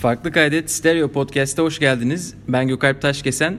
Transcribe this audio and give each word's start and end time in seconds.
Farklı 0.00 0.32
Kaydet 0.32 0.70
Stereo 0.70 1.08
Podcast'a 1.08 1.62
hoş 1.62 1.78
geldiniz. 1.78 2.34
Ben 2.48 2.68
Gökalp 2.68 3.02
Taşkesen. 3.02 3.58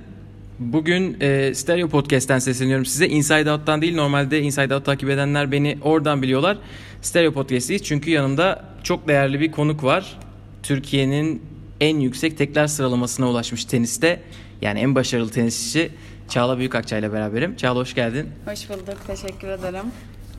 Bugün 0.59 1.17
e, 1.21 1.53
Stereo 1.55 1.89
Podcast'ten 1.89 2.39
sesleniyorum 2.39 2.85
size. 2.85 3.07
Inside 3.07 3.51
Out'tan 3.51 3.81
değil, 3.81 3.95
normalde 3.95 4.41
Inside 4.41 4.75
Out 4.75 4.85
takip 4.85 5.09
edenler 5.09 5.51
beni 5.51 5.77
oradan 5.81 6.21
biliyorlar. 6.21 6.57
Stereo 7.01 7.31
Podcast'teyiz 7.31 7.83
çünkü 7.83 8.09
yanımda 8.09 8.65
çok 8.83 9.07
değerli 9.07 9.39
bir 9.39 9.51
konuk 9.51 9.83
var. 9.83 10.19
Türkiye'nin 10.63 11.41
en 11.79 11.99
yüksek 11.99 12.37
tekler 12.37 12.67
sıralamasına 12.67 13.29
ulaşmış 13.29 13.65
teniste. 13.65 14.21
Yani 14.61 14.79
en 14.79 14.95
başarılı 14.95 15.31
tenisçi 15.31 15.91
Çağla 16.29 16.57
Büyükakçay 16.57 16.99
ile 16.99 17.13
beraberim. 17.13 17.55
Çağla 17.55 17.79
hoş 17.79 17.93
geldin. 17.93 18.29
Hoş 18.45 18.69
bulduk, 18.69 18.97
teşekkür 19.07 19.47
ederim. 19.47 19.85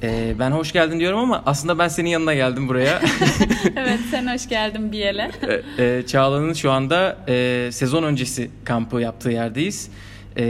Ee, 0.03 0.35
ben 0.39 0.51
hoş 0.51 0.73
geldin 0.73 1.01
diyorum 1.01 1.19
ama 1.19 1.43
aslında 1.47 1.79
ben 1.79 1.89
senin 1.89 2.11
yanına 2.11 2.35
geldim 2.35 2.69
buraya. 2.69 3.03
evet, 3.77 4.01
sen 4.11 4.35
hoş 4.35 4.49
geldin 4.49 4.93
bir 4.93 4.99
yere. 4.99 5.31
Ee, 5.79 5.85
e, 5.85 6.07
Çağla'nın 6.07 6.53
şu 6.53 6.71
anda 6.71 7.17
e, 7.29 7.69
sezon 7.73 8.03
öncesi 8.03 8.51
kampı 8.65 9.01
yaptığı 9.01 9.31
yerdeyiz. 9.31 9.91
E, 10.37 10.45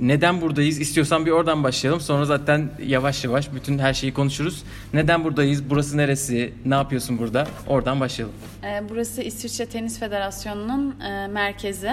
neden 0.00 0.40
buradayız? 0.40 0.80
İstiyorsan 0.80 1.26
bir 1.26 1.30
oradan 1.30 1.64
başlayalım. 1.64 2.00
Sonra 2.00 2.24
zaten 2.24 2.70
yavaş 2.86 3.24
yavaş 3.24 3.54
bütün 3.54 3.78
her 3.78 3.94
şeyi 3.94 4.14
konuşuruz. 4.14 4.62
Neden 4.94 5.24
buradayız? 5.24 5.70
Burası 5.70 5.96
neresi? 5.96 6.52
Ne 6.64 6.74
yapıyorsun 6.74 7.18
burada? 7.18 7.46
Oradan 7.66 8.00
başlayalım. 8.00 8.34
Ee, 8.64 8.82
burası 8.90 9.22
İsviçre 9.22 9.66
Tenis 9.66 9.98
Federasyonu'nun 9.98 11.00
e, 11.00 11.26
merkezi. 11.26 11.92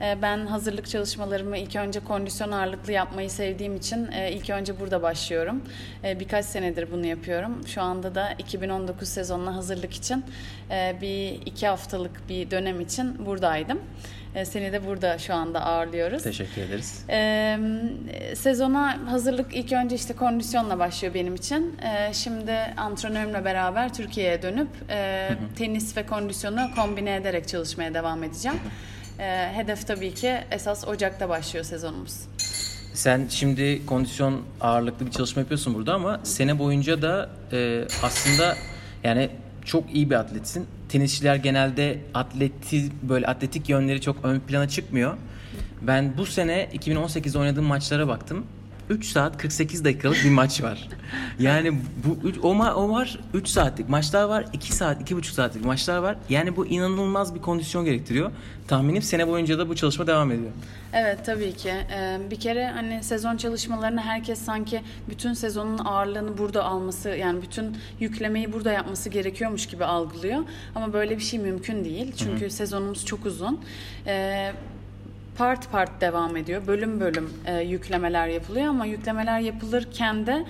E, 0.00 0.18
ben 0.22 0.46
hazırlık 0.46 0.88
çalışmalarımı 0.88 1.58
ilk 1.58 1.76
önce 1.76 2.00
kondisyon 2.00 2.52
ağırlıklı 2.52 2.92
yapmayı 2.92 3.30
sevdiğim 3.30 3.76
için 3.76 4.12
e, 4.12 4.32
ilk 4.32 4.50
önce 4.50 4.80
burada 4.80 5.02
başlıyorum. 5.02 5.62
E, 6.04 6.20
birkaç 6.20 6.44
senedir 6.44 6.88
bunu 6.92 7.06
yapıyorum. 7.06 7.66
Şu 7.66 7.82
anda 7.82 8.14
da 8.14 8.32
2019 8.38 9.08
sezonuna 9.08 9.56
hazırlık 9.56 9.94
için 9.94 10.24
bir 11.00 11.46
iki 11.46 11.66
haftalık 11.66 12.28
bir 12.28 12.50
dönem 12.50 12.80
için 12.80 13.26
buradaydım. 13.26 13.78
E, 14.34 14.44
seni 14.44 14.72
de 14.72 14.86
burada 14.86 15.18
şu 15.18 15.34
anda 15.34 15.60
ağırlıyoruz. 15.60 16.22
Teşekkür 16.22 16.62
ederiz. 16.62 17.04
Ee, 17.10 17.58
sezona 18.34 19.10
hazırlık 19.10 19.56
ilk 19.56 19.72
önce 19.72 19.96
işte 19.96 20.14
kondisyonla 20.14 20.78
başlıyor 20.78 21.14
benim 21.14 21.34
için. 21.34 21.76
Ee, 21.82 22.14
şimdi 22.14 22.52
antrenörümle 22.76 23.44
beraber 23.44 23.94
Türkiye'ye 23.94 24.42
dönüp 24.42 24.68
e, 24.88 25.28
hı 25.28 25.32
hı. 25.32 25.54
tenis 25.56 25.96
ve 25.96 26.06
kondisyonu 26.06 26.70
kombine 26.76 27.14
ederek 27.14 27.48
çalışmaya 27.48 27.94
devam 27.94 28.22
edeceğim. 28.24 28.58
Ee, 29.18 29.50
hedef 29.54 29.86
tabii 29.86 30.14
ki 30.14 30.38
esas 30.50 30.88
Ocak'ta 30.88 31.28
başlıyor 31.28 31.64
sezonumuz. 31.64 32.14
Sen 32.94 33.26
şimdi 33.30 33.86
kondisyon 33.86 34.42
ağırlıklı 34.60 35.06
bir 35.06 35.10
çalışma 35.10 35.40
yapıyorsun 35.40 35.74
burada 35.74 35.94
ama 35.94 36.20
sene 36.22 36.58
boyunca 36.58 37.02
da 37.02 37.30
e, 37.52 37.84
aslında 38.02 38.56
yani 39.04 39.30
çok 39.64 39.94
iyi 39.94 40.10
bir 40.10 40.14
atletsin. 40.14 40.66
Tenisçiler 40.90 41.36
genelde 41.36 41.98
atleti 42.14 42.82
böyle 43.02 43.26
atletik 43.26 43.68
yönleri 43.68 44.00
çok 44.00 44.24
ön 44.24 44.40
plana 44.40 44.68
çıkmıyor. 44.68 45.16
Ben 45.82 46.18
bu 46.18 46.26
sene 46.26 46.68
2018'de 46.74 47.38
oynadığım 47.38 47.64
maçlara 47.64 48.08
baktım. 48.08 48.46
3 48.90 49.06
saat 49.06 49.38
48 49.38 49.84
dakikalık 49.84 50.24
bir 50.24 50.30
maç 50.30 50.62
var. 50.62 50.88
Yani 51.38 51.72
bu 52.06 52.28
üç, 52.28 52.38
o, 52.42 52.48
o 52.54 52.90
var 52.90 53.18
3 53.34 53.48
saatlik 53.48 53.88
maçlar 53.88 54.24
var, 54.24 54.44
2 54.52 54.72
saat, 54.72 55.10
2,5 55.10 55.24
saatlik 55.24 55.64
maçlar 55.64 55.98
var. 55.98 56.16
Yani 56.28 56.56
bu 56.56 56.66
inanılmaz 56.66 57.34
bir 57.34 57.40
kondisyon 57.40 57.84
gerektiriyor. 57.84 58.30
Tahminim 58.68 59.02
sene 59.02 59.28
boyunca 59.28 59.58
da 59.58 59.68
bu 59.68 59.76
çalışma 59.76 60.06
devam 60.06 60.32
ediyor. 60.32 60.50
Evet 60.92 61.18
tabii 61.26 61.52
ki. 61.52 61.70
Ee, 61.70 62.18
bir 62.30 62.40
kere 62.40 62.66
hani 62.66 63.02
sezon 63.02 63.36
çalışmalarını 63.36 64.00
herkes 64.00 64.38
sanki 64.38 64.82
bütün 65.08 65.32
sezonun 65.32 65.78
ağırlığını 65.78 66.38
burada 66.38 66.64
alması 66.64 67.08
yani 67.08 67.42
bütün 67.42 67.76
yüklemeyi 68.00 68.52
burada 68.52 68.72
yapması 68.72 69.08
gerekiyormuş 69.08 69.66
gibi 69.66 69.84
algılıyor. 69.84 70.40
Ama 70.74 70.92
böyle 70.92 71.16
bir 71.16 71.22
şey 71.22 71.38
mümkün 71.40 71.84
değil. 71.84 72.12
Çünkü 72.16 72.40
Hı-hı. 72.40 72.50
sezonumuz 72.50 73.06
çok 73.06 73.26
uzun. 73.26 73.60
Ee, 74.06 74.52
part 75.40 75.72
part 75.72 76.00
devam 76.00 76.36
ediyor. 76.36 76.66
Bölüm 76.66 77.00
bölüm 77.00 77.32
e, 77.46 77.60
yüklemeler 77.60 78.28
yapılıyor 78.28 78.66
ama 78.66 78.86
yüklemeler 78.86 79.40
yapılırken 79.40 80.26
de 80.26 80.44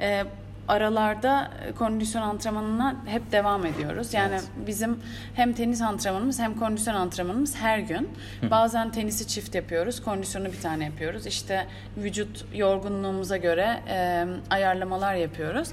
e, 0.00 0.24
aralarda 0.68 1.50
kondisyon 1.78 2.22
antrenmanına 2.22 2.96
hep 3.06 3.32
devam 3.32 3.66
ediyoruz. 3.66 4.14
Yani 4.14 4.32
evet. 4.34 4.44
bizim 4.66 5.00
hem 5.34 5.52
tenis 5.52 5.82
antrenmanımız 5.82 6.38
hem 6.38 6.58
kondisyon 6.58 6.94
antrenmanımız 6.94 7.56
her 7.56 7.78
gün. 7.78 8.08
Hı. 8.40 8.50
Bazen 8.50 8.90
tenisi 8.90 9.28
çift 9.28 9.54
yapıyoruz, 9.54 10.02
kondisyonu 10.02 10.52
bir 10.52 10.60
tane 10.60 10.84
yapıyoruz. 10.84 11.26
İşte 11.26 11.66
vücut 11.96 12.44
yorgunluğumuza 12.54 13.36
göre 13.36 13.80
e, 13.88 14.26
ayarlamalar 14.50 15.14
yapıyoruz. 15.14 15.68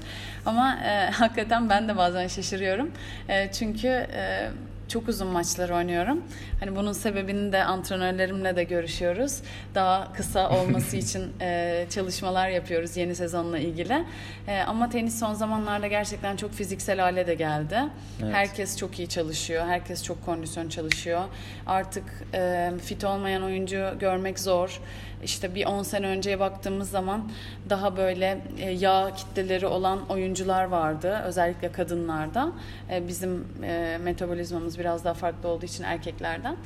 Ama 0.46 0.78
e, 0.84 1.10
hakikaten 1.10 1.70
ben 1.70 1.88
de 1.88 1.96
bazen 1.96 2.26
şaşırıyorum. 2.28 2.90
E, 3.28 3.52
çünkü 3.52 3.88
e, 3.88 4.50
çok 4.88 5.08
uzun 5.08 5.28
maçlar 5.28 5.70
oynuyorum. 5.70 6.22
Hani 6.60 6.76
bunun 6.76 6.92
sebebini 6.92 7.52
de 7.52 7.64
antrenörlerimle 7.64 8.56
de 8.56 8.64
görüşüyoruz. 8.64 9.40
Daha 9.74 10.12
kısa 10.12 10.50
olması 10.50 10.96
için 11.04 11.32
e, 11.40 11.86
çalışmalar 11.90 12.48
yapıyoruz 12.48 12.96
yeni 12.96 13.14
sezonla 13.14 13.58
ilgili. 13.58 14.04
E, 14.48 14.60
ama 14.60 14.88
tenis 14.88 15.18
son 15.18 15.34
zamanlarda 15.34 15.86
gerçekten 15.86 16.36
çok 16.36 16.52
fiziksel 16.52 17.00
hale 17.00 17.26
de 17.26 17.34
geldi. 17.34 17.78
Evet. 18.22 18.34
Herkes 18.34 18.78
çok 18.78 18.98
iyi 18.98 19.08
çalışıyor. 19.08 19.66
Herkes 19.66 20.04
çok 20.04 20.24
kondisyon 20.24 20.68
çalışıyor. 20.68 21.22
Artık 21.66 22.04
e, 22.34 22.70
fit 22.84 23.04
olmayan 23.04 23.42
oyuncu 23.42 23.94
görmek 24.00 24.38
zor 24.38 24.80
işte 25.24 25.54
bir 25.54 25.66
10 25.66 25.82
sene 25.82 26.06
önceye 26.06 26.40
baktığımız 26.40 26.90
zaman 26.90 27.30
daha 27.70 27.96
böyle 27.96 28.38
e, 28.58 28.70
yağ 28.70 29.14
kitleleri 29.16 29.66
olan 29.66 30.08
oyuncular 30.08 30.64
vardı. 30.64 31.20
Özellikle 31.24 31.72
kadınlarda. 31.72 32.52
E, 32.90 33.08
bizim 33.08 33.46
e, 33.62 33.98
metabolizmamız 34.04 34.78
biraz 34.78 35.04
daha 35.04 35.14
farklı 35.14 35.48
olduğu 35.48 35.66
için 35.66 35.84
erkeklerden. 35.84 36.56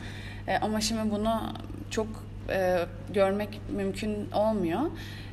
Ama 0.61 0.81
şimdi 0.81 1.11
bunu 1.11 1.41
çok 1.91 2.07
görmek 3.15 3.61
mümkün 3.77 4.31
olmuyor. 4.35 4.81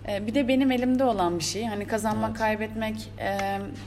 Bir 0.08 0.36
de 0.36 0.48
benim 0.48 0.72
elimde 0.72 1.04
olan 1.04 1.40
bir 1.40 1.44
şey. 1.44 1.66
Hani 1.66 1.88
kazanmak, 1.88 2.30
evet. 2.30 2.40
kaybetmek 2.40 3.12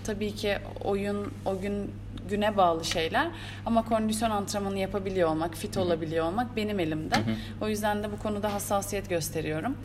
tabii 0.05 0.35
ki 0.35 0.57
oyun 0.85 1.33
o 1.47 1.61
gün 1.61 1.91
güne 2.29 2.57
bağlı 2.57 2.85
şeyler. 2.85 3.29
Ama 3.67 3.85
kondisyon 3.85 4.31
antrenmanı 4.31 4.79
yapabiliyor 4.79 5.29
olmak, 5.29 5.55
fit 5.55 5.77
Hı-hı. 5.77 5.85
olabiliyor 5.85 6.27
olmak 6.27 6.57
benim 6.57 6.81
elimde. 6.81 7.17
Hı-hı. 7.17 7.35
O 7.61 7.69
yüzden 7.69 8.03
de 8.03 8.13
bu 8.13 8.19
konuda 8.19 8.55
hassasiyet 8.55 9.09
gösteriyorum. 9.09 9.77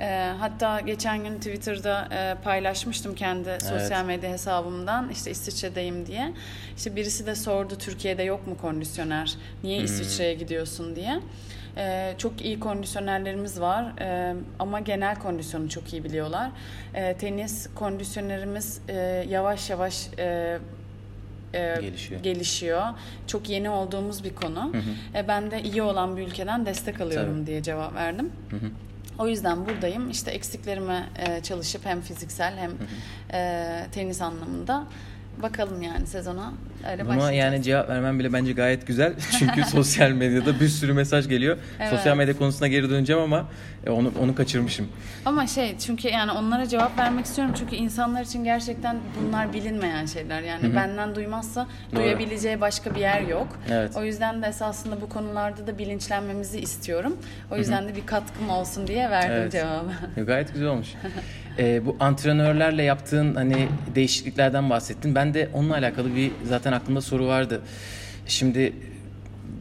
E, 0.00 0.32
hatta 0.38 0.80
geçen 0.80 1.24
gün 1.24 1.36
Twitter'da 1.36 2.08
e, 2.12 2.42
paylaşmıştım 2.44 3.14
kendi 3.14 3.48
evet. 3.48 3.62
sosyal 3.62 4.04
medya 4.04 4.30
hesabımdan. 4.30 5.08
İşte 5.08 5.30
İsviçre'deyim 5.30 6.06
diye. 6.06 6.32
İşte 6.76 6.96
birisi 6.96 7.26
de 7.26 7.34
sordu 7.34 7.74
Türkiye'de 7.78 8.22
yok 8.22 8.46
mu 8.46 8.56
kondisyoner? 8.60 9.34
Niye 9.64 9.78
Hı-hı. 9.78 9.84
İsviçre'ye 9.84 10.34
gidiyorsun 10.34 10.96
diye. 10.96 11.20
Ee, 11.76 12.14
çok 12.18 12.44
iyi 12.44 12.60
kondisyonerlerimiz 12.60 13.60
var 13.60 13.92
ee, 14.00 14.34
ama 14.58 14.80
genel 14.80 15.18
kondisyonu 15.18 15.68
çok 15.68 15.92
iyi 15.92 16.04
biliyorlar. 16.04 16.50
Ee, 16.94 17.16
tenis 17.16 17.68
kondisyonerimiz 17.74 18.80
e, 18.88 18.94
yavaş 19.28 19.70
yavaş 19.70 20.08
e, 20.18 20.58
e, 21.54 21.76
gelişiyor. 21.80 22.22
gelişiyor. 22.22 22.82
Çok 23.26 23.48
yeni 23.48 23.70
olduğumuz 23.70 24.24
bir 24.24 24.34
konu. 24.34 24.72
Hı 24.72 24.78
hı. 24.78 25.18
E, 25.18 25.28
ben 25.28 25.50
de 25.50 25.62
iyi 25.62 25.82
olan 25.82 26.16
bir 26.16 26.22
ülkeden 26.26 26.66
destek 26.66 27.00
alıyorum 27.00 27.36
Tabii. 27.36 27.46
diye 27.46 27.62
cevap 27.62 27.94
verdim. 27.94 28.32
Hı 28.50 28.56
hı. 28.56 28.70
O 29.18 29.28
yüzden 29.28 29.66
buradayım. 29.66 30.10
İşte 30.10 30.30
eksiklerime 30.30 31.06
e, 31.18 31.42
çalışıp 31.42 31.86
hem 31.86 32.00
fiziksel 32.00 32.56
hem 32.56 32.70
hı 32.70 32.74
hı. 32.74 33.36
E, 33.36 33.86
tenis 33.92 34.22
anlamında 34.22 34.84
Bakalım 35.42 35.82
yani 35.82 36.06
sezona 36.06 36.52
öyle 36.90 37.06
Buna 37.06 37.32
yani 37.32 37.62
cevap 37.62 37.88
vermem 37.88 38.18
bile 38.18 38.32
bence 38.32 38.52
gayet 38.52 38.86
güzel. 38.86 39.14
Çünkü 39.38 39.64
sosyal 39.64 40.10
medyada 40.10 40.60
bir 40.60 40.68
sürü 40.68 40.92
mesaj 40.92 41.28
geliyor. 41.28 41.56
Evet. 41.80 41.90
Sosyal 41.90 42.16
medya 42.16 42.38
konusuna 42.38 42.68
geri 42.68 42.90
döneceğim 42.90 43.22
ama 43.22 43.46
e, 43.86 43.90
onu 43.90 44.12
onu 44.22 44.34
kaçırmışım. 44.34 44.88
Ama 45.24 45.46
şey 45.46 45.78
çünkü 45.78 46.08
yani 46.08 46.32
onlara 46.32 46.68
cevap 46.68 46.98
vermek 46.98 47.26
istiyorum. 47.26 47.54
Çünkü 47.58 47.76
insanlar 47.76 48.22
için 48.22 48.44
gerçekten 48.44 48.98
bunlar 49.20 49.52
bilinmeyen 49.52 50.06
şeyler. 50.06 50.42
Yani 50.42 50.62
Hı-hı. 50.62 50.76
benden 50.76 51.14
duymazsa 51.14 51.66
Doğru. 51.92 52.02
duyabileceği 52.02 52.60
başka 52.60 52.94
bir 52.94 53.00
yer 53.00 53.20
yok. 53.20 53.48
Evet. 53.70 53.96
O 53.96 54.04
yüzden 54.04 54.42
de 54.42 54.46
esasında 54.46 55.00
bu 55.00 55.08
konularda 55.08 55.66
da 55.66 55.78
bilinçlenmemizi 55.78 56.60
istiyorum. 56.60 57.16
O 57.50 57.56
yüzden 57.56 57.80
Hı-hı. 57.80 57.88
de 57.88 57.96
bir 57.96 58.06
katkım 58.06 58.50
olsun 58.50 58.86
diye 58.86 59.10
verdim 59.10 59.36
evet. 59.36 59.52
cevabı. 59.52 60.24
Gayet 60.26 60.52
güzel 60.52 60.68
olmuş. 60.68 60.88
e, 61.60 61.86
bu 61.86 61.96
antrenörlerle 62.00 62.82
yaptığın 62.82 63.34
hani 63.34 63.68
değişikliklerden 63.94 64.70
bahsettin. 64.70 65.14
Ben 65.14 65.34
de 65.34 65.48
onunla 65.54 65.74
alakalı 65.74 66.16
bir 66.16 66.30
zaten 66.44 66.72
aklımda 66.72 67.00
soru 67.00 67.26
vardı. 67.26 67.60
Şimdi 68.26 68.72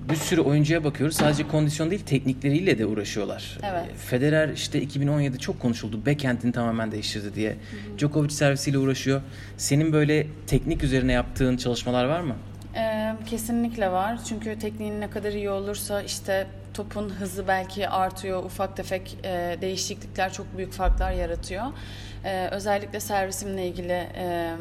bir 0.09 0.15
sürü 0.15 0.41
oyuncuya 0.41 0.83
bakıyoruz. 0.83 1.15
Sadece 1.15 1.47
kondisyon 1.47 1.91
değil 1.91 2.01
teknikleriyle 2.05 2.77
de 2.77 2.85
uğraşıyorlar. 2.85 3.57
Evet. 3.71 3.85
Federer 3.97 4.49
işte 4.49 4.81
2017 4.81 5.39
çok 5.39 5.59
konuşuldu. 5.59 6.05
Backhand'ini 6.05 6.51
tamamen 6.51 6.91
değiştirdi 6.91 7.35
diye. 7.35 7.49
Hı 7.49 7.55
hı. 7.55 7.97
Djokovic 7.97 8.29
servisiyle 8.29 8.77
uğraşıyor. 8.77 9.21
Senin 9.57 9.93
böyle 9.93 10.27
teknik 10.47 10.83
üzerine 10.83 11.11
yaptığın 11.11 11.57
çalışmalar 11.57 12.05
var 12.05 12.19
mı? 12.21 12.35
Ee, 13.09 13.25
kesinlikle 13.25 13.91
var. 13.91 14.19
Çünkü 14.29 14.59
tekniğin 14.59 15.01
ne 15.01 15.09
kadar 15.09 15.31
iyi 15.31 15.49
olursa 15.49 16.01
işte 16.01 16.47
topun 16.73 17.09
hızı 17.09 17.47
belki 17.47 17.89
artıyor. 17.89 18.43
Ufak 18.43 18.77
tefek 18.77 19.17
e, 19.23 19.57
değişiklikler 19.61 20.33
çok 20.33 20.57
büyük 20.57 20.73
farklar 20.73 21.11
yaratıyor. 21.11 21.63
E, 22.25 22.47
özellikle 22.47 22.99
servisimle 22.99 23.67
ilgili 23.67 24.07
e, 24.15 24.55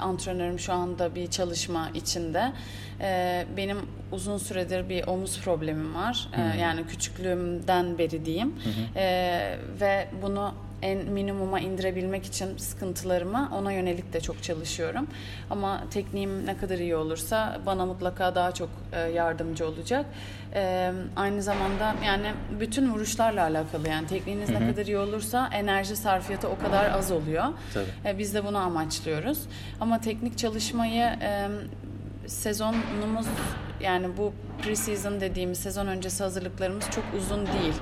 antrenörüm 0.00 0.58
şu 0.58 0.72
anda 0.72 1.14
bir 1.14 1.30
çalışma 1.30 1.90
içinde. 1.94 2.52
E, 3.00 3.44
benim 3.56 3.78
uzun 4.12 4.38
süredir 4.38 4.88
bir 4.88 5.06
omuz 5.06 5.40
problemim 5.40 5.94
var. 5.94 6.28
E, 6.36 6.60
yani 6.60 6.86
küçüklüğümden 6.86 7.98
beri 7.98 8.24
diyeyim. 8.24 8.54
E, 8.96 9.04
ve 9.80 10.08
bunu 10.22 10.54
en 10.82 10.98
minimuma 10.98 11.60
indirebilmek 11.60 12.26
için 12.26 12.56
sıkıntılarımı 12.56 13.50
ona 13.54 13.72
yönelik 13.72 14.12
de 14.12 14.20
çok 14.20 14.42
çalışıyorum. 14.42 15.06
Ama 15.50 15.82
tekniğim 15.90 16.46
ne 16.46 16.56
kadar 16.56 16.78
iyi 16.78 16.96
olursa 16.96 17.60
bana 17.66 17.86
mutlaka 17.86 18.34
daha 18.34 18.52
çok 18.52 18.68
e, 18.92 19.00
yardımcı 19.00 19.66
olacak. 19.68 20.06
E, 20.54 20.92
aynı 21.16 21.42
zamanda 21.42 21.94
yani 22.04 22.26
bütün 22.60 22.92
vuruşlarla 22.92 23.42
alakalı 23.42 23.88
yani 23.88 24.06
tekniğiniz 24.06 24.50
ne 24.50 24.68
kadar 24.70 24.86
iyi 24.86 24.98
olursa 24.98 25.50
enerji 25.52 25.96
sarfiyatı 25.96 26.48
o 26.48 26.58
kadar 26.58 26.90
az 26.90 27.10
oluyor. 27.12 27.44
Tabii. 27.74 27.86
E, 28.14 28.18
Biz 28.18 28.34
de 28.34 28.44
bunu 28.44 28.58
amaçlıyoruz. 28.58 29.38
Ama 29.80 30.00
teknik 30.00 30.38
çalışmayı 30.38 31.04
sezonumuz 32.26 33.26
yani 33.80 34.06
bu 34.16 34.32
pre-season 34.62 35.20
dediğimiz 35.20 35.58
sezon 35.58 35.86
öncesi 35.86 36.22
hazırlıklarımız 36.22 36.84
çok 36.90 37.04
uzun 37.18 37.46
değil. 37.46 37.74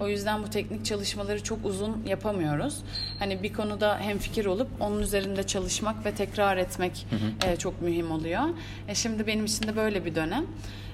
O 0.00 0.08
yüzden 0.08 0.42
bu 0.42 0.50
teknik 0.50 0.84
çalışmaları 0.84 1.42
çok 1.42 1.64
uzun 1.64 2.02
yapamıyoruz. 2.06 2.78
Hani 3.18 3.42
bir 3.42 3.52
konuda 3.52 3.98
hemfikir 3.98 4.46
olup 4.46 4.68
onun 4.80 5.02
üzerinde 5.02 5.42
çalışmak 5.42 6.04
ve 6.04 6.14
tekrar 6.14 6.56
etmek 6.56 7.06
e, 7.46 7.56
çok 7.56 7.82
mühim 7.82 8.10
oluyor. 8.10 8.42
E, 8.88 8.94
şimdi 8.94 9.26
benim 9.26 9.44
için 9.44 9.68
de 9.68 9.76
böyle 9.76 10.04
bir 10.04 10.14
dönem. 10.14 10.46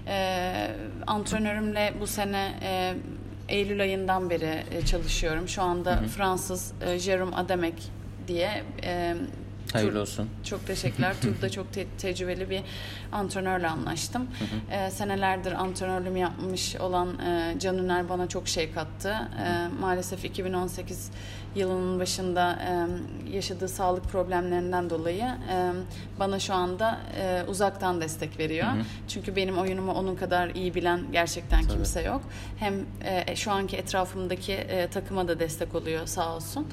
E, 0.07 0.71
antrenörümle 1.07 1.95
bu 2.01 2.07
sene 2.07 2.53
e, 2.63 2.95
Eylül 3.49 3.81
ayından 3.81 4.31
beri 4.31 4.65
e, 4.73 4.87
çalışıyorum. 4.87 5.49
Şu 5.49 5.63
anda 5.63 6.03
Fransız 6.17 6.73
e, 6.81 6.87
Jérôme 6.87 7.35
Ademek 7.35 7.75
diye 8.29 8.63
e, 8.85 9.15
Hayırlı 9.75 10.01
olsun. 10.01 10.29
Çok 10.45 10.67
teşekkürler. 10.67 11.15
Turda 11.23 11.51
çok 11.51 11.73
te- 11.73 11.87
tecrübeli 11.99 12.51
bir 12.51 12.63
antrenörle 13.13 13.69
anlaştım. 13.69 14.27
Ee, 14.71 14.91
senelerdir 14.91 15.53
antrenörlüğümü 15.53 16.19
yapmış 16.19 16.77
olan 16.77 17.19
e, 17.19 17.55
Can 17.59 17.79
Üner 17.79 18.09
bana 18.09 18.29
çok 18.29 18.49
şey 18.49 18.73
kattı. 18.73 19.15
Ee, 19.45 19.69
maalesef 19.81 20.25
2018 20.25 21.11
yılının 21.55 22.01
başında 22.01 22.59
e, 22.63 22.87
yaşadığı 23.37 23.69
sağlık 23.69 24.05
problemlerinden 24.05 24.91
dolayı 24.91 25.25
e, 25.25 25.71
bana 26.21 26.39
şu 26.39 26.55
anda 26.55 26.99
e, 27.21 27.43
uzaktan 27.49 28.01
destek 28.01 28.39
veriyor. 28.39 28.67
Çünkü 29.09 29.37
benim 29.37 29.59
oyunumu 29.59 29.93
onun 29.93 30.17
kadar 30.17 30.49
iyi 30.49 30.75
bilen 30.75 31.01
gerçekten 31.13 31.63
kimse 31.63 32.03
yok. 32.03 32.21
Hem 32.59 32.75
e, 33.05 33.37
şu 33.37 33.51
anki 33.53 33.77
etrafımdaki 33.77 34.53
e, 34.53 34.87
takıma 34.89 35.29
da 35.29 35.39
destek 35.41 35.75
oluyor 35.75 36.07
sağ 36.07 36.37
olsun. 36.37 36.67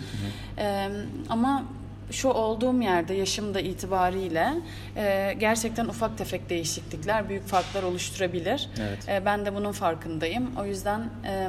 E, 0.57 0.89
ama 1.29 1.63
şu 2.11 2.29
olduğum 2.29 2.81
yerde 2.81 3.13
yaşım 3.13 3.53
da 3.53 3.59
itibariyle 3.59 4.53
e, 4.97 5.35
gerçekten 5.39 5.85
ufak 5.85 6.17
tefek 6.17 6.49
değişiklikler 6.49 7.29
büyük 7.29 7.47
farklar 7.47 7.83
oluşturabilir. 7.83 8.69
Evet. 8.81 9.09
E, 9.09 9.25
ben 9.25 9.45
de 9.45 9.55
bunun 9.55 9.71
farkındayım. 9.71 10.51
O 10.59 10.65
yüzden 10.65 10.99
e, 11.25 11.47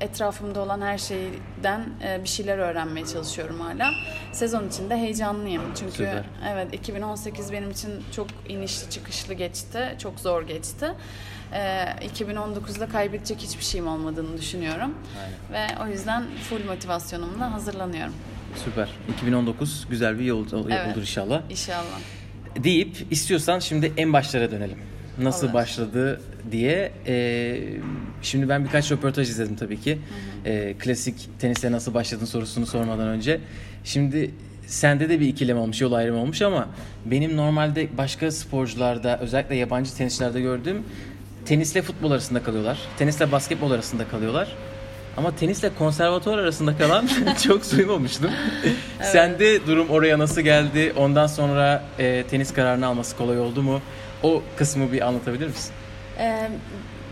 etrafımda 0.00 0.60
olan 0.60 0.80
her 0.80 0.98
şeyden 0.98 1.88
e, 2.04 2.22
bir 2.24 2.28
şeyler 2.28 2.58
öğrenmeye 2.58 3.06
çalışıyorum 3.06 3.60
hala. 3.60 3.90
Sezon 4.32 4.68
içinde 4.68 4.96
heyecanlıyım. 4.96 5.62
Çünkü 5.78 5.92
Süper. 5.92 6.24
evet 6.52 6.74
2018 6.74 7.52
benim 7.52 7.70
için 7.70 7.90
çok 8.16 8.26
inişli 8.48 8.90
çıkışlı 8.90 9.34
geçti. 9.34 9.94
Çok 9.98 10.20
zor 10.20 10.42
geçti. 10.42 10.92
E, 11.52 11.84
2019'da 12.18 12.88
kaybedecek 12.88 13.38
hiçbir 13.38 13.64
şeyim 13.64 13.88
olmadığını 13.88 14.38
düşünüyorum. 14.38 14.94
Ve 15.52 15.66
o 15.82 15.86
yüzden 15.86 16.24
full 16.48 16.64
motivasyonumla 16.64 17.52
hazırlanıyorum. 17.52 18.14
Süper. 18.64 18.88
2019 19.16 19.86
güzel 19.90 20.18
bir 20.18 20.24
yol 20.24 20.52
yol 20.52 20.70
Evet. 20.70 20.86
olur 20.92 21.00
inşallah. 21.00 21.42
İnşallah. 21.50 22.00
Deyip 22.64 22.96
istiyorsan 23.10 23.58
şimdi 23.58 23.92
en 23.96 24.12
başlara 24.12 24.50
dönelim. 24.50 24.78
Nasıl 25.22 25.46
Olur. 25.46 25.54
başladı 25.54 26.20
diye. 26.52 26.92
Ee, 27.06 27.60
şimdi 28.22 28.48
ben 28.48 28.64
birkaç 28.64 28.92
röportaj 28.92 29.30
izledim 29.30 29.56
tabii 29.56 29.80
ki. 29.80 29.98
Ee, 30.46 30.74
klasik 30.78 31.14
tenise 31.40 31.72
nasıl 31.72 31.94
başladın 31.94 32.24
sorusunu 32.24 32.66
sormadan 32.66 33.08
önce. 33.08 33.40
Şimdi 33.84 34.30
sende 34.66 35.08
de 35.08 35.20
bir 35.20 35.28
ikilem 35.28 35.58
olmuş, 35.58 35.80
yol 35.80 35.92
ayrımı 35.92 36.18
olmuş 36.20 36.42
ama 36.42 36.68
benim 37.04 37.36
normalde 37.36 37.88
başka 37.98 38.30
sporcularda 38.30 39.18
özellikle 39.18 39.54
yabancı 39.56 39.94
tenisçilerde 39.96 40.40
gördüğüm 40.40 40.82
tenisle 41.44 41.82
futbol 41.82 42.10
arasında 42.10 42.42
kalıyorlar. 42.42 42.78
Tenisle 42.98 43.32
basketbol 43.32 43.70
arasında 43.70 44.08
kalıyorlar. 44.08 44.48
Ama 45.18 45.36
tenisle 45.36 45.70
konservatuvar 45.78 46.38
arasında 46.38 46.76
kalan 46.76 47.08
çok 47.46 47.72
duymamıştım. 47.72 48.30
Sende 49.02 49.66
durum 49.66 49.88
oraya 49.90 50.18
nasıl 50.18 50.40
geldi? 50.40 50.92
Ondan 50.96 51.26
sonra 51.26 51.82
e, 51.98 52.24
tenis 52.30 52.52
kararını 52.52 52.86
alması 52.86 53.16
kolay 53.16 53.40
oldu 53.40 53.62
mu? 53.62 53.80
O 54.22 54.42
kısmı 54.56 54.92
bir 54.92 55.06
anlatabilir 55.08 55.46
misin? 55.46 55.72
Ee, 56.18 56.48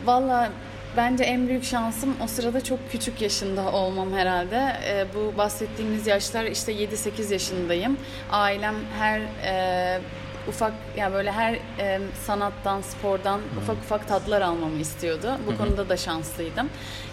Valla 0.05 0.51
bence 0.97 1.25
en 1.25 1.49
büyük 1.49 1.65
şansım 1.65 2.17
o 2.25 2.27
sırada 2.27 2.65
çok 2.65 2.79
küçük 2.93 3.23
yaşında 3.23 3.73
olmam 3.73 4.13
herhalde. 4.13 4.73
Ee, 4.87 5.07
bu 5.15 5.39
bahsettiğimiz 5.39 6.07
yaşlar 6.07 6.45
işte 6.45 6.73
7-8 6.73 7.33
yaşındayım. 7.33 7.97
Ailem 8.31 8.75
her 8.99 9.21
e, 9.45 10.01
ufak 10.49 10.73
yani 10.97 11.15
böyle 11.15 11.33
her 11.33 11.55
e, 11.79 12.01
sanattan, 12.27 12.81
spordan 12.81 13.41
ufak 13.63 13.77
ufak 13.77 14.09
tatlar 14.09 14.43
almamı 14.43 14.77
istiyordu. 14.79 15.39
Bu 15.47 15.57
konuda 15.59 15.89
da 15.89 15.97
şanslıydım. 15.97 16.69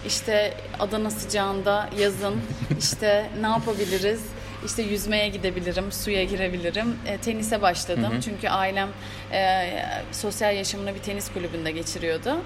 İşte 0.07 0.53
Adana 0.80 1.09
sıcağında 1.09 1.89
yazın 2.00 2.35
işte 2.80 3.30
ne 3.41 3.47
yapabiliriz? 3.47 4.21
İşte 4.65 4.81
yüzmeye 4.83 5.30
gidebilirim, 5.30 5.92
suya 5.92 6.24
girebilirim. 6.24 6.95
E, 7.07 7.18
tenise 7.18 7.62
başladım 7.62 8.13
çünkü 8.25 8.50
ailem 8.50 8.89
e, 9.31 9.69
sosyal 10.12 10.56
yaşamını 10.56 10.95
bir 10.95 11.00
tenis 11.00 11.33
kulübünde 11.33 11.71
geçiriyordu. 11.71 12.38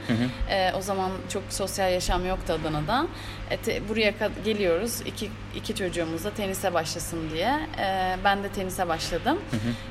E, 0.49 0.73
o 0.73 0.81
zaman 0.81 1.11
çok 1.33 1.43
sosyal 1.49 1.93
yaşam 1.93 2.25
yoktu 2.25 2.59
Adana'da. 2.61 3.07
E, 3.51 3.57
te- 3.57 3.89
buraya 3.89 4.13
geliyoruz 4.45 5.01
iki, 5.05 5.29
iki 5.55 5.75
çocuğumuz 5.75 6.23
da 6.23 6.31
tenise 6.33 6.73
başlasın 6.73 7.29
diye. 7.33 7.59
E, 7.79 8.15
ben 8.23 8.43
de 8.43 8.49
tenise 8.49 8.87
başladım. 8.87 9.37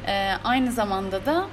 E, 0.06 0.32
aynı 0.44 0.72
zamanda 0.72 1.26
da 1.26 1.46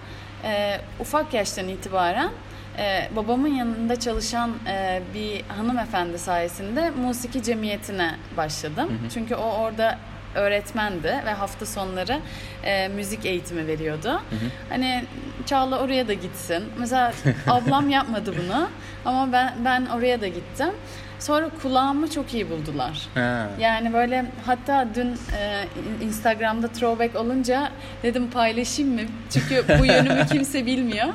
e, 0.43 0.81
ufak 0.99 1.33
yaştan 1.33 1.67
itibaren 1.67 2.31
ee, 2.79 3.09
babamın 3.15 3.47
yanında 3.47 3.99
çalışan 3.99 4.51
e, 4.67 5.01
bir 5.13 5.41
hanımefendi 5.57 6.19
sayesinde 6.19 6.89
musiki 6.89 7.43
cemiyetine 7.43 8.15
başladım. 8.37 8.99
Çünkü 9.13 9.35
o 9.35 9.51
orada 9.51 9.99
öğretmendi 10.35 11.21
ve 11.25 11.31
hafta 11.33 11.65
sonları 11.65 12.19
e, 12.63 12.87
müzik 12.87 13.25
eğitimi 13.25 13.67
veriyordu. 13.67 14.21
Hani 14.69 15.03
Çağla 15.45 15.79
oraya 15.79 16.07
da 16.07 16.13
gitsin. 16.13 16.63
Mesela 16.79 17.13
ablam 17.47 17.89
yapmadı 17.89 18.33
bunu 18.43 18.69
ama 19.05 19.31
ben 19.31 19.53
ben 19.65 19.85
oraya 19.85 20.21
da 20.21 20.27
gittim. 20.27 20.69
Sonra 21.19 21.49
kulağımı 21.61 22.09
çok 22.09 22.33
iyi 22.33 22.49
buldular. 22.49 23.07
Ha. 23.13 23.49
Yani 23.59 23.93
böyle 23.93 24.25
hatta 24.45 24.87
dün 24.95 25.17
e, 25.39 25.65
Instagram'da 26.01 26.67
throwback 26.67 27.15
olunca 27.15 27.71
dedim 28.03 28.29
paylaşayım 28.31 28.93
mı? 28.93 29.01
Çünkü 29.29 29.79
bu 29.79 29.85
yönümü 29.85 30.25
kimse 30.31 30.65
bilmiyor. 30.65 31.07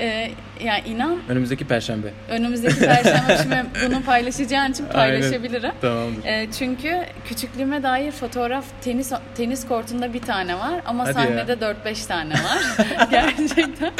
E, 0.00 0.30
yani 0.64 0.82
inan 0.86 1.18
Önümüzdeki 1.28 1.64
perşembe. 1.66 2.08
önümüzdeki 2.28 2.78
perşembe 2.78 3.36
şimdi 3.42 3.64
bunu 3.86 4.02
paylaşacağın 4.02 4.72
için 4.72 4.86
paylaşabilirim. 4.86 5.70
Tamamdır. 5.80 6.24
E, 6.24 6.46
çünkü 6.58 7.00
küçüklüğüme 7.28 7.82
dair 7.82 8.10
fotoğraf 8.12 8.64
tenis 8.84 9.12
tenis 9.36 9.68
kortunda 9.68 10.12
bir 10.12 10.20
tane 10.22 10.58
var 10.58 10.80
ama 10.86 11.04
Hadi 11.04 11.12
sahnede 11.14 11.52
4-5 11.52 12.06
tane 12.08 12.34
var. 12.34 12.86
Gerçekten. 13.10 13.92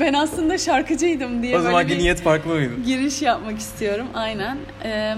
Ben 0.00 0.12
aslında 0.12 0.58
şarkıcıydım 0.58 1.42
diye 1.42 1.58
o 1.58 1.60
zamanki 1.60 1.88
böyle 1.88 1.98
bir 1.98 2.02
niyet 2.04 2.22
farklı 2.22 2.50
mıydı? 2.54 2.72
giriş 2.86 3.22
yapmak 3.22 3.58
istiyorum. 3.58 4.06
Aynen. 4.14 4.58
Ee, 4.84 5.14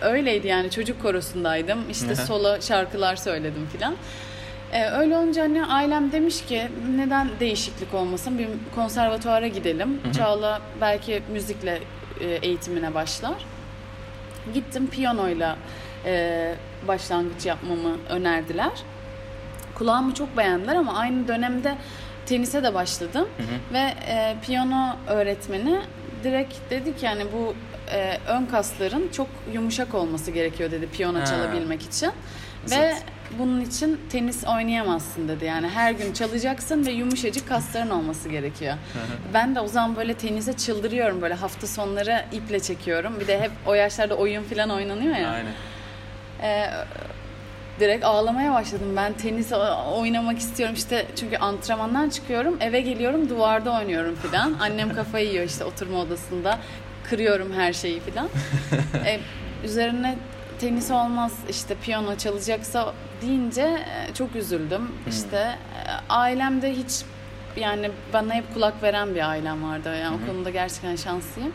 öyleydi 0.00 0.46
yani 0.46 0.70
çocuk 0.70 1.02
korosundaydım. 1.02 1.78
İşte 1.90 2.06
Aha. 2.06 2.14
solo 2.26 2.60
şarkılar 2.60 3.16
söyledim 3.16 3.68
filan. 3.72 3.94
Ee, 4.72 4.84
öyle 4.90 5.16
olunca 5.16 5.42
hani 5.42 5.64
ailem 5.66 6.12
demiş 6.12 6.44
ki 6.44 6.68
neden 6.96 7.28
değişiklik 7.40 7.94
olmasın 7.94 8.38
bir 8.38 8.48
konservatuara 8.74 9.46
gidelim. 9.46 10.00
Çağla 10.16 10.60
belki 10.80 11.22
müzikle 11.32 11.80
e, 12.20 12.26
eğitimine 12.26 12.94
başlar. 12.94 13.34
Gittim 14.54 14.86
piyanoyla 14.86 15.56
e, 16.06 16.54
başlangıç 16.88 17.46
yapmamı 17.46 17.96
önerdiler. 18.08 18.70
Kulağımı 19.74 20.14
çok 20.14 20.36
beğendiler 20.36 20.74
ama 20.76 20.94
aynı 20.98 21.28
dönemde 21.28 21.74
tenise 22.26 22.62
de 22.62 22.74
başladım 22.74 23.28
ve 23.72 23.78
e, 24.08 24.36
piyano 24.46 24.96
öğretmeni 25.08 25.78
direkt 26.24 26.54
dedi 26.70 26.96
ki 26.96 27.06
yani 27.06 27.22
bu 27.32 27.54
e, 27.94 28.18
ön 28.28 28.46
kasların 28.46 29.08
çok 29.08 29.26
yumuşak 29.52 29.94
olması 29.94 30.30
gerekiyor 30.30 30.70
dedi 30.70 30.88
piyano 30.88 31.20
Ha. 31.20 31.24
çalabilmek 31.24 31.82
için 31.82 32.10
ve 32.70 32.94
bunun 33.38 33.60
için 33.60 34.00
tenis 34.10 34.44
oynayamazsın 34.44 35.28
dedi. 35.28 35.44
Yani 35.44 35.68
her 35.68 35.92
gün 35.92 36.12
çalacaksın 36.12 36.86
ve 36.86 36.90
yumuşacık 36.90 37.48
kasların 37.48 37.90
olması 37.90 38.28
gerekiyor. 38.28 38.74
ben 39.34 39.54
de 39.54 39.60
o 39.60 39.68
zaman 39.68 39.96
böyle 39.96 40.14
tenise 40.14 40.52
çıldırıyorum. 40.52 41.22
Böyle 41.22 41.34
hafta 41.34 41.66
sonları 41.66 42.24
iple 42.32 42.60
çekiyorum. 42.60 43.20
Bir 43.20 43.26
de 43.26 43.40
hep 43.40 43.50
o 43.66 43.74
yaşlarda 43.74 44.14
oyun 44.14 44.42
falan 44.42 44.70
oynanıyor 44.70 45.16
ya. 45.16 45.30
Aynen. 45.30 45.52
Ee, 46.42 46.70
direkt 47.80 48.04
ağlamaya 48.04 48.54
başladım. 48.54 48.92
Ben 48.96 49.12
tenis 49.12 49.52
oynamak 49.96 50.38
istiyorum 50.38 50.74
işte 50.74 51.06
çünkü 51.16 51.36
antrenmandan 51.36 52.08
çıkıyorum 52.08 52.56
eve 52.60 52.80
geliyorum 52.80 53.28
duvarda 53.28 53.72
oynuyorum 53.72 54.14
filan. 54.14 54.56
Annem 54.60 54.94
kafayı 54.94 55.28
yiyor 55.28 55.44
işte 55.44 55.64
oturma 55.64 55.98
odasında 55.98 56.58
kırıyorum 57.10 57.52
her 57.52 57.72
şeyi 57.72 58.00
filan. 58.00 58.28
Ee, 59.06 59.20
üzerine 59.64 60.16
tenis 60.60 60.90
olmaz 60.90 61.32
işte 61.50 61.74
piyano 61.82 62.16
çalacaksa 62.16 62.94
deyince 63.22 63.62
e, 63.62 64.14
çok 64.14 64.36
üzüldüm. 64.36 64.92
İşte 65.08 65.36
e, 65.36 65.56
ailemde 66.08 66.72
hiç 66.72 67.02
yani 67.56 67.90
bana 68.12 68.34
hep 68.34 68.54
kulak 68.54 68.82
veren 68.82 69.14
bir 69.14 69.28
ailem 69.30 69.62
vardı. 69.64 69.96
Yani 70.02 70.16
o 70.22 70.26
konuda 70.26 70.50
gerçekten 70.50 70.96
şanslıyım. 70.96 71.52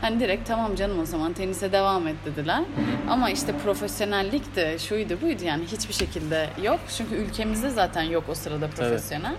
Hani 0.00 0.20
direkt 0.20 0.48
tamam 0.48 0.74
canım 0.74 1.00
o 1.00 1.04
zaman 1.04 1.32
tenise 1.32 1.72
devam 1.72 2.06
et 2.08 2.16
dediler. 2.24 2.62
Ama 3.10 3.30
işte 3.30 3.54
profesyonellik 3.64 4.56
de 4.56 4.78
şuydu 4.78 5.18
buydu 5.22 5.44
yani 5.44 5.64
hiçbir 5.64 5.94
şekilde 5.94 6.48
yok. 6.62 6.80
Çünkü 6.96 7.14
ülkemizde 7.14 7.70
zaten 7.70 8.02
yok 8.02 8.24
o 8.28 8.34
sırada 8.34 8.68
profesyonel. 8.68 9.34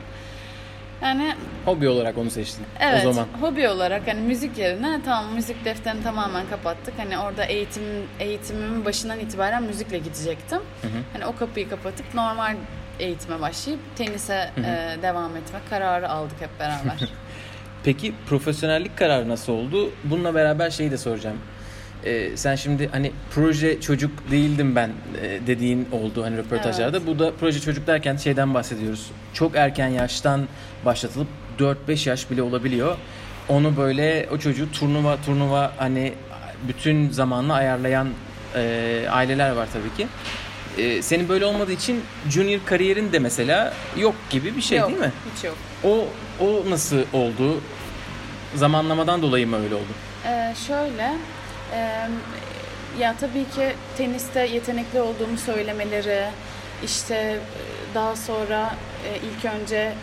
Yani 1.04 1.36
Hobi 1.66 1.90
olarak 1.90 2.18
onu 2.18 2.32
seçtin 2.32 2.66
evet 2.80 3.06
o 3.06 3.14
zaman. 3.14 3.28
hobi 3.42 3.70
olarak 3.70 4.08
hani 4.08 4.22
müzik 4.22 4.58
yerine 4.58 5.00
tamam 5.06 5.34
müzik 5.34 5.66
defterini 5.66 6.04
tamamen 6.04 6.48
kapattık. 6.50 6.94
Hani 6.98 7.18
orada 7.18 7.46
eğitim 7.46 7.84
eğitimimin 8.20 8.86
başından 8.86 9.20
itibaren 9.20 9.64
müzikle 9.64 9.98
gidecektim. 9.98 10.60
Hani 11.14 11.26
o 11.26 11.36
kapıyı 11.36 11.70
kapatıp 11.70 12.14
normal 12.14 12.56
eğitime 13.00 13.42
başlayıp 13.42 13.80
tenise 13.96 14.52
e, 14.58 14.98
devam 15.02 15.36
etme 15.38 15.60
kararı 15.70 16.10
aldık 16.10 16.42
hep 16.42 16.60
beraber. 16.60 17.00
Peki 17.84 18.14
profesyonellik 18.30 18.98
kararı 18.98 19.30
nasıl 19.30 19.54
oldu? 19.54 19.90
Bununla 20.04 20.36
beraber 20.36 20.70
şeyi 20.70 20.92
de 20.92 20.98
soracağım. 20.98 21.38
Ee, 22.06 22.30
sen 22.36 22.56
şimdi 22.56 22.88
hani 22.92 23.12
proje 23.32 23.82
çocuk 23.82 24.32
değildim 24.32 24.76
ben 24.76 24.90
e, 25.22 25.48
dediğin 25.48 25.88
oldu 25.92 26.24
hani 26.24 26.38
röportajlarda. 26.38 27.08
Bu 27.08 27.20
da 27.20 27.32
proje 27.40 27.60
çocuk 27.60 27.88
derken 27.88 28.18
şeyden 28.18 28.54
bahsediyoruz. 28.54 29.12
Çok 29.34 29.56
erken 29.56 29.88
yaştan 29.88 30.48
başlatılıp 30.86 31.28
4-5 31.60 32.10
yaş 32.10 32.32
bile 32.32 32.42
olabiliyor. 32.42 32.98
Onu 33.50 33.78
böyle 33.78 34.30
o 34.32 34.38
çocuğu 34.38 34.72
turnuva 34.72 35.18
turnuva 35.26 35.72
hani 35.78 36.14
bütün 36.68 37.10
zamanla 37.10 37.54
ayarlayan 37.54 38.08
e, 38.56 39.06
aileler 39.12 39.52
var 39.52 39.68
tabii 39.74 39.98
ki. 39.98 40.08
E, 40.78 41.02
senin 41.02 41.30
böyle 41.30 41.46
olmadığı 41.46 41.72
için 41.72 42.02
junior 42.30 42.60
kariyerin 42.66 43.12
de 43.12 43.20
mesela 43.20 43.74
yok 43.98 44.16
gibi 44.30 44.56
bir 44.56 44.62
şey 44.62 44.78
yok, 44.78 44.90
değil 44.90 45.00
mi? 45.00 45.12
Hiç 45.36 45.44
yok. 45.44 45.56
O 45.84 46.06
o 46.40 46.70
nasıl 46.70 46.98
oldu? 47.14 47.62
Zamanlamadan 48.56 49.22
dolayı 49.22 49.48
mı 49.48 49.64
öyle 49.64 49.76
oldu? 49.76 49.94
Ee, 50.28 50.54
şöyle, 50.68 51.12
e, 51.74 52.08
ya 53.00 53.16
tabii 53.20 53.50
ki 53.50 53.76
teniste 53.98 54.40
yetenekli 54.40 55.02
olduğumu 55.02 55.38
söylemeleri, 55.38 56.30
işte 56.84 57.16
e, 57.16 57.96
daha 57.96 58.16
sonra 58.16 58.76
e, 59.08 59.18
ilk 59.18 59.46
önce 59.46 59.94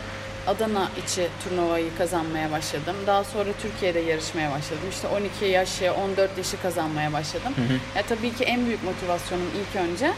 Adana 0.47 0.89
içi 1.05 1.29
turnuvayı 1.45 1.97
kazanmaya 1.99 2.51
başladım. 2.51 2.97
Daha 3.07 3.25
sonra 3.25 3.51
Türkiye'de 3.63 3.99
yarışmaya 3.99 4.51
başladım. 4.51 4.83
İşte 4.91 5.09
12 5.09 5.45
yaşı, 5.45 5.93
14 5.93 6.39
yaşı 6.39 6.63
kazanmaya 6.63 7.13
başladım. 7.13 7.53
Ya 7.97 8.03
tabii 8.03 8.35
ki 8.35 8.45
en 8.45 8.67
büyük 8.67 8.85
motivasyonum 8.85 9.47
ilk 9.61 9.83
önce 9.83 10.13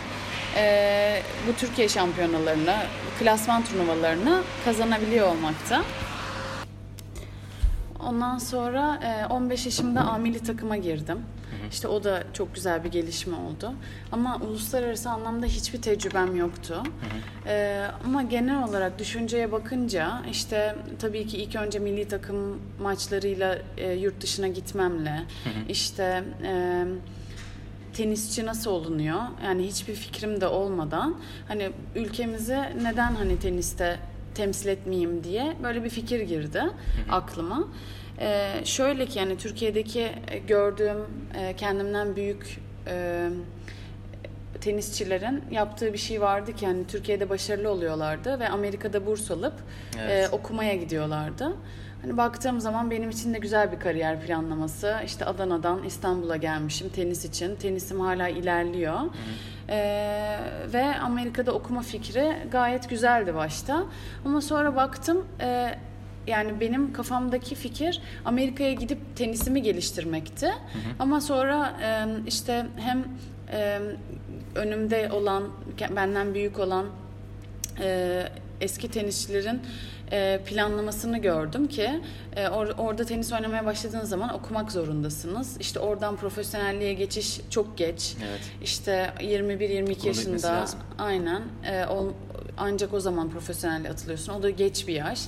e, 0.56 1.22
bu 1.48 1.56
Türkiye 1.56 1.88
şampiyonalarını, 1.88 2.76
klasman 3.18 3.64
turnuvalarını 3.64 4.42
kazanabiliyor 4.64 5.28
olmakta. 5.28 5.82
Ondan 8.00 8.38
sonra 8.38 9.00
e, 9.04 9.26
15 9.26 9.66
yaşımda 9.66 10.00
A 10.00 10.18
milli 10.18 10.42
takıma 10.42 10.76
girdim. 10.76 11.18
İşte 11.72 11.88
o 11.88 12.04
da 12.04 12.22
çok 12.32 12.54
güzel 12.54 12.84
bir 12.84 12.90
gelişme 12.90 13.36
oldu. 13.36 13.72
Ama 14.12 14.36
uluslararası 14.36 15.10
anlamda 15.10 15.46
hiçbir 15.46 15.82
tecrübem 15.82 16.36
yoktu. 16.36 16.82
E, 17.46 17.86
ama 18.04 18.22
genel 18.22 18.68
olarak 18.68 18.98
düşünceye 18.98 19.52
bakınca 19.52 20.22
işte 20.30 20.76
tabii 20.98 21.26
ki 21.26 21.36
ilk 21.38 21.56
önce 21.56 21.78
milli 21.78 22.08
takım 22.08 22.58
maçlarıyla 22.82 23.58
e, 23.76 23.92
yurt 23.92 24.20
dışına 24.20 24.48
gitmemle 24.48 25.22
işte 25.68 26.24
e, 26.44 26.84
tenisçi 27.92 28.46
nasıl 28.46 28.70
olunuyor? 28.70 29.20
Yani 29.44 29.66
hiçbir 29.66 29.94
fikrim 29.94 30.40
de 30.40 30.46
olmadan 30.46 31.16
hani 31.48 31.70
ülkemizi 31.96 32.58
neden 32.82 33.14
hani 33.14 33.38
teniste 33.38 33.98
temsil 34.34 34.68
etmeyeyim 34.68 35.24
diye 35.24 35.56
böyle 35.62 35.84
bir 35.84 35.90
fikir 35.90 36.20
girdi 36.20 36.62
aklıma. 37.10 37.64
Ee, 38.20 38.52
şöyle 38.64 39.06
ki 39.06 39.18
yani 39.18 39.36
Türkiye'deki 39.38 40.12
e, 40.28 40.38
gördüğüm 40.38 40.98
e, 41.38 41.56
kendimden 41.56 42.16
büyük 42.16 42.60
e, 42.86 43.28
tenisçilerin 44.60 45.44
yaptığı 45.50 45.92
bir 45.92 45.98
şey 45.98 46.20
vardı 46.20 46.52
ki 46.52 46.64
yani 46.64 46.86
Türkiye'de 46.86 47.30
başarılı 47.30 47.70
oluyorlardı 47.70 48.40
ve 48.40 48.48
Amerika'da 48.48 49.06
burs 49.06 49.30
alıp 49.30 49.54
Evet. 50.00 50.32
e, 50.32 50.34
okumaya 50.34 50.74
gidiyorlardı. 50.74 51.52
Hani 52.02 52.16
baktığım 52.16 52.60
zaman 52.60 52.90
benim 52.90 53.10
için 53.10 53.34
de 53.34 53.38
güzel 53.38 53.72
bir 53.72 53.80
kariyer 53.80 54.20
planlaması. 54.20 54.96
İşte 55.04 55.24
Adana'dan 55.24 55.82
İstanbul'a 55.82 56.36
gelmişim 56.36 56.88
tenis 56.88 57.24
için. 57.24 57.56
Tenisim 57.56 58.00
hala 58.00 58.28
ilerliyor. 58.28 59.00
Ee, 59.68 60.38
ve 60.72 60.84
Amerika'da 60.98 61.52
okuma 61.52 61.82
fikri 61.82 62.32
gayet 62.50 62.90
güzeldi 62.90 63.34
başta. 63.34 63.84
Ama 64.24 64.40
sonra 64.40 64.76
baktım 64.76 65.26
e, 65.40 65.74
yani 66.26 66.60
benim 66.60 66.92
kafamdaki 66.92 67.54
fikir 67.54 68.00
Amerika'ya 68.24 68.72
gidip 68.72 68.98
tenisimi 69.16 69.62
geliştirmekti. 69.62 70.50
Ama 70.98 71.20
sonra 71.20 71.72
e, 71.82 72.06
işte 72.28 72.66
hem 72.76 73.04
e, 73.52 73.78
önümde 74.54 75.10
olan, 75.12 75.42
benden 75.96 76.34
büyük 76.34 76.58
olan 76.58 76.86
e, 77.80 78.22
eski 78.60 78.90
tenisçilerin 78.90 79.60
e, 80.12 80.40
planlamasını 80.46 81.18
gördüm 81.18 81.66
ki 81.68 81.90
e, 82.36 82.44
or- 82.44 82.72
orada 82.76 83.04
tenis 83.04 83.32
oynamaya 83.32 83.66
başladığınız 83.66 84.08
zaman 84.08 84.34
okumak 84.34 84.72
zorundasınız. 84.72 85.56
İşte 85.60 85.80
oradan 85.80 86.16
profesyonelliğe 86.16 86.94
geçiş 86.94 87.40
çok 87.50 87.78
geç. 87.78 88.14
Evet. 88.28 88.40
İşte 88.62 89.10
21-22 89.20 89.88
bitmesi 89.88 90.06
yaşında 90.06 90.64
aynen 90.98 91.42
e, 91.66 91.86
ol- 91.86 92.12
ancak 92.56 92.94
o 92.94 93.00
zaman 93.00 93.30
profesyonelliğe 93.30 93.90
atılıyorsun. 93.92 94.32
O 94.32 94.42
da 94.42 94.50
geç 94.50 94.88
bir 94.88 94.94
yaş. 94.94 95.20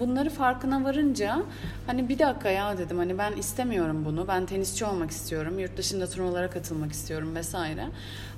Bunları 0.00 0.30
farkına 0.30 0.84
varınca 0.84 1.42
hani 1.86 2.08
bir 2.08 2.18
dakika 2.18 2.50
ya 2.50 2.78
dedim 2.78 2.98
hani 2.98 3.18
ben 3.18 3.32
istemiyorum 3.32 4.04
bunu. 4.04 4.28
Ben 4.28 4.46
tenisçi 4.46 4.84
olmak 4.84 5.10
istiyorum. 5.10 5.58
Yurt 5.58 5.76
dışında 5.76 6.06
turnuvalara 6.10 6.50
katılmak 6.50 6.92
istiyorum 6.92 7.34
vesaire. 7.34 7.86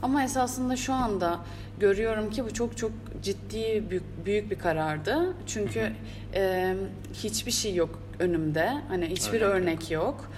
Ama 0.03 0.25
esasında 0.25 0.77
şu 0.77 0.93
anda 0.93 1.41
görüyorum 1.81 2.31
ki 2.31 2.45
bu 2.45 2.55
çok 2.55 2.77
çok 2.77 2.91
ciddi 3.23 3.85
büyük, 3.91 4.27
büyük 4.27 4.51
bir 4.51 4.59
karardı. 4.59 5.35
Çünkü 5.47 5.93
e, 6.35 6.75
hiçbir 7.15 7.53
şey 7.53 7.75
yok 7.75 7.99
önümde. 8.19 8.73
Hani 8.89 9.07
hiçbir 9.07 9.41
Örnek 9.41 9.43
yok. 9.43 9.63
örnek 9.63 9.91
yok. 9.91 10.31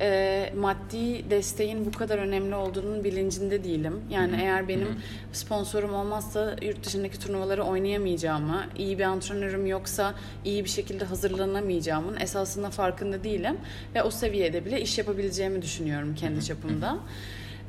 E, 0.00 0.52
maddi 0.56 1.30
desteğin 1.30 1.84
bu 1.86 1.98
kadar 1.98 2.18
önemli 2.18 2.54
olduğunun 2.54 3.04
bilincinde 3.04 3.64
değilim. 3.64 4.00
Yani 4.10 4.38
eğer 4.42 4.68
benim 4.68 4.88
sponsorum 5.32 5.94
olmazsa 5.94 6.56
yurt 6.62 6.86
dışındaki 6.86 7.18
turnuvaları 7.18 7.62
oynayamayacağımı, 7.62 8.64
iyi 8.78 8.98
bir 8.98 9.04
antrenörüm 9.04 9.66
yoksa 9.66 10.14
iyi 10.44 10.64
bir 10.64 10.70
şekilde 10.70 11.04
hazırlanamayacağımın 11.04 12.20
esasında 12.20 12.70
farkında 12.70 13.24
değilim. 13.24 13.56
Ve 13.94 14.02
o 14.02 14.10
seviyede 14.10 14.64
bile 14.64 14.80
iş 14.80 14.98
yapabileceğimi 14.98 15.62
düşünüyorum 15.62 16.14
kendi 16.14 16.44
çapımda. 16.44 16.98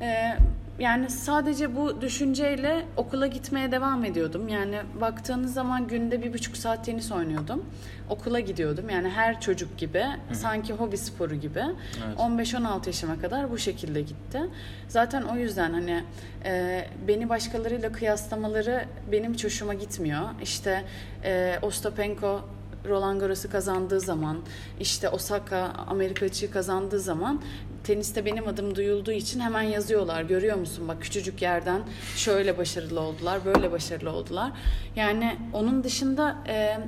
Ee, 0.00 0.36
yani 0.78 1.10
sadece 1.10 1.76
bu 1.76 2.00
düşünceyle 2.00 2.84
okula 2.96 3.26
gitmeye 3.26 3.72
devam 3.72 4.04
ediyordum. 4.04 4.48
Yani 4.48 4.76
baktığınız 5.00 5.54
zaman 5.54 5.86
günde 5.86 6.22
bir 6.22 6.32
buçuk 6.32 6.56
saat 6.56 6.84
tenis 6.84 7.12
oynuyordum. 7.12 7.64
Okula 8.10 8.40
gidiyordum. 8.40 8.90
Yani 8.90 9.08
her 9.08 9.40
çocuk 9.40 9.78
gibi, 9.78 10.04
sanki 10.32 10.72
hobi 10.72 10.96
sporu 10.96 11.34
gibi. 11.34 11.62
Evet. 12.06 12.18
15-16 12.18 12.86
yaşıma 12.86 13.20
kadar 13.20 13.50
bu 13.50 13.58
şekilde 13.58 14.02
gitti. 14.02 14.40
Zaten 14.88 15.22
o 15.22 15.36
yüzden 15.36 15.72
hani 15.72 16.04
e, 16.44 16.84
beni 17.08 17.28
başkalarıyla 17.28 17.92
kıyaslamaları 17.92 18.84
benim 19.12 19.34
hiç 19.34 19.44
hoşuma 19.44 19.74
gitmiyor. 19.74 20.22
İşte 20.42 20.84
e, 21.24 21.58
Ostapenko 21.62 22.40
Roland 22.88 23.20
Garros'u 23.20 23.50
kazandığı 23.50 24.00
zaman, 24.00 24.38
işte 24.80 25.08
Osaka 25.08 25.72
Amerika 25.86 26.26
açığı 26.26 26.50
kazandığı 26.50 27.00
zaman 27.00 27.40
teniste 27.84 28.24
benim 28.26 28.48
adım 28.48 28.74
duyulduğu 28.74 29.12
için 29.12 29.40
hemen 29.40 29.62
yazıyorlar. 29.62 30.22
Görüyor 30.22 30.56
musun 30.56 30.88
bak 30.88 31.02
küçücük 31.02 31.42
yerden 31.42 31.82
şöyle 32.16 32.58
başarılı 32.58 33.00
oldular, 33.00 33.44
böyle 33.44 33.72
başarılı 33.72 34.10
oldular. 34.10 34.52
Yani 34.96 35.36
onun 35.52 35.84
dışında 35.84 36.36
e, 36.48 36.78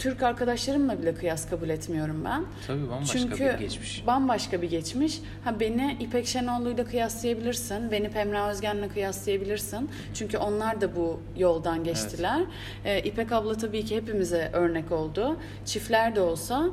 Türk 0.00 0.22
arkadaşlarımla 0.22 1.02
bile 1.02 1.14
kıyas 1.14 1.50
kabul 1.50 1.68
etmiyorum 1.68 2.24
ben. 2.24 2.44
Tabii 2.66 2.90
bambaşka 2.90 3.18
Çünkü 3.18 3.44
bir 3.44 3.58
geçmiş. 3.58 4.06
bambaşka 4.06 4.62
bir 4.62 4.70
geçmiş. 4.70 5.20
Ha 5.44 5.60
beni 5.60 5.96
İpek 6.00 6.26
Şenollu'yla 6.26 6.84
kıyaslayabilirsin. 6.84 7.90
Beni 7.90 8.10
Pemra 8.10 8.50
Özgen'le 8.50 8.88
kıyaslayabilirsin. 8.88 9.90
Çünkü 10.14 10.38
onlar 10.38 10.80
da 10.80 10.96
bu 10.96 11.20
yoldan 11.36 11.84
geçtiler. 11.84 12.40
Ee, 12.84 13.00
İpek 13.00 13.32
abla 13.32 13.54
tabii 13.54 13.84
ki 13.84 13.96
hepimize 13.96 14.50
örnek 14.52 14.92
oldu. 14.92 15.36
Çiftler 15.64 16.16
de 16.16 16.20
olsa 16.20 16.64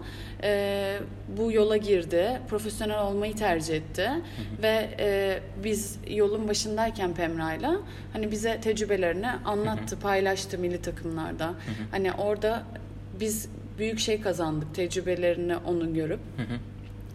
e, 0.44 1.00
bu 1.38 1.52
yola 1.52 1.78
girdi. 1.78 2.42
Profesyonel 2.50 3.02
olmayı 3.02 3.36
tercih 3.36 3.76
etti. 3.76 4.10
Ve 4.64 4.90
e, 5.00 5.40
biz 5.64 6.00
yolun 6.10 6.48
başındayken 6.48 7.14
Pemra'yla 7.14 7.78
hani 8.14 8.32
bize 8.32 8.62
tecrübelerini 8.62 9.30
anlattı, 9.46 10.00
paylaştı 10.00 10.58
milli 10.58 10.82
takımlarda. 10.82 11.54
Hani 11.92 12.12
orada 12.12 12.64
biz 13.20 13.50
büyük 13.78 14.00
şey 14.00 14.22
kazandık 14.22 14.76
tecrübelerini 14.76 15.58
onun 15.58 15.94
görüp. 15.94 16.20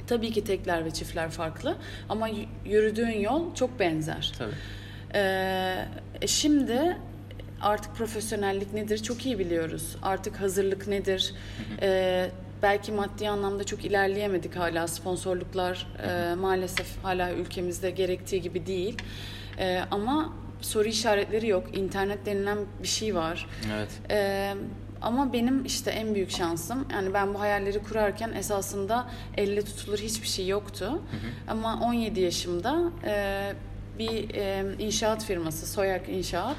Tabii 0.06 0.32
ki 0.32 0.44
tekler 0.44 0.84
ve 0.84 0.90
çiftler 0.90 1.30
farklı 1.30 1.76
ama 2.08 2.28
yürüdüğün 2.64 3.20
yol 3.20 3.54
çok 3.54 3.80
benzer. 3.80 4.32
Tabii. 4.38 4.52
Ee, 5.14 5.84
şimdi 6.26 6.96
artık 7.60 7.94
profesyonellik 7.96 8.72
nedir 8.72 8.98
çok 8.98 9.26
iyi 9.26 9.38
biliyoruz. 9.38 9.96
Artık 10.02 10.40
hazırlık 10.40 10.88
nedir? 10.88 11.34
Ee, 11.82 12.30
belki 12.62 12.92
maddi 12.92 13.28
anlamda 13.28 13.64
çok 13.64 13.84
ilerleyemedik 13.84 14.56
hala. 14.56 14.88
Sponsorluklar 14.88 15.86
e, 16.08 16.34
maalesef 16.34 16.98
hala 17.02 17.32
ülkemizde 17.32 17.90
gerektiği 17.90 18.42
gibi 18.42 18.66
değil. 18.66 18.96
Ee, 19.58 19.80
ama 19.90 20.32
soru 20.60 20.88
işaretleri 20.88 21.48
yok. 21.48 21.78
İnternet 21.78 22.26
denilen 22.26 22.58
bir 22.82 22.88
şey 22.88 23.14
var. 23.14 23.46
Evet. 23.76 23.90
Ee, 24.10 24.54
ama 25.02 25.32
benim 25.32 25.64
işte 25.64 25.90
en 25.90 26.14
büyük 26.14 26.30
şansım 26.30 26.86
yani 26.92 27.14
ben 27.14 27.34
bu 27.34 27.40
hayalleri 27.40 27.78
kurarken 27.82 28.32
esasında 28.32 29.06
elle 29.36 29.62
tutulur 29.62 29.98
hiçbir 29.98 30.28
şey 30.28 30.48
yoktu. 30.48 31.02
Ama 31.48 31.80
17 31.82 32.20
yaşımda 32.20 32.78
e, 33.04 33.52
bir 33.98 34.34
e, 34.34 34.64
inşaat 34.78 35.24
firması 35.24 35.66
Soyak 35.66 36.08
İnşaat 36.08 36.56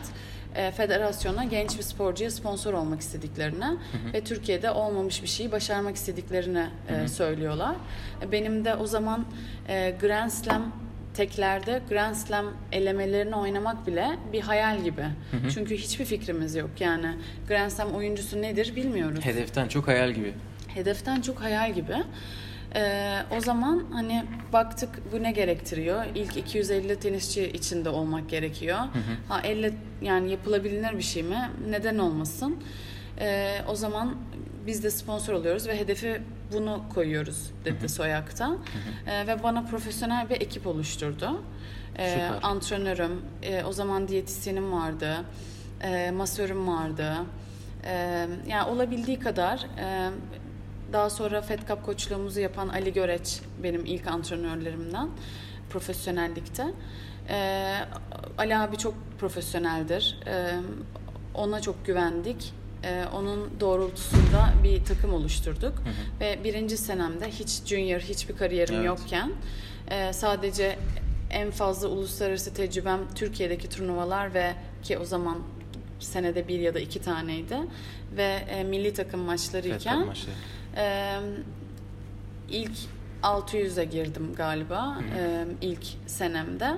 e, 0.56 0.72
federasyona 0.72 1.44
genç 1.44 1.78
bir 1.78 1.84
sporcuya 1.84 2.32
sponsor 2.32 2.74
olmak 2.74 3.02
istediklerini 3.02 3.66
ve 4.14 4.24
Türkiye'de 4.24 4.72
olmamış 4.72 5.24
bir 5.24 5.28
şeyi 5.28 5.52
başarmak 5.52 5.96
istediklerini 5.96 6.66
e, 6.90 7.08
söylüyorlar. 7.08 7.76
E, 8.22 8.32
Benim 8.32 8.66
de 8.66 8.76
o 8.76 8.88
zaman 8.88 9.26
e, 9.68 9.96
Grand 10.02 10.30
Slam 10.30 10.83
teklerde 11.14 11.82
Grand 11.90 12.16
Slam 12.16 12.46
elemelerini 12.72 13.36
oynamak 13.36 13.88
bile 13.88 14.08
bir 14.34 14.42
hayal 14.42 14.84
gibi. 14.84 15.06
Çünkü 15.54 15.78
hiçbir 15.78 16.06
fikrimiz 16.06 16.56
yok. 16.56 16.70
Yani 16.80 17.08
Grand 17.48 17.70
Slam 17.70 17.92
oyuncusu 17.92 18.42
nedir 18.42 18.76
bilmiyoruz. 18.76 19.26
Hedeften 19.26 19.68
çok 19.68 19.88
hayal 19.88 20.12
gibi. 20.12 20.34
Hedeften 20.68 21.22
çok 21.22 21.42
hayal 21.42 21.74
gibi. 21.74 21.96
Ee, 22.76 23.20
o 23.38 23.40
zaman 23.42 23.86
hani 23.92 24.24
baktık 24.54 24.90
bu 25.12 25.24
ne 25.24 25.32
gerektiriyor? 25.32 26.06
İlk 26.16 26.38
250 26.38 27.00
tenisçi 27.00 27.44
içinde 27.44 27.90
olmak 27.90 28.30
gerekiyor. 28.30 28.78
Ha 29.30 29.42
elle 29.44 29.74
yani 30.02 30.32
yapılabilir 30.32 30.98
bir 30.98 31.04
şey 31.04 31.24
mi? 31.24 31.50
Neden 31.70 31.98
olmasın? 31.98 32.56
Ee, 33.20 33.58
o 33.68 33.76
zaman 33.76 34.16
biz 34.68 34.84
de 34.84 34.92
sponsor 34.92 35.34
oluyoruz 35.34 35.68
ve 35.68 35.80
hedefi 35.80 36.22
bunu 36.54 36.82
koyuyoruz 36.94 37.52
dedi 37.66 37.90
Soyak'ta. 37.90 38.56
Ee, 39.08 39.28
ve 39.28 39.44
bana 39.44 39.62
profesyonel 39.64 40.30
bir 40.30 40.36
ekip 40.42 40.68
oluşturdu. 40.68 41.42
Ee, 41.98 42.10
Süper. 42.10 42.50
antrenörüm, 42.50 43.22
e, 43.42 43.64
o 43.64 43.74
zaman 43.74 44.08
diyetisyenim 44.08 44.72
vardı, 44.72 45.16
e, 45.82 46.12
masörüm 46.12 46.68
vardı. 46.68 47.14
E, 47.86 48.28
yani 48.48 48.70
olabildiği 48.70 49.20
kadar 49.20 49.68
e, 49.80 50.10
daha 50.94 51.10
sonra 51.10 51.42
Fed 51.42 51.60
Cup 51.68 51.86
koçluğumuzu 51.86 52.40
yapan 52.40 52.68
Ali 52.68 52.94
Göreç 52.94 53.42
benim 53.64 53.86
ilk 53.86 54.08
antrenörlerimden 54.08 55.10
profesyonellikte. 55.70 56.66
E, 57.30 57.76
Ali 58.38 58.58
abi 58.58 58.78
çok 58.78 58.94
profesyoneldir. 59.20 60.20
E, 60.28 60.52
ona 61.34 61.62
çok 61.62 61.86
güvendik. 61.86 62.54
E, 62.84 63.06
onun 63.14 63.52
doğrultusunda 63.60 64.54
bir 64.64 64.86
takım 64.86 65.14
oluşturduk. 65.14 65.74
Ve 66.20 66.40
birinci 66.44 66.78
senemde 66.78 67.30
hiç 67.30 67.50
junior, 67.66 68.00
hiçbir 68.00 68.38
kariyerim 68.38 68.76
Evet. 68.76 68.86
yokken 68.86 69.32
e, 69.88 70.14
sadece 70.14 70.78
en 71.30 71.52
fazla 71.52 71.88
uluslararası 71.88 72.54
tecrübem 72.54 73.00
Türkiye'deki 73.16 73.70
turnuvalar 73.70 74.34
ve 74.34 74.54
ki 74.84 74.98
o 74.98 75.06
zaman 75.06 75.38
senede 76.00 76.48
bir 76.48 76.60
ya 76.60 76.74
da 76.74 76.80
iki 76.80 77.02
taneydi 77.02 77.58
ve 78.18 78.46
e, 78.50 78.64
milli 78.64 78.94
takım 78.94 79.20
maçlarıyken 79.20 80.06
maçları. 80.06 80.36
ee, 80.78 81.20
ilk 82.50 82.72
600'e 83.24 83.86
girdim 83.86 84.34
galiba 84.36 84.98
ee, 85.18 85.46
ilk 85.62 85.86
senemde. 86.08 86.74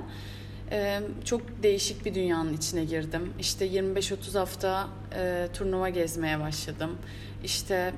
Çok 1.25 1.41
değişik 1.63 2.05
bir 2.05 2.15
dünyanın 2.15 2.53
içine 2.53 2.85
girdim. 2.85 3.33
İşte 3.39 3.67
25-30 3.67 4.39
hafta 4.39 4.87
e, 5.15 5.47
turnuva 5.53 5.89
gezmeye 5.89 6.39
başladım. 6.39 6.97
İşte 7.43 7.93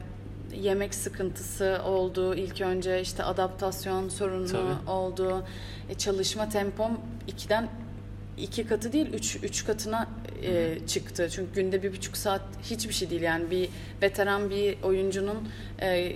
yemek 0.56 0.96
sıkıntısı 0.96 1.82
oldu 1.86 2.36
ilk 2.36 2.62
önce 2.62 3.02
işte 3.02 3.24
adaptasyon 3.24 4.10
sorunu 4.10 4.48
Tabii. 4.48 4.90
oldu. 4.90 5.46
E, 5.90 5.94
çalışma 5.94 6.50
tempom 6.50 7.00
ikiden 7.28 7.70
iki 8.38 8.68
katı 8.68 8.94
değil 8.94 9.14
üç, 9.14 9.36
üç 9.44 9.66
katına 9.66 10.08
e, 10.44 10.78
çıktı. 10.88 11.30
Çünkü 11.32 11.54
günde 11.54 11.84
bir 11.84 11.92
buçuk 11.92 12.18
saat 12.18 12.42
hiçbir 12.64 12.94
şey 12.94 13.10
değil 13.10 13.22
yani 13.22 13.52
bir 13.52 13.70
veteran 14.02 14.50
bir 14.50 14.84
oyuncunun 14.84 15.48
e, 15.82 16.14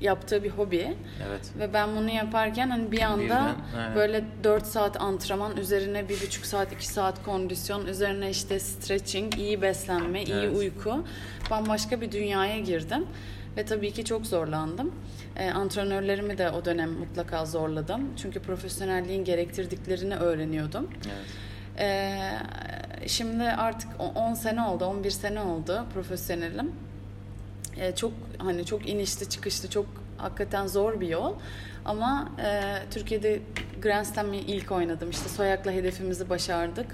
yaptığı 0.00 0.44
bir 0.44 0.50
hobi. 0.50 0.96
Evet. 1.28 1.40
Ve 1.58 1.72
ben 1.72 1.96
bunu 1.96 2.10
yaparken 2.10 2.70
hani 2.70 2.92
bir 2.92 3.00
anda 3.02 3.22
Birden, 3.22 3.54
aynen. 3.76 3.94
böyle 3.96 4.24
4 4.44 4.66
saat 4.66 5.00
antrenman 5.00 5.56
üzerine 5.56 6.08
bir 6.08 6.20
buçuk 6.22 6.46
saat 6.46 6.72
iki 6.72 6.86
saat 6.88 7.22
kondisyon 7.24 7.86
üzerine 7.86 8.30
işte 8.30 8.60
stretching, 8.60 9.38
iyi 9.38 9.62
beslenme, 9.62 10.22
iyi 10.22 10.32
Evet. 10.34 10.56
uyku 10.56 11.04
bambaşka 11.50 12.00
bir 12.00 12.12
dünyaya 12.12 12.58
girdim. 12.58 13.06
Ve 13.56 13.64
tabii 13.64 13.92
ki 13.92 14.04
çok 14.04 14.26
zorlandım. 14.26 14.94
Ee, 15.36 15.50
antrenörlerimi 15.50 16.38
de 16.38 16.50
o 16.50 16.64
dönem 16.64 16.90
mutlaka 16.92 17.46
zorladım. 17.46 18.00
Çünkü 18.22 18.40
profesyonelliğin 18.40 19.24
gerektirdiklerini 19.24 20.16
öğreniyordum. 20.16 20.90
Evet. 21.06 21.26
Ee, 21.78 22.18
şimdi 23.06 23.44
artık 23.44 23.88
o- 23.98 24.12
10 24.20 24.34
sene 24.34 24.62
oldu, 24.62 24.84
11 24.84 25.10
sene 25.10 25.40
oldu 25.40 25.84
profesyonelim. 25.94 26.72
Ee, 27.78 27.94
çok 27.94 28.12
hani 28.38 28.64
çok 28.64 28.88
inişli 28.88 29.28
çıkışlı, 29.28 29.70
çok 29.70 29.86
hakikaten 30.16 30.66
zor 30.66 31.00
bir 31.00 31.08
yol. 31.08 31.34
Ama 31.84 32.28
e, 32.44 32.62
Türkiye'de 32.90 33.40
Grand 33.82 34.04
Slam'i 34.04 34.36
ilk 34.36 34.72
oynadım. 34.72 35.10
İşte 35.10 35.28
Soyak'la 35.28 35.72
hedefimizi 35.72 36.30
başardık. 36.30 36.86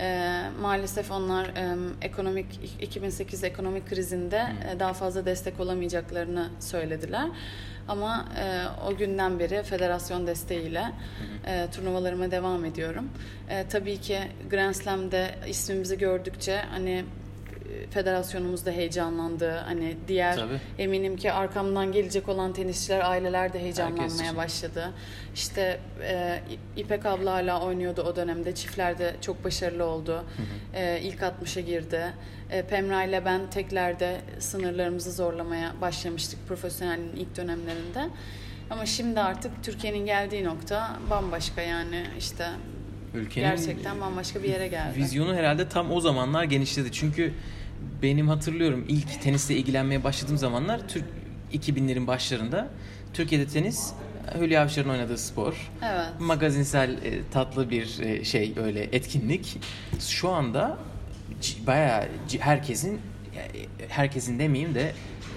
E, 0.00 0.40
maalesef 0.60 1.10
onlar 1.10 1.44
e, 1.46 1.76
ekonomik 2.02 2.60
2008 2.80 3.44
ekonomik 3.44 3.88
krizinde 3.88 4.46
e, 4.70 4.80
daha 4.80 4.92
fazla 4.92 5.26
destek 5.26 5.60
olamayacaklarını 5.60 6.48
söylediler. 6.60 7.28
Ama 7.88 8.28
e, 8.38 8.64
o 8.88 8.96
günden 8.96 9.38
beri 9.38 9.62
federasyon 9.62 10.26
desteğiyle 10.26 10.92
e, 11.46 11.66
turnuvalarıma 11.70 12.30
devam 12.30 12.64
ediyorum. 12.64 13.08
E, 13.48 13.68
tabii 13.68 14.00
ki 14.00 14.18
Grand 14.50 14.74
Slam'de 14.74 15.34
ismimizi 15.48 15.98
gördükçe 15.98 16.56
hani 16.70 16.90
e, 16.90 17.04
federasyonumuz 17.90 18.66
da 18.66 18.70
heyecanlandı. 18.70 19.50
Hani 19.50 19.96
diğer 20.08 20.36
Tabii. 20.36 20.60
eminim 20.78 21.16
ki 21.16 21.32
arkamdan 21.32 21.92
gelecek 21.92 22.28
olan 22.28 22.52
tenisçiler 22.52 23.10
aileler 23.10 23.52
de 23.52 23.60
heyecanlanmaya 23.60 24.36
başladı. 24.36 24.92
İşte 25.34 25.80
e, 26.02 26.40
İpek 26.76 27.06
abla 27.06 27.32
hala 27.32 27.60
oynuyordu 27.60 28.02
o 28.02 28.16
dönemde. 28.16 28.54
Çiftlerde 28.54 29.16
çok 29.20 29.44
başarılı 29.44 29.84
oldu. 29.84 30.24
E, 30.74 31.00
ilk 31.00 31.20
60'a 31.20 31.60
girdi. 31.60 32.12
E, 32.50 32.62
Pemra 32.62 33.04
ile 33.04 33.24
ben 33.24 33.50
teklerde 33.50 34.20
sınırlarımızı 34.38 35.12
zorlamaya 35.12 35.72
başlamıştık 35.80 36.48
profesyonelliğin 36.48 37.16
ilk 37.16 37.36
dönemlerinde. 37.36 38.08
Ama 38.70 38.86
şimdi 38.86 39.20
artık 39.20 39.64
Türkiye'nin 39.64 40.06
geldiği 40.06 40.44
nokta 40.44 40.96
bambaşka 41.10 41.62
yani 41.62 42.04
işte 42.18 42.46
Ülkenin 43.14 43.46
gerçekten 43.46 44.00
bambaşka 44.00 44.42
bir 44.42 44.48
yere 44.48 44.68
geldi. 44.68 44.96
Vizyonu 44.96 45.34
herhalde 45.34 45.68
tam 45.68 45.92
o 45.92 46.00
zamanlar 46.00 46.44
genişledi. 46.44 46.92
Çünkü 46.92 47.32
benim 48.02 48.28
hatırlıyorum 48.28 48.84
ilk 48.88 49.22
tenisle 49.22 49.56
ilgilenmeye 49.56 50.04
başladığım 50.04 50.38
zamanlar 50.38 50.88
Türk 50.88 51.04
2000'lerin 51.52 52.06
başlarında 52.06 52.68
Türkiye'de 53.14 53.46
tenis 53.46 53.92
Hülya 54.40 54.62
Avşar'ın 54.62 54.88
oynadığı 54.88 55.18
spor. 55.18 55.70
Evet. 55.82 56.06
Magazinsel 56.20 56.90
e, 56.90 56.96
tatlı 57.32 57.70
bir 57.70 58.00
e, 58.00 58.24
şey 58.24 58.52
öyle 58.56 58.82
etkinlik. 58.82 59.58
Şu 60.00 60.28
anda 60.28 60.78
bayağı 61.66 62.04
herkesin 62.38 63.00
e, 63.36 63.40
herkesin 63.88 64.38
demeyeyim 64.38 64.74
de 64.74 64.92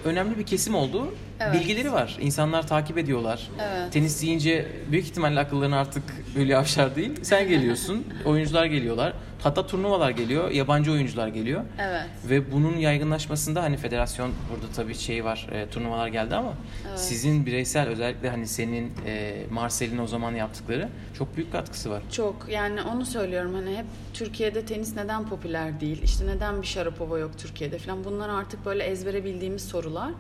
önemli 0.05 0.37
bir 0.37 0.45
kesim 0.45 0.75
oldu 0.75 1.15
Evet. 1.39 1.53
bilgileri 1.53 1.91
var. 1.91 2.17
İnsanlar 2.21 2.67
takip 2.67 2.97
ediyorlar. 2.97 3.49
Evet. 3.61 3.93
Tenis 3.93 4.21
deyince 4.21 4.67
büyük 4.91 5.05
ihtimalle 5.05 5.39
akıllarına 5.39 5.79
artık 5.79 6.03
Hülya 6.35 6.59
Avşar 6.59 6.95
değil. 6.95 7.11
Sen 7.21 7.47
geliyorsun, 7.49 8.07
oyuncular 8.25 8.65
geliyorlar. 8.65 9.13
Hatta 9.47 9.67
turnuvalar 9.67 10.09
geliyor, 10.11 10.51
yabancı 10.51 10.91
oyuncular 10.91 11.27
geliyor. 11.27 11.63
Evet. 11.79 12.05
Ve 12.29 12.51
bunun 12.51 12.77
yaygınlaşmasında 12.77 13.63
hani 13.63 13.77
federasyon 13.77 14.31
burada 14.51 14.73
tabii 14.75 14.95
şey 14.95 15.25
var, 15.25 15.47
e, 15.51 15.69
turnuvalar 15.69 16.07
geldi 16.07 16.35
ama 16.35 16.53
Evet. 16.89 16.99
sizin 16.99 17.45
bireysel 17.45 17.87
özellikle 17.87 18.29
hani 18.29 18.47
senin 18.47 18.91
e, 19.05 19.43
Marcel'in 19.51 19.97
o 19.97 20.07
zaman 20.07 20.31
yaptıkları 20.31 20.89
çok 21.17 21.37
büyük 21.37 21.51
katkısı 21.51 21.89
var. 21.89 22.03
Çok 22.11 22.35
yani 22.49 22.81
onu 22.81 23.05
söylüyorum 23.05 23.53
hani 23.53 23.77
hep 23.77 23.85
Türkiye'de 24.13 24.65
tenis 24.65 24.95
neden 24.95 25.29
popüler 25.29 25.79
değil 25.79 26.01
işte 26.03 26.27
neden 26.27 26.61
bir 26.61 26.67
Sharapova 26.67 27.19
yok 27.19 27.31
Türkiye'de 27.37 27.77
falan 27.77 28.03
bunlar 28.03 28.29
artık 28.29 28.65
böyle 28.65 28.83
ezbere 28.83 29.23
bildiğimiz 29.23 29.61
sorular 29.67 30.11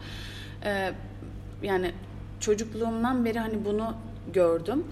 Ee, 0.63 0.91
yani 1.63 1.91
çocukluğumdan 2.39 3.25
beri 3.25 3.39
hani 3.39 3.65
bunu 3.65 3.93
gördüm 4.33 4.83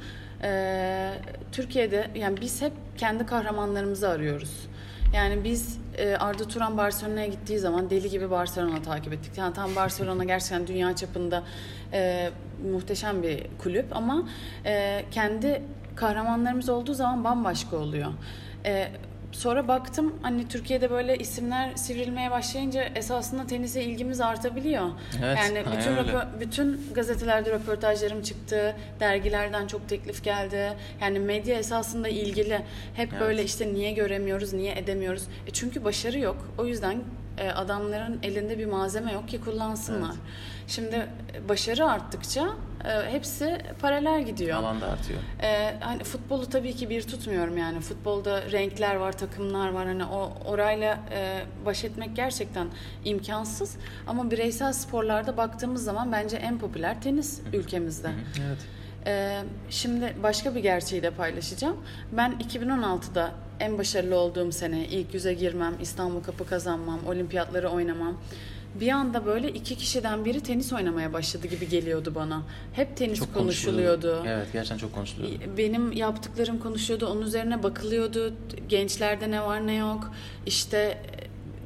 Ee, 0.42 1.14
Türkiye'de 1.56 2.12
yani 2.16 2.42
biz 2.42 2.62
hep 2.62 2.74
kendi 2.98 3.26
kahramanlarımızı 3.26 4.10
arıyoruz 4.10 4.68
yani 5.16 5.44
biz 5.44 5.80
e, 5.98 6.16
Arda 6.16 6.48
Turan 6.48 6.78
Barcelona'ya 6.78 7.28
gittiği 7.28 7.60
zaman 7.60 7.90
deli 7.90 8.10
gibi 8.10 8.32
Barcelona 8.32 8.82
takip 8.82 9.14
ettik. 9.14 9.38
Yani 9.38 9.54
tam 9.54 9.76
Barcelona 9.76 10.24
gerçekten 10.24 10.68
dünya 10.68 10.96
çapında 10.96 11.44
e, 11.94 12.30
muhteşem 12.72 13.24
bir 13.24 13.48
kulüp 13.64 13.96
ama 13.96 14.30
e, 14.66 15.06
kendi 15.12 15.62
kahramanlarımız 15.96 16.70
olduğu 16.70 16.94
zaman 16.94 17.24
bambaşka 17.24 17.78
oluyor. 17.78 18.12
E, 18.66 18.92
sonra 19.36 19.68
baktım 19.68 20.14
hani 20.22 20.48
Türkiye'de 20.48 20.90
böyle 20.92 21.18
isimler 21.18 21.76
sivrilmeye 21.76 22.32
başlayınca 22.32 22.84
esasında 22.84 23.48
tenise 23.48 23.84
ilgimiz 23.84 24.22
artabiliyor. 24.22 24.90
Evet, 25.26 25.38
yani 25.38 25.64
bütün 25.78 25.92
röpo- 25.96 26.40
bütün 26.40 26.82
gazetelerde 26.94 27.52
röportajlarım 27.52 28.22
çıktı, 28.22 28.76
dergilerden 29.00 29.68
çok 29.68 29.90
teklif 29.90 30.24
geldi. 30.24 30.74
Yani 31.02 31.20
medya 31.20 31.56
esasında 31.58 32.08
ilgili. 32.08 32.62
Hep 32.96 33.10
Evet. 33.12 33.22
böyle 33.22 33.44
işte 33.44 33.74
niye 33.74 33.92
göremiyoruz, 33.92 34.54
niye 34.54 34.74
edemiyoruz? 34.78 35.24
E 35.48 35.52
çünkü 35.52 35.84
başarı 35.84 36.20
yok. 36.20 36.48
O 36.58 36.66
yüzden 36.66 36.98
e, 37.38 37.50
adamların 37.50 38.20
elinde 38.24 38.58
bir 38.60 38.66
malzeme 38.66 39.12
yok 39.12 39.28
ki 39.30 39.42
kullansınlar. 39.42 40.10
Evet. 40.10 40.55
Şimdi 40.68 40.96
e, 40.96 41.50
başarı 41.50 41.86
arttıkça 41.86 42.48
e, 42.86 43.12
hepsi 43.12 43.58
paralel 43.82 44.26
gidiyor. 44.26 44.58
Alanda 44.58 44.88
artıyor. 44.88 45.20
Ee, 45.42 45.74
hani 45.80 46.04
futbolu 46.04 46.50
tabii 46.50 46.76
ki 46.76 46.90
bir 46.90 47.02
tutmuyorum 47.02 47.58
yani 47.58 47.80
futbolda 47.80 48.52
renkler 48.52 48.96
var 48.96 49.18
takımlar 49.18 49.70
var 49.70 49.86
hani 49.86 50.06
o 50.06 50.34
orayla 50.46 51.00
e, 51.12 51.42
baş 51.66 51.84
etmek 51.84 52.16
gerçekten 52.16 52.68
imkansız 53.06 53.78
ama 54.08 54.32
bireysel 54.32 54.74
sporlarda 54.74 55.38
baktığımız 55.38 55.84
zaman 55.84 56.12
bence 56.12 56.38
en 56.38 56.60
popüler 56.60 57.02
tenis 57.02 57.42
ülkemizde. 57.54 58.10
Evet. 58.48 58.58
Ee, 59.08 59.42
şimdi 59.70 60.16
başka 60.24 60.56
bir 60.56 60.60
gerçeği 60.60 61.04
de 61.04 61.12
paylaşacağım. 61.12 61.78
Ben 62.12 62.32
2016'da 62.32 63.32
en 63.60 63.78
başarılı 63.78 64.16
olduğum 64.16 64.52
sene 64.52 64.88
ilk 64.88 65.14
yüze 65.14 65.34
girmem, 65.34 65.74
İstanbul 65.82 66.24
Kapı 66.24 66.48
kazanmam, 66.48 67.00
olimpiyatları 67.08 67.70
oynamam. 67.70 68.18
Bir 68.80 68.90
anda 68.90 69.26
böyle 69.26 69.52
iki 69.52 69.76
kişiden 69.76 70.26
biri 70.26 70.42
tenis 70.44 70.74
oynamaya 70.74 71.14
başladı 71.14 71.48
gibi 71.48 71.70
geliyordu 71.70 72.12
bana. 72.16 72.44
Hep 72.74 72.98
tenis 72.98 73.20
Çok 73.20 73.34
konuşuluyordu. 73.34 74.24
Evet, 74.28 74.48
gerçekten 74.54 74.78
çok 74.78 74.94
konuşuluyordu. 74.94 75.40
Benim 75.58 75.92
yaptıklarım 75.92 76.60
konuşuyordu, 76.60 77.08
onun 77.08 77.22
üzerine 77.22 77.64
bakılıyordu. 77.64 78.34
Gençlerde 78.70 79.32
ne 79.32 79.42
var 79.42 79.68
ne 79.68 79.76
yok. 79.76 80.12
İşte 80.46 80.78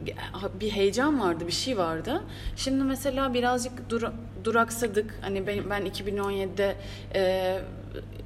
e, 0.06 0.60
bir 0.60 0.70
heyecan 0.72 1.20
vardı, 1.20 1.48
bir 1.48 1.52
şey 1.52 1.78
vardı. 1.78 2.22
Şimdi 2.56 2.84
mesela 2.84 3.34
birazcık 3.34 3.90
dur- 3.90 4.12
duraksadık. 4.44 5.20
Hani 5.22 5.48
ben, 5.48 5.70
ben 5.70 5.86
2017'de 5.88 6.76
e, 7.16 7.60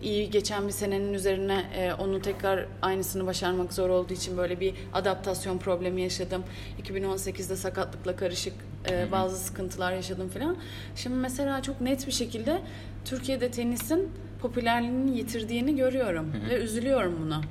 iyi 0.01 0.29
geçen 0.29 0.67
bir 0.67 0.71
senenin 0.73 1.13
üzerine 1.13 1.65
e, 1.77 1.93
onu 1.93 2.21
tekrar 2.21 2.65
aynısını 2.81 3.25
başarmak 3.25 3.73
zor 3.73 3.89
olduğu 3.89 4.13
için 4.13 4.37
böyle 4.37 4.59
bir 4.59 4.73
adaptasyon 4.93 5.57
problemi 5.57 6.01
yaşadım. 6.01 6.43
2018'de 6.83 7.55
sakatlıkla 7.55 8.15
karışık 8.15 8.53
e, 8.89 9.11
bazı 9.11 9.37
sıkıntılar 9.37 9.93
yaşadım 9.93 10.29
falan. 10.29 10.57
Şimdi 10.95 11.15
mesela 11.15 11.61
çok 11.61 11.81
net 11.81 12.07
bir 12.07 12.11
şekilde 12.11 12.61
Türkiye'de 13.05 13.51
tenisin 13.51 14.11
popülerliğini 14.41 15.17
yitirdiğini 15.17 15.75
görüyorum 15.75 16.33
ve 16.49 16.55
üzülüyorum 16.55 17.19
buna. 17.25 17.41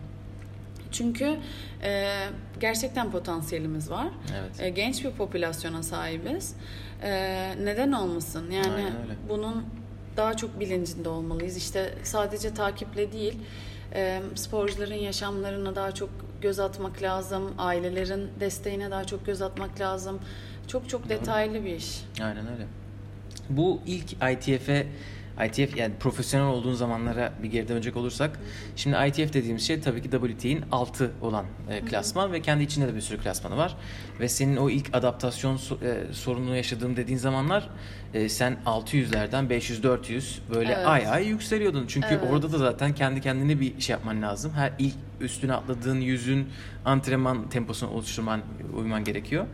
Çünkü 0.92 1.36
e, 1.82 2.08
gerçekten 2.60 3.10
potansiyelimiz 3.10 3.90
var. 3.90 4.08
Evet. 4.40 4.60
E, 4.60 4.68
genç 4.70 5.04
bir 5.04 5.10
popülasyona 5.10 5.82
sahibiz. 5.82 6.54
E, 7.02 7.10
neden 7.64 7.92
olmasın? 7.92 8.50
Yani 8.50 8.84
bunun 9.28 9.64
daha 10.16 10.36
çok 10.36 10.60
bilincinde 10.60 11.08
olmalıyız. 11.08 11.56
İşte 11.56 11.94
sadece 12.02 12.54
takiple 12.54 13.12
değil, 13.12 13.38
e, 13.94 14.22
sporcuların 14.34 14.94
yaşamlarına 14.94 15.74
daha 15.76 15.92
çok 15.92 16.10
göz 16.42 16.58
atmak 16.60 17.02
lazım. 17.02 17.54
Ailelerin 17.58 18.30
desteğine 18.40 18.90
daha 18.90 19.04
çok 19.04 19.26
göz 19.26 19.42
atmak 19.42 19.80
lazım. 19.80 20.20
Çok 20.68 20.88
çok 20.88 21.08
detaylı 21.08 21.64
bir 21.64 21.74
iş. 21.76 22.00
Aynen 22.22 22.46
öyle. 22.52 22.66
Bu 23.50 23.80
ilk 23.86 24.12
ITF'e 24.12 24.86
ITF 25.46 25.76
yani 25.76 25.94
profesyonel 26.00 26.46
olduğun 26.48 26.74
zamanlara 26.74 27.32
bir 27.42 27.50
geri 27.50 27.68
dönecek 27.68 27.96
olursak 27.96 28.38
şimdi 28.76 28.96
ITF 29.08 29.32
dediğimiz 29.32 29.66
şey 29.66 29.80
tabii 29.80 30.02
ki 30.02 30.10
WT'nin 30.10 30.64
altı 30.72 31.10
olan 31.20 31.44
e, 31.70 31.80
klasman 31.80 32.32
ve 32.32 32.42
kendi 32.42 32.64
içinde 32.64 32.88
de 32.88 32.94
bir 32.94 33.00
sürü 33.00 33.18
klasmanı 33.22 33.56
var 33.56 33.76
ve 34.20 34.28
senin 34.28 34.56
o 34.56 34.70
ilk 34.70 34.94
adaptasyon 34.96 35.56
so- 35.56 35.84
e, 36.10 36.12
sorununu 36.12 36.56
yaşadığın 36.56 36.96
dediğin 36.96 37.18
zamanlar 37.18 37.68
e, 38.14 38.28
sen 38.28 38.56
600'lerden 38.66 39.50
500 39.50 39.82
400 39.82 40.40
böyle 40.54 40.72
Evet. 40.72 40.86
ay 40.86 41.08
ay 41.08 41.26
yükseliyordun. 41.26 41.84
Çünkü 41.88 42.08
Evet. 42.10 42.24
orada 42.30 42.52
da 42.52 42.58
zaten 42.58 42.94
kendi 42.94 43.20
kendine 43.20 43.60
bir 43.60 43.80
şey 43.80 43.92
yapman 43.94 44.22
lazım. 44.22 44.52
Her 44.52 44.72
ilk 44.78 44.94
üstüne 45.20 45.54
atladığın 45.54 46.00
yüzün 46.00 46.48
antrenman 46.84 47.48
temposunu 47.48 47.90
oluşturman 47.90 48.40
uyman 48.76 49.04
gerekiyor. 49.04 49.46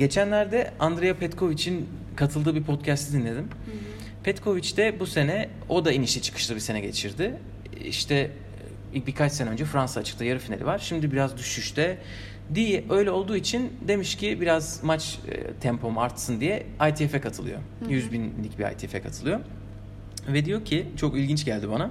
Geçenlerde 0.00 0.70
Andrea 0.78 1.14
Petkovic'in 1.14 1.88
katıldığı 2.16 2.54
bir 2.54 2.62
podcast'i 2.62 3.12
dinledim. 3.12 3.48
Petkovic 4.22 4.76
de 4.76 5.00
bu 5.00 5.06
sene 5.06 5.48
o 5.68 5.84
da 5.84 5.92
inişli 5.92 6.22
çıkışlı 6.22 6.54
bir 6.54 6.60
sene 6.60 6.80
geçirdi. 6.80 7.34
İşte 7.84 8.30
e, 8.94 9.06
birkaç 9.06 9.32
sene 9.32 9.50
önce 9.50 9.64
Fransa 9.64 10.00
açıkta 10.00 10.24
yarı 10.24 10.38
finali 10.38 10.66
var. 10.66 10.78
Şimdi 10.78 11.12
biraz 11.12 11.36
düşüşte 11.36 11.98
diye 12.54 12.84
öyle 12.90 13.10
olduğu 13.10 13.36
için 13.36 13.72
demiş 13.88 14.14
ki 14.14 14.40
biraz 14.40 14.84
maç 14.84 15.18
e, 15.28 15.52
tempom 15.52 15.98
artsın 15.98 16.40
diye 16.40 16.66
ITF'e 16.90 17.20
katılıyor. 17.20 17.58
100 17.88 18.12
binlik 18.12 18.58
bir 18.58 18.64
ITF'e 18.64 19.02
katılıyor. 19.02 19.40
Ve 20.28 20.44
diyor 20.44 20.64
ki 20.64 20.86
çok 20.96 21.16
ilginç 21.16 21.44
geldi 21.44 21.70
bana. 21.70 21.90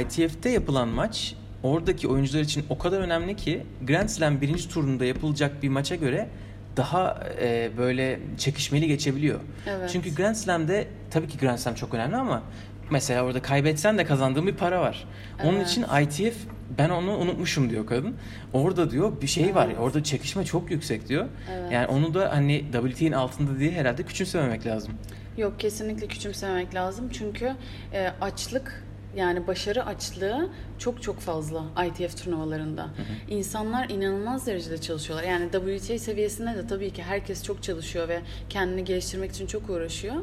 ITF'te 0.00 0.50
yapılan 0.50 0.88
maç 0.88 1.34
oradaki 1.62 2.08
oyuncular 2.08 2.40
için 2.40 2.64
o 2.68 2.78
kadar 2.78 3.00
önemli 3.00 3.36
ki 3.36 3.62
Grand 3.86 4.08
Slam 4.08 4.40
birinci 4.40 4.68
turunda 4.68 5.04
yapılacak 5.04 5.62
bir 5.62 5.68
maça 5.68 5.94
göre 5.94 6.28
daha 6.76 7.20
e, 7.40 7.70
böyle 7.78 8.20
çekişmeli 8.38 8.86
geçebiliyor. 8.88 9.40
Evet. 9.66 9.90
Çünkü 9.92 10.14
Grand 10.14 10.34
Slam'de 10.34 10.86
tabii 11.10 11.28
ki 11.28 11.38
Grand 11.38 11.58
Slam 11.58 11.74
çok 11.74 11.94
önemli 11.94 12.16
ama 12.16 12.42
mesela 12.90 13.24
orada 13.24 13.42
kaybetsen 13.42 13.98
de 13.98 14.04
kazandığın 14.04 14.46
bir 14.46 14.54
para 14.54 14.80
var. 14.80 15.04
Onun 15.44 15.56
Evet. 15.56 15.68
için 15.68 15.84
ITF 16.02 16.36
ben 16.78 16.90
onu 16.90 17.16
unutmuşum 17.16 17.70
diyor 17.70 17.86
kadın. 17.86 18.16
Orada 18.52 18.90
diyor 18.90 19.12
bir 19.22 19.26
şey 19.26 19.54
var. 19.54 19.68
Orada 19.80 20.02
çekişme 20.04 20.44
çok 20.44 20.70
yüksek 20.70 21.08
diyor. 21.08 21.26
Evet. 21.52 21.72
Yani 21.72 21.86
onu 21.86 22.14
da 22.14 22.30
hani 22.32 22.64
WT'nin 22.72 23.12
altında 23.12 23.58
diye 23.58 23.70
herhalde 23.72 24.02
küçümsememek 24.02 24.66
lazım. 24.66 24.94
Yok 25.36 25.60
kesinlikle 25.60 26.06
küçümsememek 26.06 26.74
lazım 26.74 27.08
çünkü 27.12 27.52
e, 27.92 28.08
açlık 28.20 28.84
yani 29.16 29.46
başarı 29.46 29.86
açlığı 29.86 30.48
çok 30.78 31.02
çok 31.02 31.20
fazla 31.20 31.64
ITF 31.86 32.24
turnuvalarında. 32.24 32.88
İnsanlar 33.28 33.88
inanılmaz 33.88 34.46
derecede 34.46 34.78
çalışıyorlar. 34.80 35.28
Yani 35.28 35.48
WTA 35.52 35.98
seviyesinde 35.98 36.56
de 36.56 36.66
tabii 36.66 36.90
ki 36.90 37.02
herkes 37.02 37.42
çok 37.44 37.62
çalışıyor 37.62 38.08
ve 38.08 38.20
kendini 38.48 38.84
geliştirmek 38.84 39.30
için 39.30 39.46
çok 39.46 39.70
uğraşıyor. 39.70 40.14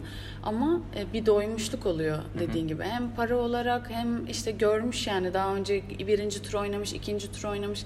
Ama 0.43 0.81
e, 0.95 1.13
bir 1.13 1.25
doymuşluk 1.25 1.85
oluyor 1.85 2.19
dediğin 2.39 2.67
gibi. 2.67 2.83
Hem 2.83 3.15
para 3.15 3.37
olarak 3.37 3.89
hem 3.89 4.27
işte 4.27 4.51
görmüş 4.51 5.07
yani 5.07 5.33
daha 5.33 5.55
önce 5.55 5.83
birinci 6.07 6.41
tur 6.41 6.53
oynamış, 6.53 6.93
ikinci 6.93 7.31
tur 7.31 7.43
oynamış. 7.43 7.83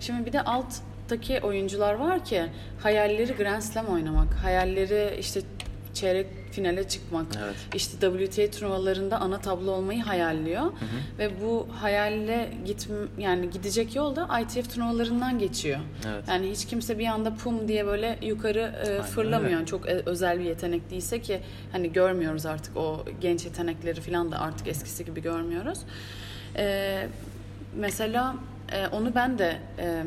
Şimdi 0.00 0.26
bir 0.26 0.32
de 0.32 0.42
alttaki 0.42 1.40
oyuncular 1.40 1.94
var 1.94 2.24
ki 2.24 2.42
hayalleri 2.82 3.32
Grand 3.32 3.62
Slam 3.62 3.86
oynamak, 3.86 4.34
hayalleri 4.34 5.16
işte 5.20 5.40
çeyrek 5.94 6.26
finale 6.58 6.88
çıkmak. 6.88 7.26
Evet. 7.44 7.54
İşte 7.74 8.10
WTA 8.10 8.50
turnuvalarında 8.58 9.20
ana 9.20 9.40
tablo 9.40 9.70
olmayı 9.70 10.02
hayalliyor 10.02 10.64
ve 11.18 11.30
bu 11.42 11.68
hayalle 11.80 12.50
git 12.66 12.88
yani 13.18 13.50
gidecek 13.50 13.96
yol 13.96 14.16
da 14.16 14.40
ITF 14.40 14.74
turnuvalarından 14.74 15.38
geçiyor. 15.38 15.78
Evet. 16.08 16.24
Yani 16.28 16.50
hiç 16.50 16.66
kimse 16.66 16.98
bir 16.98 17.06
anda 17.06 17.34
pum 17.34 17.68
diye 17.68 17.86
böyle 17.86 18.18
yukarı 18.22 18.74
e, 18.88 19.02
fırlamıyor. 19.02 19.54
öyle. 19.54 19.66
Çok 19.66 19.88
e, 19.88 20.02
özel 20.06 20.38
bir 20.38 20.44
yetenek 20.44 20.90
değilse 20.90 21.22
ki 21.22 21.40
hani 21.72 21.92
görmüyoruz 21.92 22.46
artık 22.46 22.76
o 22.76 23.04
genç 23.20 23.44
yetenekleri 23.44 24.00
falan 24.00 24.32
da 24.32 24.38
artık 24.40 24.68
eskisi 24.68 25.04
gibi 25.04 25.22
görmüyoruz. 25.22 25.78
E, 26.56 27.06
mesela 27.76 28.36
e, 28.72 28.86
onu 28.86 29.14
ben 29.14 29.38
de 29.38 29.58
e, 29.78 30.02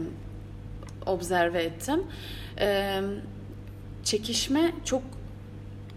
observe 1.06 1.64
ettim. 1.64 2.04
E, 2.60 3.02
çekişme 4.04 4.72
çok 4.86 5.02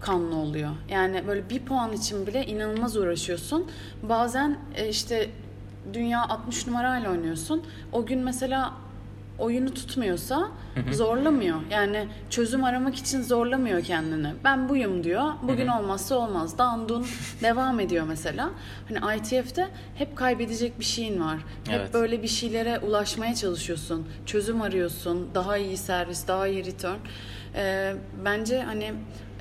kanlı 0.05 0.35
oluyor. 0.35 0.71
Yani 0.89 1.23
böyle 1.27 1.49
bir 1.49 1.59
puan 1.59 1.93
için 1.93 2.27
bile 2.27 2.45
inanılmaz 2.45 2.97
uğraşıyorsun. 2.97 3.71
Bazen 4.03 4.57
e, 4.75 4.89
işte 4.89 5.29
dünya 5.93 6.29
60 6.29 6.67
numarayla 6.67 7.11
oynuyorsun. 7.11 7.63
O 7.91 8.05
gün 8.05 8.19
mesela 8.19 8.73
oyunu 9.39 9.73
tutmuyorsa 9.73 10.49
zorlamıyor. 10.91 11.57
Yani 11.71 12.07
çözüm 12.29 12.63
aramak 12.63 12.95
için 12.95 13.21
zorlamıyor 13.21 13.83
kendini. 13.83 14.33
Ben 14.43 14.69
buyum 14.69 15.03
diyor. 15.03 15.33
Bugün 15.43 15.67
olmazsa 15.67 16.15
olmaz. 16.15 16.57
Dandun 16.57 17.05
devam 17.41 17.79
ediyor 17.79 18.05
mesela. 18.07 18.49
Hani 18.89 19.17
ITF'de 19.19 19.67
hep 19.95 20.15
kaybedecek 20.15 20.79
bir 20.79 20.85
şeyin 20.85 21.21
var. 21.21 21.37
Hep 21.67 21.79
Evet. 21.79 21.93
böyle 21.93 22.23
bir 22.23 22.27
şeylere 22.27 22.79
ulaşmaya 22.79 23.35
çalışıyorsun. 23.35 24.07
Çözüm 24.25 24.61
arıyorsun. 24.61 25.27
Daha 25.35 25.57
iyi 25.57 25.77
servis, 25.77 26.27
daha 26.27 26.47
iyi 26.47 26.65
return. 26.65 26.97
Ee, 27.55 27.93
bence 28.25 28.61
hani 28.61 28.93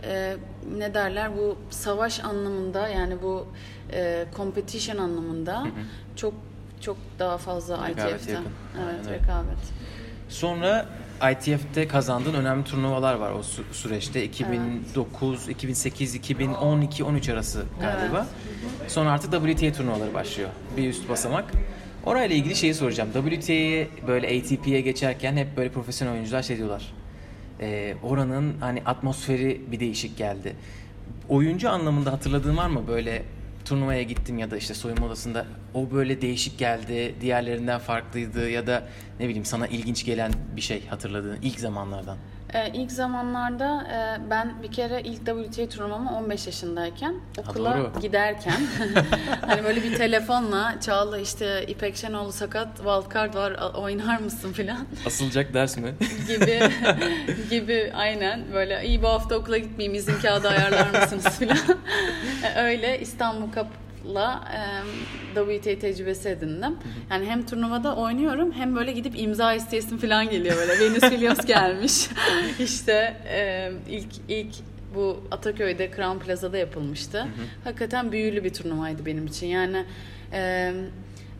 e, 0.09 0.37
ne 0.79 0.95
derler 0.95 1.37
bu 1.37 1.59
savaş 1.71 2.21
anlamında 2.21 2.89
yani 2.89 3.23
bu 3.23 3.47
e, 3.93 4.25
competition 4.37 4.97
anlamında 4.97 5.67
çok 6.17 6.35
çok 6.81 6.97
daha 7.19 7.39
fazla 7.39 7.89
yakın. 7.89 8.45
Evet, 8.85 9.07
öyle. 9.07 9.19
rekabet. 9.19 9.59
Sonra 10.29 10.87
ITF'te 11.33 11.89
kazandığın 11.89 12.35
önemli 12.35 12.65
turnuvalar 12.65 13.15
var 13.15 13.33
o 13.33 13.39
sü- 13.39 13.73
süreçte. 13.73 14.25
2009, 14.25 15.49
2008, 15.49 16.15
2012, 16.15 17.05
13 17.05 17.29
arası 17.29 17.65
galiba. 17.81 18.27
Sonra 18.89 19.11
artık 19.13 19.33
WTA 19.33 19.73
turnuvaları 19.73 20.15
başlıyor. 20.15 20.49
Bir 20.77 20.89
üst 20.89 21.09
basamak. 21.09 21.45
Orayla 22.07 22.37
ilgili 22.37 22.57
şeyi 22.57 22.75
soracağım. 22.75 23.11
WTA'ye 23.13 23.89
böyle 24.07 24.27
ATP'ye 24.27 24.81
geçerken 24.81 25.37
hep 25.37 25.57
böyle 25.57 25.71
profesyonel 25.71 26.15
oyuncular 26.15 26.43
şey 26.43 26.57
diyorlar. 26.57 26.93
Ee, 27.61 27.95
oranın 28.03 28.55
hani 28.61 28.83
atmosferi 28.87 29.61
bir 29.73 29.81
değişik 29.81 30.19
geldi. 30.19 30.57
Oyuncu 31.29 31.71
anlamında 31.71 32.13
hatırladığın 32.13 32.57
var 32.57 32.67
mı 32.67 32.89
böyle 32.89 33.23
turnuvaya 33.65 34.03
gittim 34.03 34.39
ya 34.39 34.51
da 34.51 34.57
işte 34.57 34.75
soyunma 34.75 35.07
odasında 35.07 35.47
o 35.75 35.91
böyle 35.91 36.23
değişik 36.23 36.59
geldi, 36.59 37.15
diğerlerinden 37.21 37.79
farklıydı 37.79 38.51
ya 38.51 38.67
da 38.67 38.89
ne 39.21 39.29
bileyim 39.29 39.45
sana 39.45 39.67
ilginç 39.67 40.05
gelen 40.05 40.33
bir 40.57 40.61
şey 40.61 40.87
hatırladığın 40.87 41.39
ilk 41.43 41.61
zamanlardan. 41.61 42.19
Ee, 42.55 42.71
ilk 42.75 42.93
zamanlarda 42.93 43.87
e, 43.93 44.31
ben 44.31 44.63
bir 44.63 44.73
kere 44.73 45.01
ilk 45.01 45.27
WTA 45.27 45.69
turnuvamı 45.69 46.17
15 46.17 46.47
yaşındayken 46.47 47.15
okula 47.39 47.77
doğru. 47.77 48.01
giderken 48.01 48.61
hani 49.47 49.65
böyle 49.65 49.83
bir 49.83 49.97
telefonla 49.97 50.75
Çağla 50.81 51.19
işte 51.19 51.65
İpek 51.67 51.97
Şenoğlu 51.97 52.33
sakat 52.33 52.77
wildcard 52.77 53.35
var 53.35 53.73
oynar 53.75 54.19
mısın 54.19 54.53
filan 54.53 54.87
Asılacak 55.07 55.55
ders 55.55 55.77
mi? 55.77 55.95
gibi 56.29 56.61
gibi 57.51 57.93
aynen 57.97 58.43
böyle 58.55 58.85
iyi 58.87 59.03
bu 59.03 59.09
hafta 59.09 59.35
okula 59.37 59.59
gitmeyeyim 59.59 59.95
izin 59.99 60.21
kağıdı 60.23 60.49
ayarlar 60.49 61.01
mısınız 61.03 61.39
filan 61.39 61.59
öyle 62.57 63.01
İstanbul 63.01 63.53
Cup'la 64.05 64.45
e, 65.35 65.61
WTA 65.61 65.79
tecrübesi 65.79 66.29
edindim. 66.29 66.77
Yani 67.11 67.27
hem 67.27 67.47
turnuvada 67.47 67.97
oynuyorum 67.97 68.53
hem 68.53 68.77
böyle 68.77 68.93
gidip 68.93 69.19
imza 69.19 69.55
isteyesim 69.55 69.99
falan 69.99 70.31
geliyor 70.31 70.57
böyle. 70.57 70.81
Venus 70.81 71.01
Williams 71.01 71.47
gelmiş. 71.47 72.09
işte 72.61 73.17
e, 73.29 73.73
ilk 73.89 74.13
ilk 74.29 74.55
bu 74.95 75.21
Ataköy'de 75.31 75.91
Crown 75.97 76.19
Plaza'da 76.19 76.59
yapılmıştı. 76.59 77.27
Hakikaten 77.65 78.13
büyülü 78.13 78.45
bir 78.45 78.53
turnuvaydı 78.53 79.07
benim 79.07 79.27
için. 79.27 79.47
Yani 79.47 79.85
e, 80.33 80.73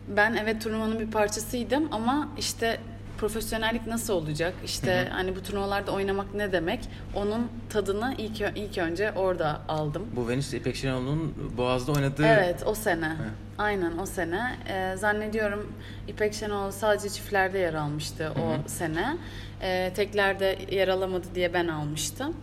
ben 0.07 0.35
evet 0.43 0.63
turnuvanın 0.63 0.99
bir 0.99 1.11
parçasıydım 1.11 1.87
ama 1.91 2.29
işte 2.37 2.79
profesyonellik 3.17 3.87
nasıl 3.87 4.13
olacak? 4.13 4.53
İşte 4.65 5.07
hani 5.11 5.35
bu 5.35 5.43
turnuvalarda 5.43 5.91
oynamak 5.91 6.33
ne 6.33 6.51
demek? 6.51 6.79
Onun 7.15 7.47
tadını 7.69 8.15
ilk 8.17 8.41
ilk 8.55 8.77
önce 8.77 9.11
orada 9.11 9.61
aldım. 9.67 10.07
Bu 10.15 10.29
Venüs 10.29 10.53
İpek 10.53 10.75
Şenol'un 10.75 11.33
Boğaz'da 11.57 11.91
oynadığı 11.91 12.25
Evet 12.25 12.63
o 12.65 12.75
sene. 12.75 13.15
Aynen 13.57 13.97
o 13.97 14.05
sene. 14.05 14.55
Ee, 14.67 14.95
zannediyorum 14.97 15.73
İpek 16.07 16.33
Şenol 16.33 16.71
sadece 16.71 17.09
çiftlerde 17.09 17.59
yer 17.59 17.73
almıştı 17.73 18.31
o 18.43 18.69
sene. 18.69 19.17
Ee, 19.61 19.91
teklerde 19.95 20.57
yer 20.71 20.87
alamadı 20.87 21.27
diye 21.35 21.53
ben 21.53 21.67
almıştım. 21.67 22.35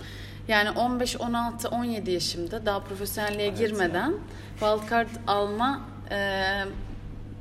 Yani 0.49 0.71
15, 0.71 1.17
16, 1.17 1.69
17 1.69 2.11
yaşımda 2.11 2.67
daha 2.67 2.81
profesyonelliğe 2.81 3.49
Evet 3.49 3.59
girmeden 3.59 4.15
wildcard 4.59 5.09
alma 5.27 5.81
e, 6.11 6.41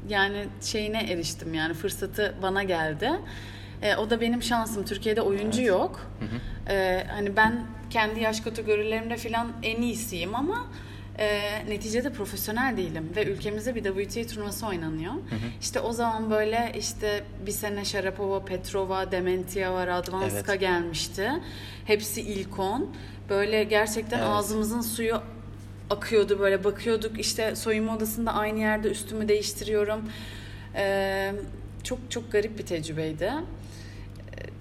yani 0.09 0.45
şeyine 0.61 1.03
eriştim 1.11 1.53
yani 1.53 1.73
fırsatı 1.73 2.35
bana 2.41 2.63
geldi. 2.63 3.11
E, 3.81 3.95
o 3.95 4.09
da 4.09 4.21
benim 4.21 4.43
şansım. 4.43 4.85
Türkiye'de 4.85 5.21
oyuncu 5.21 5.61
yok. 5.61 6.07
E, 6.69 7.03
hani 7.11 7.35
ben 7.35 7.65
kendi 7.89 8.19
yaş 8.19 8.39
kategorilerimde 8.39 9.17
falan 9.17 9.51
en 9.63 9.81
iyisiyim 9.81 10.35
ama 10.35 10.65
e, 11.19 11.39
neticede 11.69 12.13
profesyonel 12.13 12.77
değilim 12.77 13.09
ve 13.15 13.25
ülkemizde 13.25 13.75
bir 13.75 13.83
WTA 13.83 14.27
turnuvası 14.33 14.67
oynanıyor. 14.67 15.13
İşte 15.61 15.79
o 15.79 15.93
zaman 15.93 16.31
böyle 16.31 16.71
işte 16.77 17.23
bir 17.45 17.51
sene 17.51 17.85
Sharapova, 17.85 18.45
Petrova, 18.45 19.11
Dementieva, 19.11 19.87
Radvanska 19.87 20.51
Evet. 20.51 20.59
gelmişti. 20.59 21.31
Hepsi 21.85 22.21
ilk 22.21 22.59
on. 22.59 22.89
Böyle 23.29 23.63
gerçekten 23.63 24.17
Evet. 24.19 24.27
ağzımızın 24.29 24.81
suyu 24.81 25.21
akıyordu 25.91 26.39
böyle 26.39 26.63
bakıyorduk 26.63 27.19
işte 27.19 27.55
soyunma 27.55 27.95
odasında 27.95 28.33
aynı 28.33 28.59
yerde 28.59 28.89
üstümü 28.89 29.27
değiştiriyorum. 29.27 30.01
Ee, 30.75 31.33
çok 31.83 31.99
çok 32.09 32.31
garip 32.31 32.57
bir 32.59 32.65
tecrübeydi. 32.65 33.31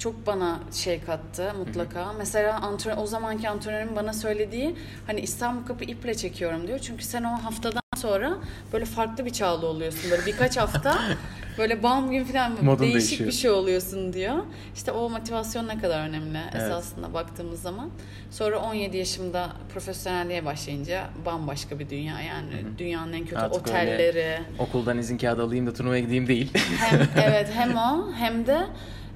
Çok 0.01 0.27
bana 0.27 0.59
şey 0.73 1.01
kattı 1.01 1.53
mutlaka. 1.59 2.13
Mesela 2.19 2.61
antrenör, 2.61 2.97
o 3.03 3.07
zamanki 3.07 3.49
antrenörüm 3.49 3.97
bana 3.97 4.13
söylediği 4.13 4.77
hani 5.07 5.21
İstanbul 5.21 5.67
Kapı 5.67 5.85
iple 5.85 6.15
çekiyorum 6.15 6.67
diyor. 6.69 6.79
Çünkü 6.79 7.05
sen 7.05 7.25
o 7.25 7.29
haftadan 7.29 7.83
sonra 7.97 8.37
böyle 8.73 8.85
farklı 8.85 9.25
bir 9.25 9.31
çağlı 9.31 9.67
oluyorsun. 9.67 10.11
Böyle 10.11 10.27
birkaç 10.27 10.57
hafta 10.57 10.99
böyle 11.59 11.83
bam 11.83 12.11
gün 12.11 12.25
falan 12.25 12.65
Modun 12.65 12.83
değişik 12.85 13.09
değişiyor. 13.11 13.29
bir 13.29 13.35
şey 13.35 13.51
oluyorsun 13.51 14.13
diyor. 14.13 14.37
İşte 14.75 14.93
o 14.93 15.11
motivasyon 15.11 15.69
ne 15.69 15.79
kadar 15.79 16.09
önemli 16.09 16.39
Evet. 16.53 16.63
esasında 16.63 17.15
baktığımız 17.15 17.63
zaman. 17.63 17.91
Sonra 18.31 18.59
17 18.59 18.97
yaşımda 18.97 19.49
profesyonelliğe 19.73 20.45
başlayınca 20.45 21.05
bambaşka 21.27 21.79
bir 21.79 21.91
dünya 21.91 22.21
yani. 22.21 22.79
Dünyanın 22.79 23.13
en 23.13 23.25
kötü 23.25 23.37
Artık 23.37 23.61
otelleri. 23.61 24.39
okuldan 24.59 24.99
izin 24.99 25.19
kağıdı 25.19 25.43
alayım 25.43 25.67
da 25.67 25.73
turnuvaya 25.73 26.01
gideyim 26.01 26.27
değil. 26.29 26.51
Hem 26.79 27.01
evet 27.25 27.49
hem 27.55 27.77
o 27.77 28.13
hem 28.13 28.47
de 28.47 28.67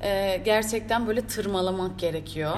e, 0.05 0.41
gerçekten 0.45 1.07
böyle 1.07 1.27
tırmalamak 1.27 1.99
gerekiyor. 1.99 2.57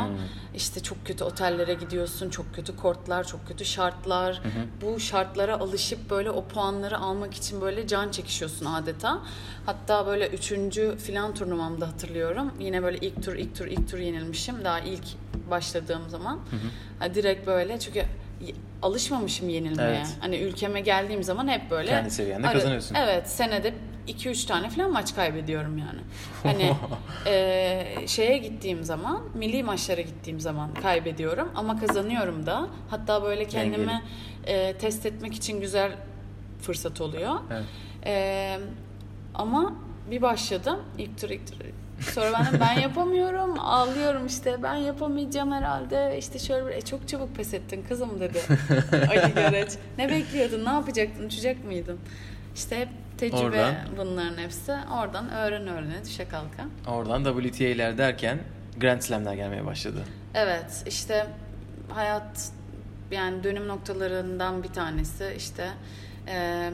İşte 0.55 0.83
çok 0.83 1.07
kötü 1.07 1.25
otellere 1.25 1.75
gidiyorsun, 1.75 2.31
çok 2.31 2.55
kötü 2.55 2.77
kortlar, 2.77 3.25
çok 3.25 3.49
kötü 3.49 3.65
şartlar. 3.65 4.43
Bu 4.83 5.01
şartlara 5.01 5.59
alışıp 5.61 6.11
böyle 6.11 6.31
o 6.31 6.45
puanları 6.45 6.99
almak 6.99 7.35
için 7.35 7.61
böyle 7.61 7.87
can 7.87 8.11
çekişiyorsun 8.11 8.67
adeta. 8.67 9.19
Hatta 9.67 10.07
böyle 10.07 10.29
üçüncü 10.29 10.97
filan 10.97 11.35
turnuvamda 11.35 11.89
hatırlıyorum. 11.89 12.53
Yine 12.61 12.83
böyle 12.83 12.99
ilk 12.99 13.25
tur, 13.25 13.35
ilk 13.35 13.57
tur, 13.57 13.67
ilk 13.67 13.89
tur 13.91 13.99
yenilmişim. 13.99 14.65
Daha 14.65 14.81
ilk 14.81 15.05
başladığım 15.51 16.11
zaman. 16.11 16.41
Ha, 16.99 17.15
direkt 17.15 17.47
böyle 17.47 17.79
çünkü 17.81 18.03
alışmamışım 18.83 19.49
yenilmeye. 19.49 19.89
Evet. 19.89 20.17
Hani 20.21 20.37
ülkeme 20.37 20.81
geldiğim 20.81 21.23
zaman 21.23 21.49
hep 21.49 21.71
böyle 21.71 21.89
Kendi 21.89 22.11
seviyende 22.11 22.53
kazanıyorsun. 22.53 22.95
Evet 22.95 23.29
senede 23.31 23.75
2-3 24.09 24.47
tane 24.47 24.71
falan 24.71 24.93
maç 24.93 25.15
kaybediyorum 25.15 25.79
yani. 25.79 26.01
Hani 26.43 26.73
e, 27.27 28.07
şeye 28.07 28.39
gittiğim 28.39 28.85
zaman, 28.85 29.23
milli 29.35 29.63
maçlara 29.63 30.01
gittiğim 30.01 30.41
zaman 30.41 30.75
kaybediyorum 30.75 31.49
ama 31.55 31.81
kazanıyorum 31.81 32.47
da. 32.47 32.69
Hatta 32.91 33.23
böyle 33.23 33.45
kendimi 33.45 34.03
e, 34.47 34.73
test 34.73 35.07
etmek 35.07 35.35
için 35.35 35.61
güzel 35.61 35.93
fırsat 36.61 37.01
oluyor. 37.01 37.35
Evet. 37.53 37.65
E, 38.07 38.59
ama 39.35 39.75
bir 40.11 40.23
başladım 40.23 40.79
ilk 40.99 41.19
tur 41.21 41.31
ilk 41.31 41.47
tur. 41.47 41.57
Sonra 42.01 42.33
ben 42.33 42.53
de 42.53 42.61
ben 42.61 42.81
yapamıyorum, 42.81 43.59
ağlıyorum 43.61 44.27
işte 44.27 44.63
ben 44.63 44.75
yapamayacağım 44.75 45.53
herhalde. 45.53 46.15
İşte 46.19 46.39
şöyle 46.39 46.67
bir, 46.67 46.73
"E, 46.73 46.81
çok 46.81 47.09
çabuk 47.09 47.37
pes 47.37 47.55
ettin 47.55 47.85
kızım 47.89 48.21
dedi 48.21 48.39
Ali 49.11 49.35
Göreç. 49.35 49.69
Ne 49.99 50.09
bekliyordun, 50.11 50.65
ne 50.65 50.69
yapacaktın, 50.71 51.27
uçacak 51.27 51.65
mıydın? 51.65 51.99
İşte 52.55 52.81
hep 52.81 52.89
tecrübe 53.19 53.39
Oradan. 53.45 53.75
bunların 53.99 54.39
hepsi. 54.43 54.73
Oradan 55.01 55.31
öğren 55.31 55.67
öğrene 55.67 56.05
düşe 56.05 56.29
kalka. 56.29 56.65
Oradan 56.87 57.25
WTA'ler 57.25 57.99
derken 57.99 58.39
Grand 58.81 59.01
Slam'ler 59.01 59.35
gelmeye 59.35 59.65
başladı. 59.67 60.03
Evet 60.35 60.83
işte 60.87 61.27
hayat 61.93 62.51
yani 63.11 63.45
dönüm 63.45 63.69
noktalarından 63.69 64.63
bir 64.63 64.69
tanesi 64.69 65.35
işte 65.37 65.69
e, 66.29 66.71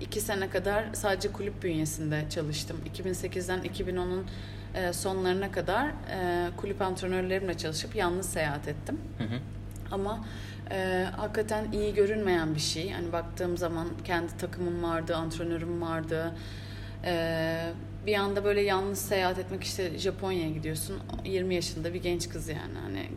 iki 0.00 0.20
sene 0.20 0.50
kadar 0.50 0.84
sadece 0.92 1.32
kulüp 1.32 1.62
bünyesinde 1.62 2.24
çalıştım. 2.30 2.76
2008'den 2.94 3.60
2010'un 3.60 4.26
e, 4.74 4.92
sonlarına 4.92 5.52
kadar 5.52 5.88
e, 5.88 6.50
kulüp 6.56 6.82
antrenörlerimle 6.82 7.56
çalışıp 7.58 7.96
yalnız 7.96 8.28
seyahat 8.28 8.68
ettim. 8.68 8.98
Hı 9.18 9.24
hı. 9.24 9.38
Ama 9.90 10.24
e, 10.70 11.06
hakikaten 11.16 11.72
iyi 11.72 11.94
görünmeyen 11.94 12.54
bir 12.54 12.60
şey. 12.60 12.90
Hani 12.90 13.12
baktığım 13.12 13.56
zaman 13.56 13.88
kendi 14.04 14.36
takımım 14.36 14.82
vardı, 14.82 15.16
antrenörüm 15.16 15.82
vardı. 15.82 16.34
E, 17.04 17.72
bir 18.06 18.14
anda 18.14 18.44
böyle 18.44 18.60
yalnız 18.60 18.98
seyahat 18.98 19.38
etmek 19.38 19.64
işte 19.64 19.98
Japonya'ya 19.98 20.50
gidiyorsun. 20.50 20.96
20 21.24 21.54
yaşında 21.54 21.94
bir 21.94 22.02
genç 22.02 22.28
kız 22.28 22.48
yani 22.48 22.78
hani 22.82 23.08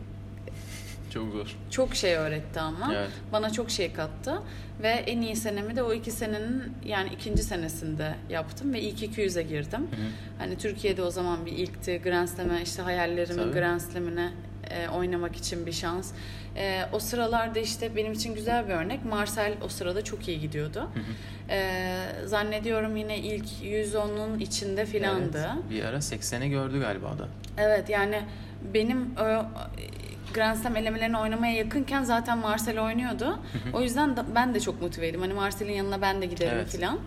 Çok 1.14 1.32
zor. 1.32 1.56
Çok 1.70 1.94
şey 1.94 2.14
öğretti 2.14 2.60
ama. 2.60 2.94
Evet. 2.94 3.10
Bana 3.32 3.50
çok 3.50 3.70
şey 3.70 3.92
kattı. 3.92 4.42
Ve 4.82 4.88
en 4.88 5.20
iyi 5.20 5.36
senemi 5.36 5.76
de 5.76 5.82
o 5.82 5.92
iki 5.92 6.10
senenin 6.10 6.62
yani 6.84 7.08
ikinci 7.14 7.42
senesinde 7.42 8.14
yaptım 8.30 8.72
ve 8.72 8.80
ilk 8.80 9.02
200'e 9.02 9.42
girdim. 9.42 9.80
Hı 9.80 9.96
hı. 9.96 10.06
Hani 10.38 10.58
Türkiye'de 10.58 11.02
o 11.02 11.10
zaman 11.10 11.46
bir 11.46 11.52
ilkti. 11.52 12.00
Grand 12.04 12.28
Slam'e 12.28 12.62
işte 12.62 12.82
hayallerimin 12.82 13.42
Tabii. 13.42 13.52
Grand 13.52 13.80
Slam'ine 13.80 14.32
e, 14.70 14.88
oynamak 14.88 15.36
için 15.36 15.66
bir 15.66 15.72
şans. 15.72 16.12
E, 16.56 16.82
o 16.92 16.98
sıralarda 16.98 17.58
işte 17.58 17.96
benim 17.96 18.12
için 18.12 18.34
güzel 18.34 18.68
bir 18.68 18.72
örnek. 18.72 19.04
Marcel 19.04 19.54
o 19.64 19.68
sırada 19.68 20.04
çok 20.04 20.28
iyi 20.28 20.40
gidiyordu. 20.40 20.80
Hı 20.80 21.00
hı. 21.00 21.52
E, 21.54 22.26
zannediyorum 22.26 22.96
yine 22.96 23.18
ilk 23.18 23.46
110'un 23.62 24.38
içinde 24.38 24.86
filandı. 24.86 25.50
Evet, 25.54 25.70
bir 25.70 25.84
ara 25.84 25.96
80'e 25.96 26.48
gördü 26.48 26.80
galiba 26.80 27.18
da. 27.18 27.28
Evet 27.58 27.88
yani 27.90 28.22
benim 28.74 29.14
o 29.20 29.46
Grand 30.34 30.56
Slam 30.56 30.76
elemelerine 30.76 31.18
oynamaya 31.18 31.54
yakınken 31.54 32.02
zaten 32.04 32.38
Marcel 32.38 32.80
oynuyordu. 32.80 33.38
O 33.72 33.80
yüzden 33.82 34.16
da, 34.16 34.24
ben 34.34 34.54
de 34.54 34.60
çok 34.60 34.82
motiveydim. 34.82 35.20
Hani 35.20 35.32
Marcel'in 35.34 35.72
yanına 35.72 36.02
ben 36.02 36.22
de 36.22 36.26
giderim 36.26 36.52
Evet. 36.56 36.68
filan. 36.70 36.98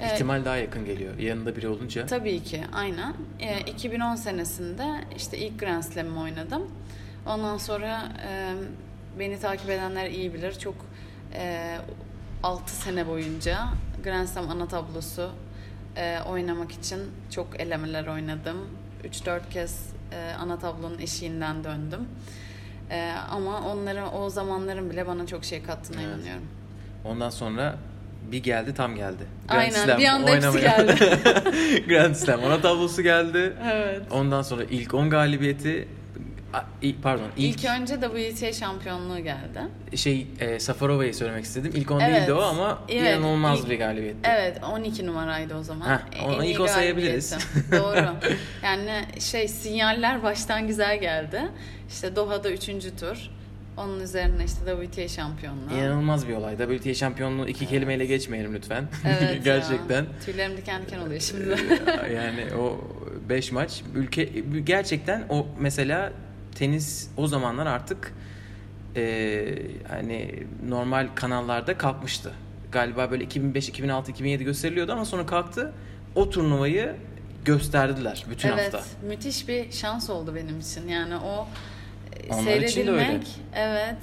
Ee, 0.00 0.06
İhtimal 0.14 0.44
daha 0.44 0.56
yakın 0.56 0.84
geliyor. 0.84 1.18
Yanında 1.18 1.56
biri 1.56 1.68
olunca. 1.68 2.06
Tabii 2.06 2.42
ki 2.42 2.62
aynen. 2.72 3.14
Ee, 3.40 3.60
2010 3.60 4.14
senesinde 4.14 4.84
işte 5.16 5.38
ilk 5.38 5.60
Grand 5.60 5.82
Slam'ımı 5.82 6.20
oynadım. 6.20 6.62
Ondan 7.26 7.58
sonra 7.58 8.02
e, 8.28 8.52
beni 9.18 9.40
takip 9.40 9.70
edenler 9.70 10.10
iyi 10.10 10.34
bilir. 10.34 10.58
Çok 10.58 10.74
e, 11.34 11.76
6 12.42 12.72
sene 12.76 13.06
boyunca 13.08 13.58
Grand 14.04 14.26
Slam 14.26 14.50
ana 14.50 14.68
tablosu 14.68 15.30
e, 15.96 16.18
oynamak 16.28 16.72
için 16.72 17.00
çok 17.30 17.60
elemeler 17.60 18.06
oynadım. 18.06 18.56
3-4 19.04 19.40
kez 19.50 19.86
e, 20.12 20.32
ana 20.40 20.58
tablonun 20.58 20.98
eşiğinden 20.98 21.64
döndüm. 21.64 22.08
E, 22.90 23.12
ama 23.30 23.60
onların 23.72 24.14
o 24.16 24.30
zamanların 24.30 24.90
bile 24.90 25.06
bana 25.06 25.26
çok 25.26 25.44
şey 25.44 25.62
kattığına 25.62 26.02
Evet. 26.02 26.16
inanıyorum. 26.16 26.44
Ondan 27.04 27.30
sonra 27.30 27.76
bir 28.32 28.42
geldi 28.42 28.74
tam 28.74 28.96
geldi. 28.96 29.22
Aynen, 29.48 29.98
bir 29.98 30.06
anda 30.06 30.30
hepsi 30.30 30.60
geldi. 30.60 30.94
Grand 31.88 32.14
Slam 32.14 32.44
ana 32.44 32.60
tablosu 32.60 33.02
geldi. 33.02 33.52
Evet. 33.72 34.02
Ondan 34.10 34.42
sonra 34.42 34.64
ilk 34.64 34.94
10 34.94 35.10
galibiyeti 35.10 35.88
pardon 37.02 37.24
ilk, 37.36 37.64
İlk 37.64 37.70
önce 37.80 37.94
WTA 38.00 38.52
şampiyonluğu 38.52 39.18
geldi. 39.18 39.60
şey 39.96 40.26
e, 40.40 40.58
Safarova'yı 40.58 41.14
söylemek 41.14 41.44
istedim. 41.44 41.72
İlk 41.74 41.90
10 41.90 42.00
Evet. 42.00 42.20
değildi 42.20 42.32
o 42.32 42.40
ama 42.42 42.78
Evet, 42.88 43.18
inanılmaz 43.18 43.60
ilk- 43.60 43.70
bir 43.70 43.78
galibiyetti. 43.78 44.30
Evet 44.38 44.60
12 44.64 45.06
numaraydı 45.06 45.54
o 45.56 45.62
zaman. 45.62 45.88
Heh, 45.88 46.20
En 46.20 46.24
onu 46.28 46.44
ilk 46.44 46.60
o 46.60 46.66
sayabiliriz. 46.66 47.34
Doğru. 47.72 48.06
Yani 48.64 48.90
şey 49.20 49.48
sinyaller 49.48 50.22
baştan 50.22 50.66
güzel 50.66 51.00
geldi. 51.00 51.42
İşte 51.88 52.16
Doha'da 52.16 52.50
3. 52.50 52.66
tur. 53.00 53.30
Onun 53.76 54.00
üzerine 54.00 54.44
işte 54.44 54.58
WTA 54.82 55.08
şampiyonluğu. 55.08 55.72
İnanılmaz 55.74 56.28
bir 56.28 56.34
olay. 56.34 56.56
WTA 56.58 56.94
şampiyonluğu 56.94 57.48
iki 57.48 57.66
kelimeyle 57.66 58.06
geçmeyelim 58.06 58.54
lütfen. 58.54 58.84
Evet 59.06 59.40
Gerçekten. 59.44 59.96
Ya. 60.02 60.06
Tüylerim 60.24 60.56
diken 60.56 60.82
diken 60.86 60.98
oluyor 60.98 61.20
şimdi. 61.20 61.56
Ee, 62.08 62.12
yani 62.12 62.44
o 62.60 62.80
5 63.28 63.52
maç 63.52 63.82
ülke 63.94 64.24
gerçekten 64.64 65.24
o 65.28 65.46
mesela 65.58 66.12
tenis 66.58 67.08
o 67.16 67.26
zamanlar 67.26 67.66
artık 67.66 68.12
e, 68.96 69.46
hani 69.88 70.44
normal 70.68 71.08
kanallarda 71.14 71.78
kalkmıştı. 71.78 72.32
Galiba 72.72 73.10
böyle 73.10 73.24
2005, 73.24 73.68
2006, 73.68 74.10
2007 74.10 74.44
gösteriliyordu 74.44 74.92
ama 74.92 75.04
sonra 75.04 75.26
kalktı. 75.26 75.72
O 76.14 76.30
turnuvayı 76.30 76.96
gösterdiler 77.44 78.24
bütün 78.30 78.48
evet, 78.48 78.74
hafta. 78.74 79.06
müthiş 79.06 79.48
bir 79.48 79.72
şans 79.72 80.10
oldu 80.10 80.34
benim 80.34 80.60
için. 80.60 80.88
Yani 80.88 81.16
o 81.16 81.48
e, 82.28 82.34
Onlar 82.34 82.56
için 82.56 82.86
de 82.86 82.90
öyle. 82.90 83.02
seyredilmek, 83.02 83.26
evet. 83.54 83.98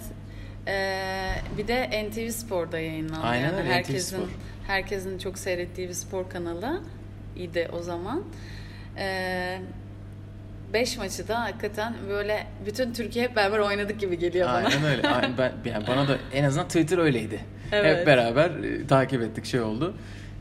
Ee, 0.67 1.35
bir 1.57 1.67
de 1.67 2.07
NTV 2.09 2.29
Spor'da 2.29 2.79
yayınlandı. 2.79 3.27
Aynen 3.27 3.43
yani 3.43 3.55
öyle, 3.55 3.69
NTV 3.69 3.73
herkesin 3.73 4.17
Spor. 4.17 4.27
herkesin 4.67 5.17
çok 5.17 5.39
seyrettiği 5.39 5.89
bir 5.89 5.93
spor 5.93 6.29
kanalı 6.29 6.81
idi 7.35 7.69
o 7.73 7.81
zaman. 7.81 8.23
Ee, 8.97 9.59
beş 10.73 10.97
maçı 10.97 11.27
da 11.27 11.41
hakikaten 11.41 11.93
böyle 12.09 12.47
bütün 12.65 12.93
Türkiye 12.93 13.25
hep 13.25 13.35
beraber 13.35 13.59
oynadık 13.59 13.99
gibi 13.99 14.19
geliyor 14.19 14.47
bana. 14.47 14.55
Aynen 14.55 14.83
öyle. 14.83 15.07
Aynen, 15.07 15.37
ben, 15.37 15.53
yani 15.65 15.87
bana 15.87 16.07
da 16.07 16.17
en 16.33 16.43
azından 16.43 16.67
Twitter 16.67 16.97
öyleydi. 16.97 17.39
Evet. 17.71 17.97
Hep 17.97 18.07
beraber 18.07 18.49
e, 18.49 18.87
takip 18.87 19.21
ettik 19.21 19.45
şey 19.45 19.61
oldu. 19.61 19.93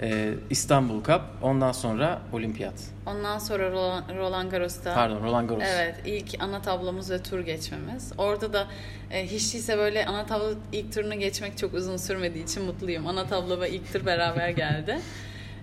Ee, 0.04 0.34
İstanbul 0.50 1.04
Cup, 1.04 1.20
ondan 1.42 1.72
sonra 1.72 2.22
Olimpiyat. 2.32 2.74
Ondan 3.06 3.38
sonra 3.38 3.70
Roland, 4.18 4.50
Garros'ta 4.50 4.94
Pardon, 4.94 5.22
Roland 5.22 5.48
Garros. 5.48 5.64
Evet, 5.66 5.94
ilk 6.04 6.42
ana 6.42 6.62
tablomuz 6.62 7.10
ve 7.10 7.22
tur 7.22 7.40
geçmemiz. 7.40 8.12
Orada 8.18 8.52
da 8.52 8.66
e, 9.10 9.26
hiç 9.26 9.54
değilse 9.54 9.78
böyle 9.78 10.06
ana 10.06 10.26
tablo 10.26 10.54
ilk 10.72 10.92
turunu 10.92 11.14
geçmek 11.14 11.58
çok 11.58 11.74
uzun 11.74 11.96
sürmediği 11.96 12.44
için 12.44 12.64
mutluyum. 12.64 13.06
Ana 13.06 13.26
tablo 13.26 13.60
ve 13.60 13.70
ilk 13.70 13.92
tur 13.92 14.06
beraber 14.06 14.48
geldi. 14.48 14.98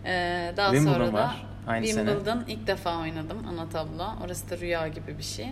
E, 0.05 0.53
daha 0.57 0.71
Wimbledon 0.71 0.93
sonra 0.93 1.07
da 1.07 1.13
var, 1.13 1.45
aynı 1.69 1.87
sene. 1.87 2.09
Wimbledon 2.09 2.43
ilk 2.47 2.67
defa 2.67 2.99
oynadım 2.99 3.37
ana 3.47 3.69
tablo. 3.69 4.07
Orası 4.25 4.49
da 4.49 4.57
rüya 4.57 4.87
gibi 4.87 5.17
bir 5.17 5.23
şey. 5.23 5.47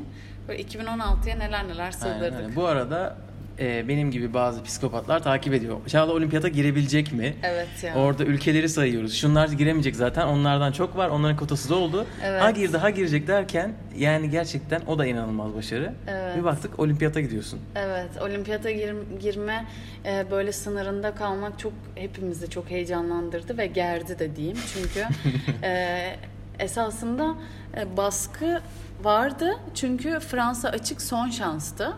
Böyle 0.48 0.64
2016'ya 0.64 1.36
neler 1.38 1.68
neler 1.68 1.92
sığdırdık. 1.92 2.56
Bu 2.56 2.68
arada 2.68 3.16
e, 3.60 3.88
benim 3.88 4.12
gibi 4.12 4.34
bazı 4.34 4.64
psikopatlar 4.64 5.24
takip 5.24 5.54
ediyor. 5.54 5.78
Çağla 5.88 6.14
Olimpiyata 6.14 6.48
girebilecek 6.48 7.14
mi? 7.14 7.36
Evet 7.44 7.68
ya. 7.84 7.96
Orada 7.96 8.24
ülkeleri 8.26 8.70
sayıyoruz. 8.70 9.14
Şunlar 9.16 9.48
giremeyecek 9.50 9.96
zaten. 9.96 10.28
Onlardan 10.28 10.72
çok 10.72 10.98
var. 10.98 11.10
Onların 11.10 11.38
kotası 11.38 11.70
da 11.70 11.76
oldu. 11.76 12.06
Evet. 12.26 12.42
Ha 12.42 12.52
girdi 12.52 12.78
ha 12.78 12.90
girecek 12.90 13.28
derken 13.28 13.74
yani 13.98 14.30
gerçekten 14.30 14.82
o 14.88 15.00
da 15.00 15.06
inanılmaz 15.06 15.56
başarı. 15.56 15.94
Evet. 16.08 16.38
Bir 16.38 16.44
baktık 16.44 16.80
olimpiyata 16.80 17.22
gidiyorsun. 17.22 17.60
Evet, 17.76 18.10
olimpiyata 18.22 18.72
gir- 18.72 19.20
girme 19.22 19.66
e, 20.06 20.26
böyle 20.32 20.52
sınırında 20.52 21.16
kalmak 21.16 21.60
çok 21.60 21.74
hepimizi 21.96 22.50
çok 22.50 22.70
heyecanlandırdı 22.70 23.58
ve 23.58 23.68
gerdi 23.68 24.20
de 24.20 24.36
diyeyim. 24.36 24.58
Çünkü 24.74 25.00
e, 25.64 26.16
esasında 26.60 27.36
e, 27.78 27.98
baskı 27.98 28.62
vardı. 29.04 29.52
Çünkü 29.76 30.20
Fransa 30.20 30.70
açık 30.70 31.02
son 31.02 31.30
şanstı. 31.30 31.94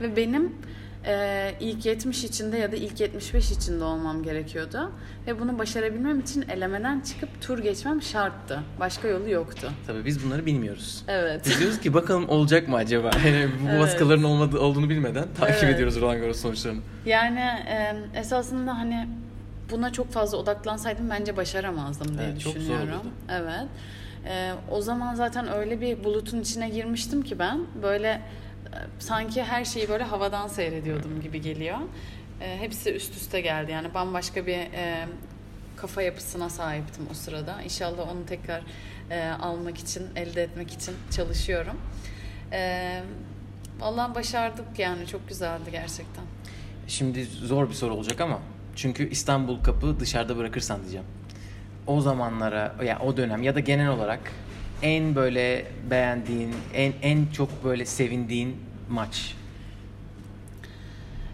Ve 0.00 0.16
benim 0.16 0.52
e, 1.06 1.54
ilk 1.60 1.86
70 1.86 2.24
içinde 2.24 2.56
ya 2.58 2.72
da 2.72 2.76
ilk 2.76 3.00
75 3.00 3.50
içinde 3.50 3.84
olmam 3.84 4.22
gerekiyordu. 4.22 4.92
Ve 5.26 5.40
bunu 5.40 5.58
başarabilmem 5.58 6.20
için 6.20 6.42
elemeden 6.48 7.00
çıkıp 7.00 7.28
tur 7.42 7.58
geçmem 7.58 8.02
şarttı. 8.02 8.60
Başka 8.80 9.08
yolu 9.08 9.30
yoktu. 9.30 9.70
Tabii 9.86 10.04
biz 10.04 10.24
bunları 10.26 10.46
bilmiyoruz. 10.46 11.02
Evet. 11.08 11.42
Biz 11.46 11.58
diyoruz 11.60 11.80
ki 11.80 11.94
bakalım 11.94 12.28
olacak 12.28 12.68
mı 12.68 12.76
acaba? 12.76 13.10
Yani 13.26 13.48
bu 13.64 13.68
Evet. 13.68 13.80
baskıların 13.80 14.22
olmadığı, 14.22 14.60
olduğunu 14.60 14.88
bilmeden 14.90 15.24
takip 15.38 15.64
Evet. 15.64 15.74
ediyoruz 15.74 16.00
Roland 16.00 16.20
Garros 16.20 16.40
sonuçlarını. 16.40 16.80
Yani 17.06 17.40
e, 17.68 17.96
esasında 18.14 18.78
hani 18.78 19.08
buna 19.70 19.92
çok 19.92 20.12
fazla 20.12 20.36
odaklansaydım 20.38 21.10
bence 21.10 21.36
başaramazdım 21.36 22.18
diye 22.18 22.28
Evet, 22.28 22.40
çok 22.40 22.52
zor 22.52 22.60
düşünüyorum. 22.60 22.88
olurdu. 22.88 23.08
Evet. 23.30 23.66
E, 24.28 24.52
o 24.70 24.80
zaman 24.80 25.14
zaten 25.14 25.52
öyle 25.52 25.80
bir 25.80 26.04
bulutun 26.04 26.40
içine 26.40 26.68
girmiştim 26.68 27.22
ki 27.22 27.38
ben 27.38 27.60
böyle 27.82 28.20
sanki 28.98 29.42
her 29.42 29.64
şeyi 29.64 29.88
böyle 29.88 30.04
havadan 30.04 30.48
seyrediyordum 30.48 31.20
gibi 31.22 31.40
geliyor. 31.40 31.78
E, 32.40 32.58
hepsi 32.58 32.92
üst 32.94 33.16
üste 33.16 33.40
geldi. 33.40 33.72
Yani 33.72 33.94
bambaşka 33.94 34.46
bir 34.46 34.58
e, 34.58 35.06
kafa 35.76 36.02
yapısına 36.02 36.48
sahiptim 36.50 37.06
o 37.10 37.14
sırada. 37.14 37.62
İnşallah 37.62 38.08
onu 38.12 38.26
tekrar 38.26 38.62
e, 39.10 39.30
almak 39.30 39.78
için, 39.78 40.06
elde 40.16 40.42
etmek 40.42 40.72
için 40.72 40.94
çalışıyorum. 41.10 41.76
E, 42.52 43.02
Vallahi 43.80 44.14
başardık 44.14 44.78
yani 44.78 45.06
çok 45.06 45.28
güzeldi 45.28 45.70
gerçekten. 45.70 46.24
Şimdi 46.88 47.24
zor 47.24 47.68
bir 47.68 47.74
soru 47.74 47.94
olacak 47.94 48.20
ama 48.20 48.38
çünkü 48.76 49.10
İstanbul 49.10 49.62
Kapı 49.62 50.00
dışarıda 50.00 50.36
bırakırsan 50.36 50.80
diyeceğim. 50.80 51.06
O 51.86 52.00
zamanlara 52.00 52.74
ya 52.84 52.98
o 52.98 53.16
dönem 53.16 53.42
ya 53.42 53.54
da 53.54 53.60
genel 53.60 53.88
olarak 53.88 54.20
en 54.82 55.14
böyle 55.14 55.66
beğendiğin, 55.90 56.54
en 56.74 56.92
en 57.02 57.26
çok 57.26 57.64
böyle 57.64 57.86
sevindiğin 57.86 58.56
maç. 58.90 59.36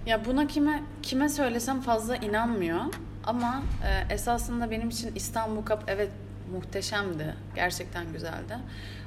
Ya 0.06 0.24
buna 0.24 0.46
kime 0.46 0.82
kime 1.02 1.28
söylesem 1.28 1.80
fazla 1.80 2.16
inanmıyor. 2.16 2.80
Ama 3.24 3.62
e, 3.84 4.14
esasında 4.14 4.70
benim 4.70 4.88
için 4.88 5.12
İstanbul 5.14 5.64
Cup 5.64 5.82
evet 5.86 6.10
muhteşemdi. 6.52 7.34
Gerçekten 7.54 8.12
güzeldi. 8.12 8.58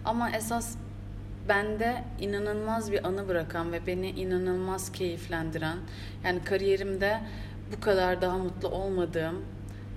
Ama 0.05 0.29
esas 0.29 0.75
bende 1.49 2.03
inanılmaz 2.19 2.91
bir 2.91 3.07
anı 3.07 3.27
bırakan 3.27 3.71
ve 3.71 3.87
beni 3.87 4.09
inanılmaz 4.09 4.91
keyiflendiren 4.91 5.77
yani 6.23 6.43
kariyerimde 6.43 7.19
bu 7.75 7.79
kadar 7.79 8.21
daha 8.21 8.37
mutlu 8.37 8.67
olmadığım 8.67 9.45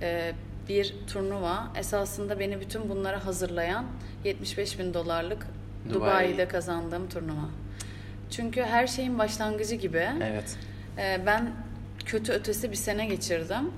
e, 0.01 0.33
bir 0.69 0.95
turnuva 1.07 1.67
esasında 1.75 2.39
beni 2.39 2.59
bütün 2.59 2.89
bunlara 2.89 3.25
hazırlayan 3.25 3.85
75 4.23 4.79
bin 4.79 4.93
dolarlık 4.93 5.47
Dubai. 5.89 5.95
Dubai'de 5.95 6.47
kazandığım 6.47 7.09
turnuva. 7.09 7.49
Çünkü 8.31 8.61
her 8.61 8.87
şeyin 8.87 9.19
başlangıcı 9.19 9.75
gibi. 9.75 10.07
Evet. 10.23 10.57
Ee, 10.97 11.21
Ben 11.25 11.51
kötü 12.05 12.31
ötesi 12.31 12.71
bir 12.71 12.75
sene 12.75 13.05
geçirdim 13.05 13.71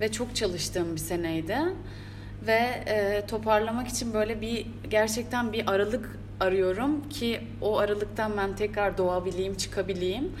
ve 0.00 0.12
çok 0.12 0.36
çalıştığım 0.36 0.94
bir 0.94 1.00
seneydi 1.00 1.58
ve 2.46 2.82
e, 2.86 3.26
toparlamak 3.26 3.88
için 3.88 4.14
böyle 4.14 4.40
bir 4.40 4.66
gerçekten 4.90 5.52
bir 5.52 5.70
aralık 5.70 6.18
arıyorum 6.40 7.08
ki 7.08 7.40
o 7.60 7.78
aralıktan 7.78 8.36
ben 8.36 8.56
tekrar 8.56 8.98
doğabileyim, 8.98 9.56
çıkabileyim. 9.56 10.32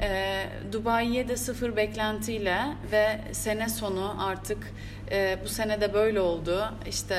E, 0.00 0.44
Dubai'ye 0.72 1.28
de 1.28 1.36
sıfır 1.36 1.76
beklentiyle 1.76 2.58
ve 2.92 3.20
sene 3.32 3.68
sonu 3.68 4.16
artık 4.18 4.72
e, 5.10 5.38
bu 5.44 5.48
sene 5.48 5.80
de 5.80 5.94
böyle 5.94 6.20
oldu. 6.20 6.64
İşte 6.88 7.16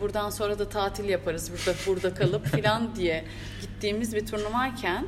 buradan 0.00 0.30
sonra 0.30 0.58
da 0.58 0.68
tatil 0.68 1.08
yaparız 1.08 1.50
burada 1.52 1.78
burada 1.86 2.14
kalıp 2.14 2.46
filan 2.56 2.96
diye 2.96 3.24
gittiğimiz 3.60 4.16
bir 4.16 4.26
turnuvayken 4.26 5.06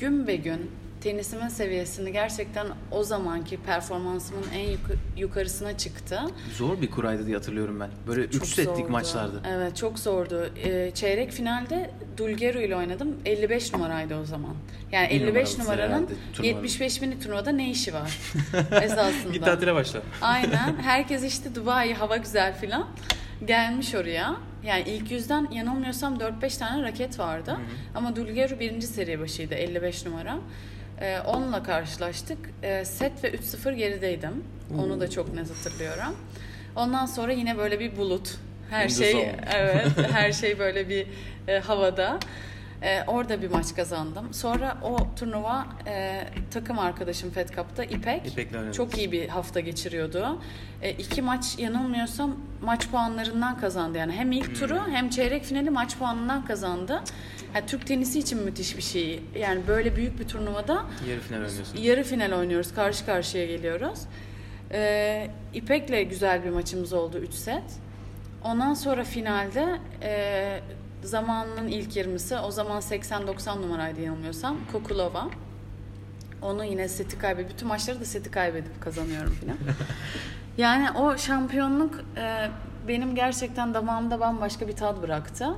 gün 0.00 0.26
be 0.26 0.36
gün 0.36 0.70
tenisimin 1.00 1.48
seviyesini 1.48 2.12
gerçekten 2.12 2.66
o 2.90 3.02
zamanki 3.04 3.56
performansımın 3.56 4.44
en 4.54 4.70
yuk- 4.70 4.96
yukarısına 5.16 5.76
çıktı. 5.78 6.20
Zor 6.56 6.80
bir 6.82 6.90
kuraydı 6.90 7.26
diye 7.26 7.36
hatırlıyorum 7.36 7.80
ben. 7.80 7.90
Böyle 8.06 8.20
3 8.20 8.32
Çok 8.32 8.46
setlik 8.46 8.76
zordu. 8.76 8.88
maçlardı. 8.92 9.42
Evet 9.48 9.76
çok 9.76 9.98
zordu. 9.98 10.50
Ee, 10.64 10.90
çeyrek 10.94 11.32
finalde 11.32 11.90
Dulgero 12.16 12.58
ile 12.60 12.76
oynadım. 12.76 13.16
55 13.24 13.72
numaraydı 13.72 14.16
o 14.20 14.24
zaman. 14.24 14.54
Yani 14.92 15.08
Bir 15.10 15.14
55 15.14 15.28
numaralısı 15.58 15.60
numaranın 15.62 15.88
herhalde 15.92 16.12
turnuvanın. 16.32 16.56
75 16.56 17.02
bini 17.02 17.20
turnuvada 17.20 17.50
ne 17.50 17.70
işi 17.70 17.94
var 17.94 18.18
esasında. 18.82 19.32
Git 19.32 19.44
tatile 19.44 19.74
başla. 19.74 20.00
Aynen. 20.22 20.76
Herkes 20.82 21.24
işte 21.24 21.54
Dubai 21.54 21.94
hava 21.94 22.16
güzel 22.16 22.58
filan. 22.60 22.86
Gelmiş 23.46 23.94
oraya. 23.94 24.36
Yani 24.64 24.82
ilk 24.86 25.10
yüzden 25.10 25.48
yanılmıyorsam 25.52 26.14
4-5 26.16 26.58
tane 26.58 26.82
raket 26.82 27.18
vardı. 27.18 27.56
Ama 27.94 28.16
Dulgero 28.16 28.60
birinci 28.60 28.86
seri 28.86 29.20
başıydı 29.20 29.54
55 29.54 30.06
numara. 30.06 30.38
Ee, 31.00 31.18
onunla 31.20 31.62
karşılaştık. 31.62 32.38
Ee, 32.62 32.84
set 32.84 33.24
ve 33.24 33.30
3-0 33.34 33.74
gerideydim. 33.74 34.44
Onu 34.78 35.00
da 35.00 35.10
çok 35.10 35.34
net 35.34 35.50
hatırlıyorum. 35.50 36.16
Ondan 36.76 37.06
sonra 37.06 37.32
yine 37.32 37.58
böyle 37.58 37.80
bir 37.80 37.96
bulut. 37.96 38.34
Her 38.70 38.88
şey 38.88 39.30
evet 39.56 39.86
her 40.12 40.32
şey 40.32 40.58
böyle 40.58 40.88
bir 40.88 41.06
e, 41.48 41.58
havada. 41.58 42.18
E, 42.82 43.02
orada 43.06 43.42
bir 43.42 43.50
maç 43.50 43.74
kazandım. 43.76 44.34
Sonra 44.34 44.78
o 44.82 44.96
turnuva 45.16 45.66
e, 45.86 46.24
takım 46.50 46.78
arkadaşım 46.78 47.30
Fed 47.30 47.48
Cup'ta 47.48 47.84
İpek. 47.84 48.26
İpek'le. 48.26 48.72
Çok 48.74 48.98
iyi 48.98 49.12
bir 49.12 49.28
hafta 49.28 49.60
geçiriyordu. 49.60 50.38
E, 50.82 50.90
iki 50.90 51.22
maç 51.22 51.58
yanılmıyorsam 51.58 52.36
maç 52.62 52.88
puanlarından 52.90 53.58
kazandı. 53.60 53.98
Yani 53.98 54.12
hem 54.12 54.32
ilk 54.32 54.60
turu 54.60 54.86
Hmm. 54.86 54.92
hem 54.92 55.10
çeyrek 55.10 55.44
finali 55.44 55.70
maç 55.70 55.98
puanından 55.98 56.44
kazandı. 56.44 57.02
Yani 57.54 57.66
Türk 57.66 57.86
tenisi 57.86 58.18
için 58.18 58.42
müthiş 58.42 58.76
bir 58.76 58.82
şey. 58.82 59.20
Yani 59.38 59.60
böyle 59.68 59.96
büyük 59.96 60.20
bir 60.20 60.28
turnuvada 60.28 60.84
Yarı 61.08 61.20
final 61.20 61.36
oynuyorsun. 61.38 61.78
yarı 61.78 62.04
final 62.04 62.32
oynuyoruz. 62.32 62.74
Karşı 62.74 63.06
karşıya 63.06 63.46
geliyoruz. 63.46 63.98
Ee, 64.72 65.30
İpek'le 65.54 66.10
güzel 66.10 66.44
bir 66.44 66.50
maçımız 66.50 66.92
oldu 66.92 67.18
3 67.18 67.32
set. 67.34 67.62
Ondan 68.44 68.74
sonra 68.74 69.04
finalde 69.04 69.66
e, 70.02 70.60
zamanının 71.02 71.68
ilk 71.68 71.96
20'si 71.96 72.40
o 72.40 72.50
zaman 72.50 72.80
80-90 72.80 73.62
numaraydı 73.62 74.00
yanılmıyorsam 74.00 74.56
Kokulova. 74.72 75.28
Onu 76.42 76.64
yine 76.64 76.88
seti 76.88 77.18
kaybedip 77.18 77.50
bütün 77.50 77.68
maçları 77.68 78.00
da 78.00 78.04
seti 78.04 78.30
kaybedip 78.30 78.80
kazanıyorum 78.80 79.32
filan. 79.32 79.56
yani 80.58 80.90
o 80.90 81.18
şampiyonluk 81.18 82.04
e, 82.16 82.48
benim 82.88 83.14
gerçekten 83.14 83.74
damağımda 83.74 84.20
bambaşka 84.20 84.68
bir 84.68 84.76
tat 84.76 85.02
bıraktı. 85.02 85.54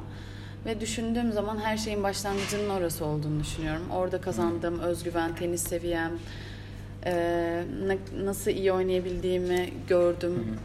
Ve 0.67 0.81
düşündüğüm 0.81 1.33
zaman 1.33 1.59
her 1.59 1.77
şeyin 1.77 2.03
başlangıcının 2.03 2.71
orası 2.71 3.05
olduğunu 3.05 3.41
düşünüyorum. 3.41 3.83
Orada 3.93 4.21
kazandığım 4.21 4.79
özgüven, 4.79 5.35
tenis 5.35 5.63
seviyem, 5.63 6.13
e, 7.05 7.65
nasıl 8.25 8.51
iyi 8.51 8.73
oynayabildiğimi 8.73 9.71
gördüm. 9.89 10.59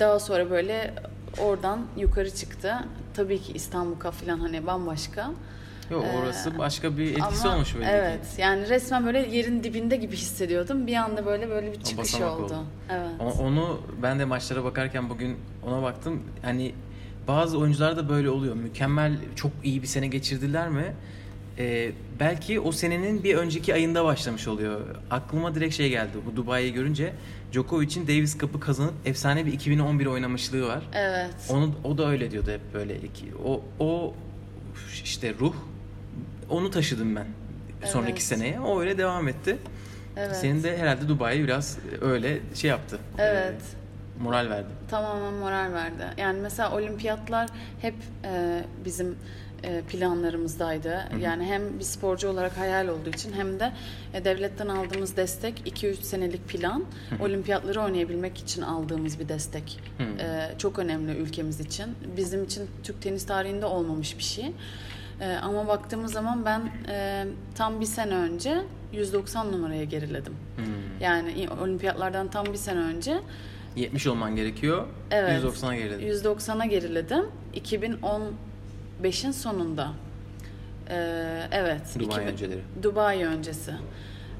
Daha 0.00 0.18
sonra 0.18 0.50
böyle 0.50 0.94
oradan 1.38 1.86
yukarı 1.96 2.30
çıktı. 2.30 2.74
Tabii 3.18 3.38
ki 3.42 3.52
İstanbul 3.52 4.00
Cup 4.02 4.12
falan 4.12 4.38
hani 4.38 4.66
bambaşka. 4.66 5.30
Yok 5.90 6.04
Ee, 6.04 6.18
orası 6.18 6.58
başka 6.58 6.96
bir 6.98 7.10
etkisi 7.10 7.48
Ama 7.48 7.54
olmuş 7.56 7.74
belli 7.76 7.84
Evet 7.84 8.20
ki. 8.36 8.40
yani 8.42 8.68
resmen 8.68 9.06
böyle 9.06 9.18
yerin 9.36 9.62
dibinde 9.64 9.96
gibi 9.96 10.16
hissediyordum. 10.16 10.86
Bir 10.86 10.94
anda 10.94 11.26
böyle 11.26 11.50
böyle 11.50 11.72
bir 11.72 11.80
çıkış 11.82 12.14
oldu. 12.14 12.44
oldu. 12.44 12.56
Evet. 12.90 13.10
O- 13.20 13.42
Onu 13.44 13.80
ben 14.02 14.18
de 14.18 14.24
maçlara 14.24 14.64
bakarken 14.64 15.10
bugün 15.10 15.36
ona 15.66 15.82
baktım. 15.82 16.22
Hani 16.42 16.74
bazı 17.28 17.58
oyuncular 17.58 17.96
da 17.96 18.08
böyle 18.08 18.30
oluyor. 18.30 18.54
Mükemmel, 18.54 19.12
çok 19.36 19.52
iyi 19.64 19.82
bir 19.82 19.86
sene 19.86 20.06
geçirdiler 20.06 20.68
mi? 20.68 20.94
Ee, 21.58 21.92
belki 22.20 22.60
o 22.60 22.72
senenin 22.72 23.24
bir 23.24 23.36
önceki 23.36 23.74
ayında 23.74 24.04
başlamış 24.04 24.48
oluyor. 24.48 24.80
Aklıma 25.10 25.54
direkt 25.54 25.74
şey 25.74 25.90
geldi. 25.90 26.10
Bu 26.26 26.36
Dubai'yi 26.36 26.72
görünce 26.72 27.12
Djokovic'in 27.52 28.06
Davis 28.08 28.38
Cup'ı 28.38 28.60
kazanıp 28.60 28.94
efsane 29.04 29.46
bir 29.46 29.52
2011 29.52 30.06
oynamışlığı 30.06 30.66
var. 30.68 30.82
Evet. 30.94 31.34
Onu 31.48 31.74
o 31.84 31.98
da 31.98 32.10
öyle 32.10 32.30
diyordu 32.30 32.50
hep 32.50 32.74
böyle. 32.74 32.96
O 33.44 33.62
o 33.78 34.14
işte 35.04 35.34
ruh 35.40 35.54
onu 36.48 36.70
taşıdım 36.70 37.16
ben 37.16 37.26
sonraki 37.84 38.12
Evet. 38.12 38.22
seneye. 38.22 38.60
O 38.60 38.80
öyle 38.80 38.98
devam 38.98 39.28
etti. 39.28 39.56
Evet. 40.16 40.36
Senin 40.36 40.62
de 40.62 40.78
herhalde 40.78 41.08
Dubai 41.08 41.44
biraz 41.44 41.78
öyle 42.00 42.38
şey 42.54 42.70
yaptı. 42.70 42.98
Evet. 43.18 43.62
Ee, 43.62 44.22
moral 44.22 44.50
verdi. 44.50 44.68
Tamamen 44.90 45.34
moral 45.34 45.72
verdi. 45.72 46.02
Yani 46.16 46.40
mesela 46.40 46.72
olimpiyatlar 46.72 47.48
hep 47.80 47.94
e, 48.24 48.64
bizim 48.84 49.16
e, 49.64 49.80
planlarımızdaydı. 49.80 51.04
Yani 51.20 51.44
hem 51.44 51.78
bir 51.78 51.84
sporcu 51.84 52.28
olarak 52.28 52.58
hayal 52.58 52.88
olduğu 52.88 53.08
için 53.08 53.32
hem 53.32 53.60
de 53.60 53.72
e, 54.14 54.24
devletten 54.24 54.68
aldığımız 54.68 55.16
destek 55.16 55.62
2-3 55.66 55.94
senelik 55.94 56.48
plan. 56.48 56.84
Olimpiyatları 57.20 57.80
oynayabilmek 57.80 58.38
için 58.38 58.62
aldığımız 58.62 59.18
bir 59.18 59.28
destek. 59.28 59.80
E, 60.00 60.58
çok 60.58 60.78
önemli 60.78 61.12
ülkemiz 61.12 61.60
için. 61.60 61.86
Bizim 62.16 62.44
için 62.44 62.66
Türk 62.82 63.02
tenis 63.02 63.26
tarihinde 63.26 63.66
olmamış 63.66 64.18
bir 64.18 64.22
şey. 64.22 64.52
Ama 65.42 65.68
baktığımız 65.68 66.12
zaman 66.12 66.44
ben 66.44 66.62
tam 67.54 67.80
bir 67.80 67.86
sene 67.86 68.14
önce 68.14 68.62
190 68.92 69.52
numaraya 69.52 69.84
geriledim. 69.84 70.36
Yani 71.00 71.48
olimpiyatlardan 71.62 72.28
tam 72.28 72.46
bir 72.46 72.58
sene 72.58 72.78
önce 72.78 73.20
70 73.76 74.06
olman 74.06 74.36
gerekiyor. 74.36 74.86
Evet. 75.10 75.44
190'a 75.44 75.74
geriledi. 75.74 76.04
190'a 76.04 76.64
geriledim. 76.64 77.26
2015'in 79.02 79.30
sonunda. 79.30 79.88
Ee, 80.90 81.48
evet. 81.52 81.80
Dubai 81.98 82.06
2000 82.06 82.26
önceleri. 82.32 82.60
Dubai 82.82 83.24
öncesi. 83.24 83.72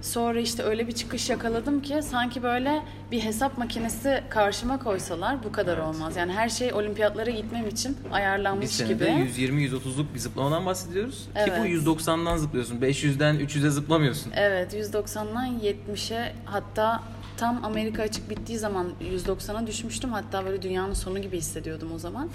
Sonra 0.03 0.41
işte 0.41 0.63
öyle 0.63 0.87
bir 0.87 0.93
çıkış 0.93 1.31
yakaladım 1.31 1.83
ki 1.83 2.01
sanki 2.03 2.43
böyle 2.43 2.83
bir 3.11 3.21
hesap 3.21 3.59
makinesi 3.59 4.23
karşıma 4.31 4.79
koysalar 4.79 5.45
bu 5.45 5.53
kadar 5.53 5.77
Evet. 5.79 5.87
olmaz. 5.87 6.17
Yani 6.17 6.33
her 6.33 6.49
şey 6.49 6.73
olimpiyatlara 6.73 7.31
gitmem 7.31 7.69
için 7.69 7.97
Bir 8.09 8.15
ayarlanmış 8.17 8.71
senede 8.71 8.93
gibi. 8.95 9.05
120-130'luk 9.05 10.15
bir 10.15 10.19
zıplamadan 10.19 10.67
bahsediyoruz. 10.67 11.19
Ki 11.25 11.31
Evet. 11.35 11.61
bu 11.61 11.67
190'dan 11.67 12.37
zıplıyorsun. 12.37 12.81
500'den 12.81 13.37
300'e 13.37 13.71
zıplamıyorsun. 13.71 14.33
Evet 14.37 14.75
190'dan 14.75 15.61
70'e 15.61 16.35
hatta 16.45 17.03
tam 17.37 17.65
Amerika 17.65 18.03
açık 18.03 18.31
bittiği 18.31 18.59
zaman 18.59 18.87
190'a 19.03 19.67
düşmüştüm. 19.67 20.13
Hatta 20.13 20.45
böyle 20.45 20.63
dünyanın 20.63 20.95
sonu 20.95 21.19
gibi 21.23 21.37
hissediyordum 21.39 21.93
o 21.95 21.99
zaman. 21.99 22.31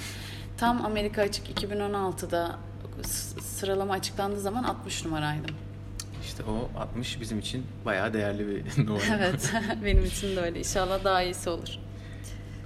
Tam 0.57 0.85
Amerika 0.85 1.21
açık 1.21 1.49
2016'da 1.63 2.59
s- 3.03 3.41
sıralama 3.41 3.93
açıklandığı 3.93 4.39
zaman 4.39 4.63
60 4.63 5.05
numaraydım. 5.05 5.55
İşte 6.23 6.43
o 6.43 6.79
60 6.79 7.21
bizim 7.21 7.39
için 7.39 7.63
bayağı 7.85 8.13
değerli 8.13 8.47
bir 8.47 8.85
numara. 8.87 9.03
Evet 9.17 9.53
benim 9.85 10.05
için 10.05 10.35
de 10.35 10.41
öyle. 10.41 10.59
İnşallah 10.59 11.03
daha 11.03 11.21
iyisi 11.23 11.49
olur. 11.49 11.69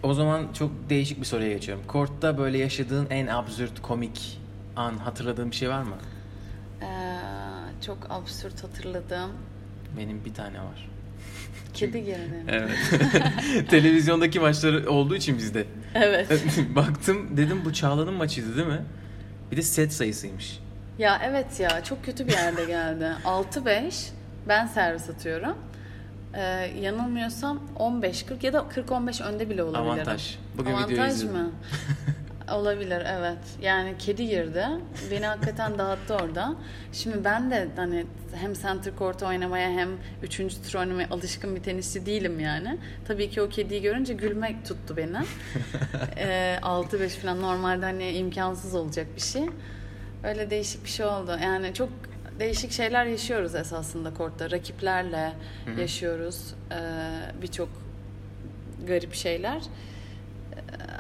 O 0.04 0.14
zaman 0.14 0.48
çok 0.54 0.72
değişik 0.90 1.20
bir 1.20 1.26
soruya 1.26 1.50
geçiyorum. 1.54 1.84
Kort'ta 1.88 2.38
böyle 2.38 2.58
yaşadığın 2.58 3.08
en 3.10 3.28
absürt, 3.28 3.82
komik 3.82 4.40
an 4.76 4.98
hatırladığın 4.98 5.52
bir 5.52 5.56
şey 5.56 5.70
var 5.70 5.82
mı? 5.82 5.96
Ee, 6.82 6.86
çok 7.86 7.98
absürt 8.10 8.64
hatırladığım. 8.64 9.32
Benim 9.98 10.26
bir 10.26 10.34
tane 10.34 10.60
var. 10.60 10.90
Kedi 11.74 12.04
geride. 12.06 12.44
Evet. 12.48 13.70
Televizyondaki 13.70 14.40
maçları 14.40 14.90
olduğu 14.90 15.16
için 15.16 15.38
bizde. 15.38 15.66
Evet. 15.98 16.28
Baktım 16.76 17.38
dedim 17.38 17.62
bu 17.66 17.74
Çağla'nın 17.74 18.14
maçıydı 18.14 18.56
değil 18.58 18.68
mi? 18.68 18.82
Bir 19.52 19.58
de 19.58 19.62
set 19.62 19.94
sayısıymış. 19.94 20.60
Ya 21.00 21.22
evet 21.24 21.60
ya 21.60 21.84
çok 21.84 22.06
kötü 22.06 22.28
bir 22.28 22.32
yerde 22.32 22.66
geldi. 22.66 23.12
6-5 23.26 24.10
ben 24.48 24.66
servis 24.68 25.10
atıyorum. 25.10 25.56
Ee, 26.34 26.42
yanılmıyorsam 26.82 27.60
15-40 27.80 28.46
ya 28.46 28.54
da 28.54 28.58
40-15 28.58 29.24
önde 29.24 29.50
bile 29.50 29.64
olabilirim. 29.64 29.88
Avantaj. 29.92 30.36
Bugün 30.58 30.72
videoyu 30.72 30.86
Avantaj 30.88 31.12
izledim. 31.14 31.36
mı? 31.38 31.52
Olabilir 32.52 33.04
evet. 33.06 33.38
Yani 33.62 33.96
kedi 34.00 34.28
girdi. 34.28 34.66
Beni 35.12 35.26
hakikaten 35.26 35.78
dağıttı 35.78 36.16
orada. 36.16 36.56
Şimdi 36.94 37.24
ben 37.24 37.52
de 37.52 37.68
hani 37.76 38.06
hem 38.36 38.54
center 38.54 38.94
court 39.00 39.24
oynamaya 39.24 39.70
hem 39.70 39.90
üçüncü 40.24 40.62
tur 40.62 40.80
oynamaya 40.80 41.08
alışkın 41.12 41.56
bir 41.56 41.64
tenisçi 41.64 42.06
değilim 42.06 42.40
yani. 42.40 42.78
Tabii 43.08 43.30
ki 43.30 43.42
o 43.42 43.50
kediyi 43.50 43.82
görünce 43.82 44.14
gülmek 44.14 44.66
tuttu 44.66 44.98
beni. 44.98 45.18
ee, 46.18 46.58
6-5 46.62 47.10
falan 47.10 47.42
normalde 47.42 47.86
hani 47.86 48.12
imkansız 48.12 48.76
olacak 48.76 49.08
bir 49.16 49.22
şey. 49.22 49.46
Öyle 50.24 50.50
değişik 50.50 50.84
bir 50.84 50.90
şey 50.90 51.06
oldu. 51.06 51.38
Yani 51.44 51.74
çok 51.74 51.90
değişik 52.40 52.72
şeyler 52.72 53.06
yaşıyoruz 53.06 53.56
esasında 53.56 54.14
kortta. 54.14 54.52
Rakiplerle 54.52 55.34
yaşıyoruz. 55.80 56.54
Ee, 56.72 57.42
Birçok 57.42 57.70
garip 58.88 59.14
şeyler. 59.14 59.62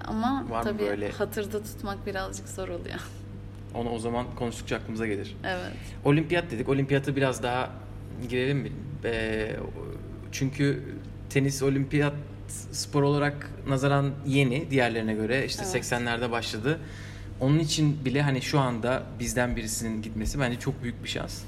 Ama 0.07 0.45
Var 0.49 0.63
tabii 0.63 0.79
böyle? 0.79 1.11
hatırda 1.11 1.63
tutmak 1.63 2.05
birazcık 2.05 2.49
zor 2.49 2.67
oluyor. 2.69 2.99
Onu 3.73 3.89
o 3.89 3.99
zaman 3.99 4.25
konuştukça 4.35 4.75
aklımıza 4.75 5.07
gelir. 5.07 5.35
Evet. 5.43 5.71
Olimpiyat 6.05 6.51
dedik. 6.51 6.69
Olimpiyatı 6.69 7.15
biraz 7.15 7.43
daha 7.43 7.69
girelim 8.29 8.57
mi? 8.57 8.71
Ee, 9.03 9.55
çünkü 10.31 10.83
tenis 11.29 11.63
olimpiyat 11.63 12.13
spor 12.71 13.03
olarak 13.03 13.49
nazaran 13.67 14.11
yeni 14.25 14.71
diğerlerine 14.71 15.13
göre. 15.13 15.45
işte 15.45 15.63
Evet. 15.71 15.85
80'lerde 15.85 16.31
başladı. 16.31 16.79
Onun 17.39 17.59
için 17.59 18.05
bile 18.05 18.21
hani 18.21 18.41
şu 18.41 18.59
anda 18.59 19.03
bizden 19.19 19.55
birisinin 19.55 20.01
gitmesi 20.01 20.39
bence 20.39 20.59
çok 20.59 20.83
büyük 20.83 21.03
bir 21.03 21.09
şans. 21.09 21.41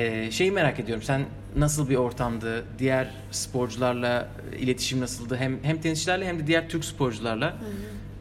Ee, 0.00 0.30
şeyi 0.30 0.52
merak 0.52 0.80
ediyorum. 0.80 1.02
Sen 1.02 1.24
nasıl 1.56 1.88
bir 1.90 1.96
ortamdı? 1.96 2.64
Diğer 2.78 3.08
sporcularla 3.30 4.28
iletişim 4.58 5.00
nasıldı? 5.00 5.36
Hem 5.36 5.64
hem 5.64 5.80
tenisçilerle 5.80 6.26
hem 6.26 6.38
de 6.38 6.46
diğer 6.46 6.68
Türk 6.68 6.84
sporcularla. 6.84 7.56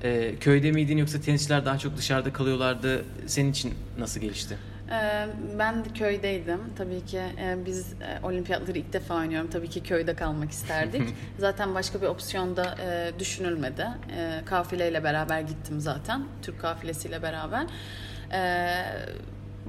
Ee, 0.03 0.35
köyde 0.39 0.71
miydin 0.71 0.97
yoksa 0.97 1.21
tenisçiler 1.21 1.65
daha 1.65 1.77
çok 1.77 1.97
dışarıda 1.97 2.33
kalıyorlardı? 2.33 3.03
Senin 3.27 3.51
için 3.51 3.73
nasıl 3.99 4.21
gelişti? 4.21 4.57
Ee, 4.91 5.27
Ben 5.59 5.85
de 5.85 5.89
köydeydim. 5.89 6.59
Tabii 6.77 7.05
ki 7.05 7.17
e, 7.17 7.57
biz 7.65 7.93
e, 7.93 8.25
olimpiyatları 8.25 8.77
ilk 8.77 8.93
defa 8.93 9.15
oynuyorum. 9.15 9.49
Tabii 9.49 9.69
ki 9.69 9.83
köyde 9.83 10.13
kalmak 10.15 10.51
isterdik. 10.51 11.01
zaten 11.39 11.75
başka 11.75 12.01
bir 12.01 12.07
opsiyon 12.07 12.57
da 12.57 12.75
e, 12.83 13.19
düşünülmedi. 13.19 13.87
E, 14.17 14.41
Kafileyle 14.45 15.03
beraber 15.03 15.41
gittim 15.41 15.79
zaten. 15.79 16.23
Türk 16.41 16.59
kafilesiyle 16.61 17.21
beraber. 17.21 17.65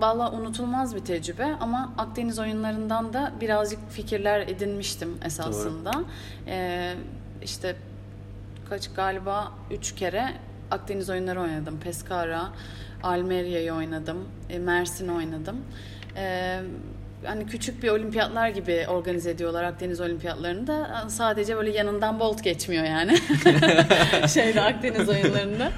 E, 0.01 0.03
Valla 0.03 0.33
unutulmaz 0.33 0.97
bir 0.97 1.01
tecrübe 1.01 1.45
ama 1.61 1.93
Akdeniz 1.99 2.39
oyunlarından 2.39 3.13
da 3.13 3.33
birazcık 3.41 3.91
fikirler 3.91 4.41
edinmiştim 4.41 5.19
esasında. 5.25 5.91
E, 6.47 6.93
işte 7.43 7.77
kaç 8.71 8.93
galiba 8.93 9.53
üç 9.71 9.95
kere 9.95 10.27
Akdeniz 10.71 11.11
oyunları 11.11 11.41
oynadım. 11.41 11.81
Pescara, 11.81 12.49
Almeria'yı 13.03 13.73
oynadım, 13.73 14.29
e, 14.51 14.59
Mersin'i 14.59 15.13
oynadım. 15.13 15.57
E, 16.17 16.59
hani 17.25 17.47
küçük 17.47 17.83
bir 17.83 17.89
olimpiyatlar 17.89 18.49
gibi 18.49 18.87
organize 18.89 19.31
ediyorlar 19.31 19.65
Akdeniz 19.65 20.01
olimpiyatlarında. 20.01 21.05
Sadece 21.09 21.57
böyle 21.57 21.71
yanından 21.71 22.21
bolt 22.21 22.43
geçmiyor 22.45 22.85
yani. 22.85 23.17
Şeyde 24.29 24.61
Akdeniz 24.61 25.09
oyunlarında. 25.09 25.73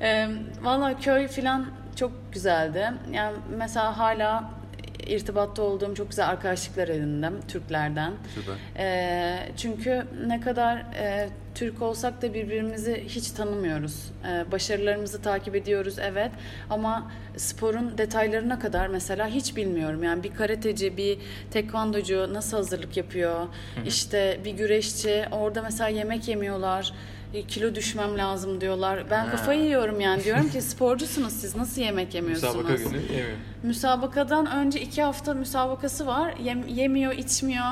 E, 0.00 0.28
Valla 0.62 1.00
köy 1.00 1.28
filan 1.28 1.66
çok 1.98 2.12
güzeldi. 2.32 2.90
Yani 3.12 3.36
mesela 3.56 3.98
hala 3.98 4.50
irtibatta 5.06 5.62
olduğum 5.62 5.94
çok 5.94 6.10
güzel 6.10 6.28
arkadaşlıklar 6.28 6.88
edindim 6.88 7.40
Türklerden. 7.48 8.12
Süper. 8.34 8.54
Ee, 8.76 9.52
çünkü 9.56 10.06
ne 10.26 10.40
kadar 10.40 10.76
e, 10.76 11.28
Türk 11.54 11.82
olsak 11.82 12.22
da 12.22 12.34
birbirimizi 12.34 13.04
hiç 13.08 13.30
tanımıyoruz. 13.30 14.12
Ee, 14.28 14.52
başarılarımızı 14.52 15.22
takip 15.22 15.54
ediyoruz 15.54 15.96
evet 15.98 16.30
ama 16.70 17.10
sporun 17.36 17.98
detaylarına 17.98 18.58
kadar 18.58 18.88
mesela 18.88 19.26
hiç 19.26 19.56
bilmiyorum. 19.56 20.02
Yani 20.02 20.22
bir 20.22 20.34
karateci, 20.34 20.96
bir 20.96 21.18
tekvandocu 21.50 22.34
nasıl 22.34 22.56
hazırlık 22.56 22.96
yapıyor? 22.96 23.46
İşte 23.86 24.40
bir 24.44 24.50
güreşçi 24.50 25.24
orada 25.30 25.62
mesela 25.62 25.88
yemek 25.88 26.28
yemiyorlar. 26.28 26.92
E, 27.34 27.42
Kilo 27.42 27.74
düşmem 27.74 28.18
lazım 28.18 28.60
diyorlar. 28.60 29.10
Ben 29.10 29.24
Ha. 29.24 29.30
kafayı 29.30 29.60
yiyorum 29.64 30.00
yani. 30.00 30.24
Diyorum 30.24 30.48
ki 30.50 30.62
sporcusunuz 30.62 31.32
siz 31.32 31.56
nasıl 31.56 31.80
yemek 31.80 32.14
yemiyorsunuz? 32.14 32.54
Müsabaka 32.56 32.74
günü 32.82 33.02
yemiyor. 33.02 33.36
Müsabakadan 33.62 34.46
önce 34.46 34.80
iki 34.80 35.02
hafta 35.02 35.34
müsabakası 35.34 36.06
var. 36.06 36.34
Yem- 36.44 36.68
yemiyor, 36.68 37.12
içmiyor. 37.12 37.64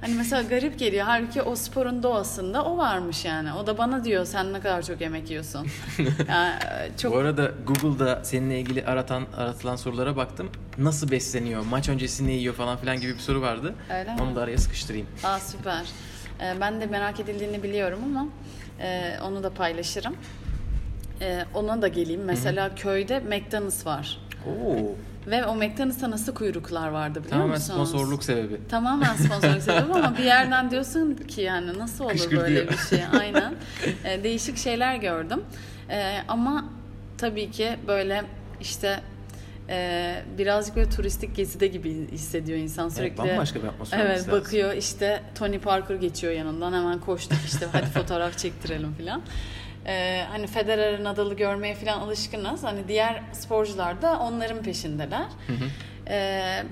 Hani 0.00 0.14
mesela 0.14 0.42
garip 0.42 0.78
geliyor. 0.78 1.04
Halbuki 1.06 1.42
o 1.42 1.54
sporun 1.56 2.02
doğasında 2.02 2.64
o 2.64 2.76
varmış 2.78 3.24
yani. 3.24 3.52
O 3.52 3.66
da 3.66 3.78
bana 3.78 4.04
diyor 4.04 4.24
sen 4.24 4.52
ne 4.52 4.60
kadar 4.60 4.82
çok 4.82 5.00
yemek 5.00 5.30
yiyorsun. 5.30 5.66
yani 6.28 6.54
e, 6.54 6.98
çok 6.98 7.12
Bu 7.14 7.18
arada 7.18 7.50
Google'da 7.66 8.20
seninle 8.24 8.60
ilgili 8.60 8.84
aratan 8.86 9.24
aratılan 9.36 9.76
sorulara 9.76 10.16
baktım. 10.16 10.50
Nasıl 10.78 11.10
besleniyor? 11.10 11.62
Maç 11.70 11.88
öncesi 11.88 12.26
ne 12.26 12.32
yiyor 12.32 12.54
falan 12.54 12.76
filan 12.76 13.00
gibi 13.00 13.14
bir 13.14 13.18
soru 13.18 13.40
vardı. 13.40 13.74
Öyle 13.90 14.14
mi? 14.14 14.22
Onu 14.22 14.36
da 14.36 14.40
araya 14.42 14.58
sıkıştırayım. 14.58 15.06
Aa, 15.24 15.38
süper. 15.40 15.82
Ee, 16.40 16.54
ben 16.60 16.80
de 16.80 16.86
merak 16.86 17.20
edildiğini 17.20 17.62
biliyorum 17.62 17.98
ama 18.04 18.26
e, 18.80 19.14
onu 19.24 19.42
da 19.42 19.50
paylaşırım. 19.50 20.16
E, 21.20 21.44
ona 21.54 21.82
da 21.82 21.88
geleyim. 21.88 22.24
Mesela 22.24 22.74
köyde 22.74 23.20
McDonald's 23.20 23.86
var. 23.86 24.18
Oo. 24.46 24.76
Ve 25.26 25.44
o 25.46 25.54
McDonald's'ta 25.56 26.10
nasıl 26.10 26.34
kuyruklar 26.34 26.88
vardı 26.88 27.14
biliyor 27.18 27.30
Tamamen 27.30 27.54
musunuz? 27.54 27.88
sponsorluk 27.88 28.24
sebebi. 28.24 28.60
Tamamen 28.68 29.14
sponsorluk 29.14 29.62
sebebi 29.62 29.92
ama 29.92 30.18
bir 30.18 30.24
yerden 30.24 30.70
diyorsun 30.70 31.14
ki 31.14 31.40
yani 31.40 31.78
nasıl 31.78 32.04
olur 32.04 32.12
Kışkırtıyor. 32.12 32.42
böyle 32.42 32.68
bir 32.68 32.76
şey 32.76 33.00
aynen. 33.20 33.54
Ee, 34.04 34.24
değişik 34.24 34.56
şeyler 34.58 34.96
gördüm. 34.96 35.42
Ee, 35.90 36.18
ama 36.28 36.64
tabii 37.18 37.50
ki 37.50 37.76
böyle 37.86 38.22
işte 38.60 39.00
e, 39.68 40.22
birazcık 40.38 40.76
böyle 40.76 40.90
turistik 40.90 41.36
gezide 41.36 41.66
gibi 41.66 42.10
hissediyor 42.12 42.58
insan 42.58 42.88
sürekli. 42.88 43.20
Evet, 43.22 43.32
bambaşka 43.32 43.62
bir 43.62 43.68
atmosfer 43.68 43.98
Evet 43.98 44.10
olması 44.10 44.28
lazım. 44.30 44.40
bakıyor 44.44 44.72
işte 44.72 45.22
Tony 45.34 45.58
Parker 45.58 45.94
geçiyor 45.94 46.32
yanından 46.32 46.72
hemen 46.72 47.00
koştuk 47.00 47.38
işte 47.46 47.66
hadi 47.72 47.86
fotoğraf 47.94 48.38
çektirelim 48.38 48.94
filan. 48.94 49.22
Ee, 49.86 50.24
hani 50.30 50.46
Federer 50.46 51.04
Nadal'ı 51.04 51.34
görmeye 51.34 51.74
falan 51.74 52.00
alışkınız. 52.00 52.64
Hani 52.64 52.88
diğer 52.88 53.22
sporcular 53.32 54.02
da 54.02 54.18
onların 54.18 54.62
peşindeler. 54.62 55.26
Ee, 56.08 56.62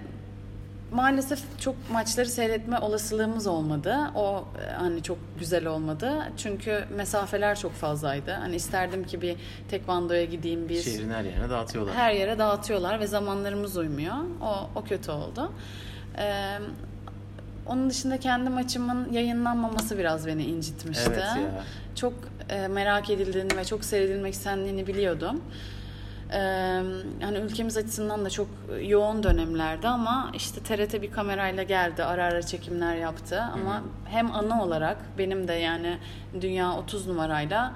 maalesef 0.92 1.60
çok 1.60 1.74
maçları 1.92 2.28
seyretme 2.28 2.78
olasılığımız 2.78 3.46
olmadı. 3.46 3.96
O 4.14 4.44
e, 4.66 4.72
hani 4.72 5.02
çok 5.02 5.18
güzel 5.38 5.66
olmadı. 5.66 6.12
Çünkü 6.36 6.84
mesafeler 6.96 7.58
çok 7.58 7.72
fazlaydı. 7.72 8.30
Hani 8.32 8.56
isterdim 8.56 9.04
ki 9.04 9.22
bir 9.22 9.36
tekvandoya 9.70 10.24
gideyim 10.24 10.68
bir 10.68 10.82
Şehrin 10.82 11.10
her 11.10 11.24
yerine 11.24 11.50
dağıtıyorlar. 11.50 11.94
her 11.94 12.12
yere 12.12 12.38
dağıtıyorlar 12.38 13.00
ve 13.00 13.06
zamanlarımız 13.06 13.76
uymuyor. 13.76 14.14
O, 14.42 14.70
o 14.74 14.84
kötü 14.84 15.10
oldu. 15.10 15.52
Ee, 16.18 16.58
onun 17.66 17.90
dışında 17.90 18.20
kendi 18.20 18.50
maçımın 18.50 19.12
yayınlanmaması 19.12 19.98
biraz 19.98 20.26
beni 20.26 20.44
incitmişti. 20.44 21.10
Evet 21.10 21.18
ya. 21.18 21.64
Çok 21.94 22.12
e, 22.48 22.68
merak 22.68 23.10
edildiğini 23.10 23.56
ve 23.56 23.64
çok 23.64 23.84
seyredilmek 23.84 24.34
istendiğini 24.34 24.86
biliyordum. 24.86 25.40
Hani 27.20 27.38
ülkemiz 27.38 27.76
açısından 27.76 28.24
da 28.24 28.30
çok 28.30 28.46
yoğun 28.82 29.22
dönemlerdi 29.22 29.88
ama 29.88 30.30
işte 30.34 30.60
TRT 30.60 31.02
bir 31.02 31.10
kamerayla 31.10 31.62
geldi, 31.62 32.04
ara 32.04 32.24
ara 32.24 32.42
çekimler 32.42 32.96
yaptı. 32.96 33.42
Ama 33.42 33.82
hem 34.04 34.32
anı 34.34 34.62
olarak 34.62 34.96
benim 35.18 35.48
de 35.48 35.52
yani 35.52 35.98
dünya 36.40 36.76
30 36.76 37.06
numarayla 37.06 37.72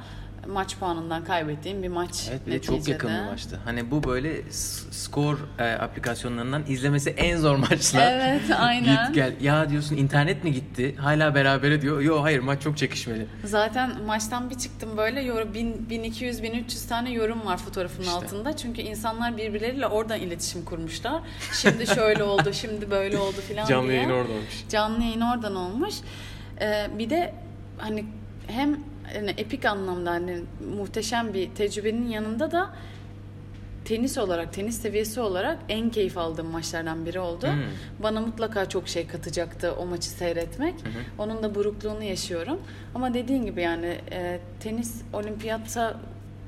maç 0.49 0.77
puanından 0.79 1.25
kaybettiğim 1.25 1.83
bir 1.83 1.89
maç 1.89 2.29
Evet 2.31 2.47
bir 2.47 2.53
de 2.53 2.63
çok 2.63 2.89
yakın 2.89 3.11
bir 3.11 3.31
maçtı. 3.31 3.61
Hani 3.65 3.91
bu 3.91 4.05
böyle 4.05 4.53
skor 4.91 5.39
e, 5.59 5.73
aplikasyonlarından 5.73 6.63
izlemesi 6.69 7.11
en 7.11 7.37
zor 7.37 7.57
maçlar. 7.57 8.13
Evet 8.13 8.43
aynen. 8.59 9.07
Git 9.07 9.15
gel. 9.15 9.33
Ya 9.41 9.71
diyorsun 9.71 9.97
internet 9.97 10.45
mi 10.45 10.53
gitti? 10.53 10.97
Hala 10.97 11.35
berabere 11.35 11.83
diyor. 11.83 12.01
Yo 12.01 12.23
hayır 12.23 12.39
maç 12.41 12.63
çok 12.63 12.79
çekişmeli. 12.79 13.27
Zaten 13.45 14.03
maçtan 14.07 14.51
bir 14.51 14.55
çıktım 14.59 14.97
böyle 14.97 15.21
yorum, 15.23 15.55
1200 15.55 16.43
1300 16.43 16.87
tane 16.87 17.13
yorum 17.13 17.47
var 17.47 17.57
fotoğrafın 17.57 18.03
İşte. 18.03 18.15
altında. 18.15 18.57
Çünkü 18.57 18.81
insanlar 18.83 19.37
birbirleriyle 19.37 19.87
oradan 19.87 20.21
iletişim 20.21 20.65
kurmuşlar. 20.65 21.23
Şimdi 21.53 21.87
şöyle 21.87 22.23
oldu, 22.35 22.53
şimdi 22.53 22.91
böyle 22.91 23.19
oldu 23.19 23.37
falan 23.49 23.67
Canlı 23.67 23.89
diye. 23.89 23.97
yayın 23.97 24.11
orada 24.11 24.33
olmuş. 24.33 24.65
Canlı 24.69 25.03
yayın 25.03 25.21
oradan 25.21 25.57
olmuş. 25.57 25.95
Ee, 26.61 26.87
bir 26.99 27.11
de 27.11 27.35
hani 27.79 28.05
hem 28.47 28.79
hani 29.13 29.31
epik 29.31 29.65
anlamda 29.65 30.11
hani 30.11 30.41
muhteşem 30.77 31.35
bir 31.35 31.51
tecrübenin 31.55 32.09
yanında 32.09 32.51
da 32.51 32.71
tenis 33.85 34.19
olarak, 34.19 34.53
tenis 34.53 34.81
seviyesi 34.81 35.21
olarak 35.21 35.59
en 35.69 35.91
keyif 35.91 36.19
aldığım 36.19 36.47
maçlardan 36.47 37.07
biri 37.07 37.21
oldu. 37.21 37.47
Hmm. 37.47 37.63
Bana 38.03 38.21
mutlaka 38.21 38.69
çok 38.69 38.89
şey 38.89 39.07
katacaktı 39.07 39.75
o 39.79 39.87
maçı 39.87 40.09
seyretmek. 40.09 40.75
Onun 41.19 41.43
da 41.43 41.55
burukluğunu 41.55 42.03
yaşıyorum. 42.03 42.61
Ama 42.95 43.15
dediğin 43.15 43.47
gibi 43.47 43.63
yani 43.63 44.01
e, 44.11 44.41
tenis 44.61 45.03
olimpiyatta 45.13 46.01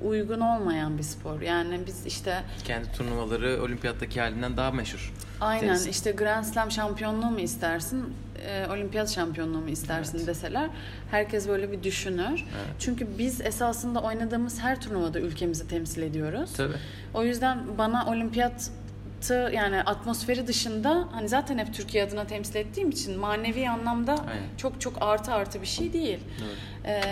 uygun 0.05 0.41
olmayan 0.41 0.99
bir 0.99 1.03
spor. 1.03 1.41
Yani 1.41 1.81
biz 1.87 2.07
işte 2.07 2.43
Kendi 2.65 2.93
turnuvaları 2.93 3.63
olimpiyattaki 3.63 4.21
halinden 4.21 4.57
daha 4.57 4.71
meşhur. 4.71 5.13
Aynen 5.41 5.67
Tenis. 5.67 5.87
işte 5.87 6.11
Grand 6.11 6.45
Slam 6.45 6.71
şampiyonluğu 6.71 7.31
mu 7.31 7.41
istersin, 7.41 8.15
e, 8.47 8.67
olimpiyat 8.73 9.11
şampiyonluğu 9.11 9.61
mu 9.61 9.69
istersin 9.71 10.17
Evet. 10.19 10.27
deseler 10.27 10.71
herkes 11.11 11.49
böyle 11.49 11.73
bir 11.73 11.83
düşünür. 11.83 12.29
Evet. 12.35 12.77
Çünkü 12.79 13.07
biz 13.19 13.41
esasında 13.41 14.01
oynadığımız 14.03 14.61
her 14.61 14.81
turnuvada 14.81 15.21
ülkemizi 15.21 15.69
temsil 15.69 16.03
ediyoruz. 16.03 16.53
Tabii. 16.57 16.75
O 17.15 17.25
yüzden 17.25 17.59
bana 17.79 18.07
olimpiyatı 18.07 19.51
yani 19.55 19.83
atmosferi 19.83 20.47
dışında 20.47 21.09
hani 21.13 21.29
zaten 21.29 21.59
hep 21.59 21.75
Türkiye 21.75 22.05
adına 22.05 22.27
temsil 22.27 22.55
ettiğim 22.57 22.91
için 22.91 23.19
manevi 23.19 23.69
anlamda 23.71 24.13
Aynen. 24.13 24.57
çok 24.57 24.81
çok 24.81 24.95
artı 25.01 25.33
artı 25.33 25.63
bir 25.63 25.67
şey 25.67 25.93
değil. 25.93 26.19
Doğru. 26.41 26.49
Ee, 26.93 27.03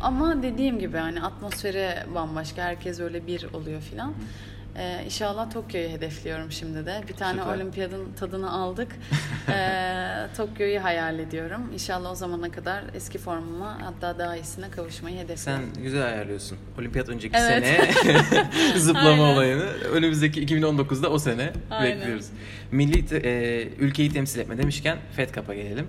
ama 0.00 0.42
dediğim 0.42 0.78
gibi 0.78 0.96
hani 0.98 1.22
atmosferi 1.22 1.88
bambaşka. 2.14 2.62
Herkes 2.62 3.00
öyle 3.00 3.26
bir 3.26 3.44
oluyor 3.52 3.80
filan. 3.80 4.14
Ee, 4.76 5.02
inşallah 5.04 5.50
Tokyo'yu 5.50 5.88
hedefliyorum 5.88 6.52
şimdi 6.52 6.86
de. 6.86 7.02
Bir 7.08 7.12
tane 7.14 7.40
Süper. 7.40 7.54
olimpiyatın 7.56 8.12
tadını 8.20 8.52
aldık. 8.52 8.88
Ee, 9.48 10.26
Tokyo'yu 10.36 10.84
hayal 10.84 11.18
ediyorum. 11.18 11.60
İnşallah 11.72 12.10
o 12.10 12.14
zamana 12.14 12.50
kadar 12.50 12.84
eski 12.94 13.18
formuma 13.18 13.78
hatta 13.82 14.18
daha 14.18 14.36
iyisine 14.36 14.70
kavuşmayı 14.70 15.18
hedefliyorum. 15.18 15.64
Sen 15.74 15.82
güzel 15.82 16.04
ayarlıyorsun. 16.06 16.58
Olimpiyat 16.78 17.08
önceki 17.08 17.36
Evet. 17.38 17.66
sene 17.66 17.90
zıplama 18.78 19.08
Aynen. 19.24 19.34
olayını. 19.34 19.62
Önümüzdeki 19.92 20.46
2019'da 20.46 21.10
o 21.10 21.18
sene 21.18 21.52
Aynen. 21.70 21.98
bekliyoruz. 22.00 22.26
Milli 22.72 23.06
te- 23.06 23.16
e, 23.24 23.68
ülkeyi 23.78 24.12
temsil 24.12 24.40
etme 24.40 24.58
demişken 24.58 24.98
Fed 25.16 25.34
Cup'a 25.34 25.54
gelelim. 25.54 25.86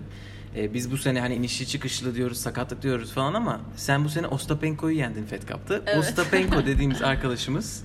E, 0.55 0.73
biz 0.73 0.91
bu 0.91 0.97
sene 0.97 1.19
hani 1.19 1.35
inişli 1.35 1.67
çıkışlı 1.67 2.15
diyoruz, 2.15 2.37
sakatlık 2.37 2.81
diyoruz 2.81 3.11
falan 3.13 3.33
ama 3.33 3.61
sen 3.75 4.05
bu 4.05 4.09
sene 4.09 4.27
Ostapenko'yu 4.27 4.97
yendin 4.97 5.25
Fed 5.25 5.41
Cup'ta. 5.47 5.75
Evet. 5.85 5.97
Ostapenko 5.97 6.65
dediğimiz 6.65 7.01
arkadaşımız 7.01 7.83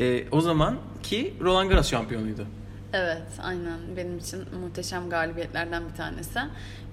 e, 0.00 0.28
o 0.30 0.40
zaman 0.40 0.76
ki 1.02 1.34
Roland 1.40 1.70
Garros 1.70 1.90
şampiyonuydu. 1.90 2.46
Evet, 2.92 3.22
aynen. 3.42 3.96
Benim 3.96 4.18
için 4.18 4.44
muhteşem 4.62 5.10
galibiyetlerden 5.10 5.82
bir 5.88 5.94
tanesi. 5.94 6.40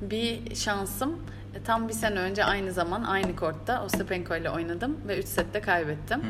Bir 0.02 0.56
şansım 0.56 1.18
e, 1.56 1.64
tam 1.64 1.88
bir 1.88 1.94
sene 1.94 2.20
önce 2.20 2.46
aynı 2.46 2.72
zaman 2.72 3.04
aynı 3.04 3.36
kortta 3.36 3.84
Ostapenko 3.84 4.36
ile 4.36 4.50
oynadım 4.50 4.98
ve 5.08 5.20
3 5.20 5.26
sette 5.26 5.62
kaybettim. 5.62 6.22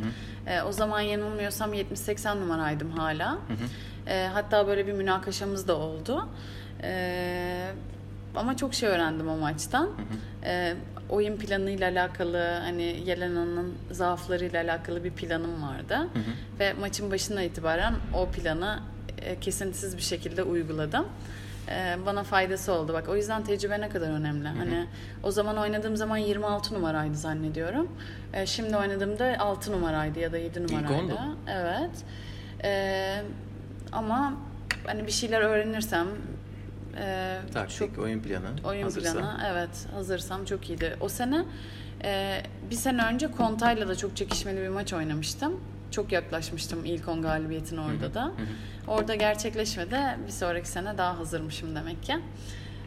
E, 0.47 0.61
o 0.61 0.71
zaman 0.71 0.99
yanılmıyorsam 0.99 1.73
70-80 1.73 2.39
numaraydım 2.41 2.91
hala. 2.91 3.37
E, 4.07 4.27
hatta 4.33 4.67
böyle 4.67 4.87
bir 4.87 4.93
münakaşamız 4.93 5.67
da 5.67 5.75
oldu. 5.75 6.27
E, 6.83 7.71
ama 8.35 8.57
çok 8.57 8.73
şey 8.73 8.89
öğrendim 8.89 9.27
o 9.29 9.37
maçtan. 9.37 9.89
E, 10.43 10.73
oyun 11.09 11.37
planıyla 11.37 11.91
alakalı 11.91 12.37
hani 12.61 12.83
Yelena'nın 13.05 13.73
zaaflarıyla 13.91 14.63
alakalı 14.63 15.03
bir 15.03 15.11
planım 15.11 15.63
vardı. 15.63 16.07
Ve 16.59 16.73
maçın 16.73 17.11
başından 17.11 17.43
itibaren 17.43 17.93
o 18.13 18.25
planı 18.29 18.79
e, 19.21 19.39
kesintisiz 19.39 19.97
bir 19.97 20.01
şekilde 20.01 20.43
uyguladım. 20.43 21.05
E, 21.69 21.97
bana 22.05 22.23
faydası 22.23 22.73
oldu. 22.73 22.93
Bak 22.93 23.09
o 23.09 23.15
yüzden 23.15 23.43
tecrübe 23.43 23.81
ne 23.81 23.89
kadar 23.89 24.09
önemli. 24.09 24.47
Hani 24.47 24.87
o 25.23 25.31
zaman 25.31 25.57
oynadığım 25.57 25.97
zaman 25.97 26.17
26 26.17 26.73
numaraydı 26.73 27.15
zannediyorum. 27.15 27.91
E, 28.33 28.45
şimdi 28.45 28.77
oynadığımda 28.77 29.35
6 29.39 29.71
numaraydı 29.71 30.19
ya 30.19 30.31
da 30.31 30.37
7 30.37 30.67
numaraydı. 30.67 30.93
ondu. 30.93 31.19
Evet. 31.47 31.91
E, 32.63 33.21
ama 33.91 34.33
hani 34.85 35.07
bir 35.07 35.11
şeyler 35.11 35.41
öğrenirsem 35.41 36.07
e, 36.99 37.37
Taktik, 37.53 37.77
çok 37.77 37.97
oyun 37.99 38.19
planı. 38.19 38.49
Oyun 38.63 38.83
hazırsa. 38.83 39.13
planı 39.13 39.41
evet 39.51 39.69
hazırsam 39.93 40.45
çok 40.45 40.69
iyiydi. 40.69 40.97
O 40.99 41.09
sene 41.09 41.45
e, 42.03 42.41
bir 42.71 42.75
sene 42.75 43.03
önce 43.05 43.31
Kontay'la 43.31 43.87
da 43.87 43.95
çok 43.95 44.17
çekişmeli 44.17 44.61
bir 44.61 44.67
maç 44.69 44.93
oynamıştım. 44.93 45.61
Çok 45.91 46.11
yaklaşmıştım 46.11 46.85
ilk 46.85 47.07
10 47.07 47.21
galibiyetin 47.21 47.77
orada 47.77 48.13
da. 48.13 48.31
Orada 48.87 49.15
gerçekleşmedi. 49.15 49.97
Bir 50.27 50.31
sonraki 50.31 50.67
sene 50.69 50.97
daha 50.97 51.17
hazırmışım 51.19 51.75
demek 51.75 52.03
ki. 52.03 52.15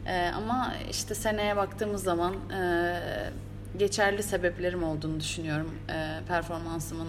E, 0.05 0.31
ama 0.35 0.73
işte 0.89 1.15
seneye 1.15 1.55
baktığımız 1.55 2.03
zaman 2.03 2.33
e, 2.33 2.99
geçerli 3.77 4.23
sebeplerim 4.23 4.83
olduğunu 4.83 5.19
düşünüyorum 5.19 5.75
e, 5.89 6.19
performansımın 6.27 7.07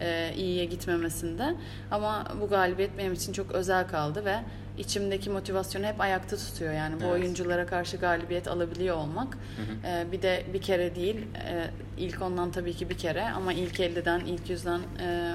e, 0.00 0.32
iyiye 0.36 0.64
gitmemesinde. 0.64 1.54
Ama 1.90 2.24
bu 2.40 2.48
galibiyet 2.48 2.98
benim 2.98 3.12
için 3.12 3.32
çok 3.32 3.52
özel 3.52 3.88
kaldı 3.88 4.24
ve 4.24 4.36
içimdeki 4.78 5.30
motivasyonu 5.30 5.86
hep 5.86 6.00
ayakta 6.00 6.36
tutuyor. 6.36 6.72
Yani 6.72 6.94
bu 7.00 7.04
Evet. 7.04 7.12
oyunculara 7.12 7.66
karşı 7.66 7.96
galibiyet 7.96 8.48
alabiliyor 8.48 8.96
olmak. 8.96 9.38
E, 9.84 10.12
bir 10.12 10.22
de 10.22 10.44
bir 10.54 10.60
kere 10.62 10.94
değil, 10.94 11.16
e, 11.16 11.70
ilk 11.98 12.22
ondan 12.22 12.50
tabii 12.50 12.72
ki 12.74 12.90
bir 12.90 12.98
kere 12.98 13.28
ama 13.30 13.52
ilk 13.52 13.80
50'den, 13.80 14.20
ilk 14.20 14.50
yüzden 14.50 14.80
e, 15.00 15.32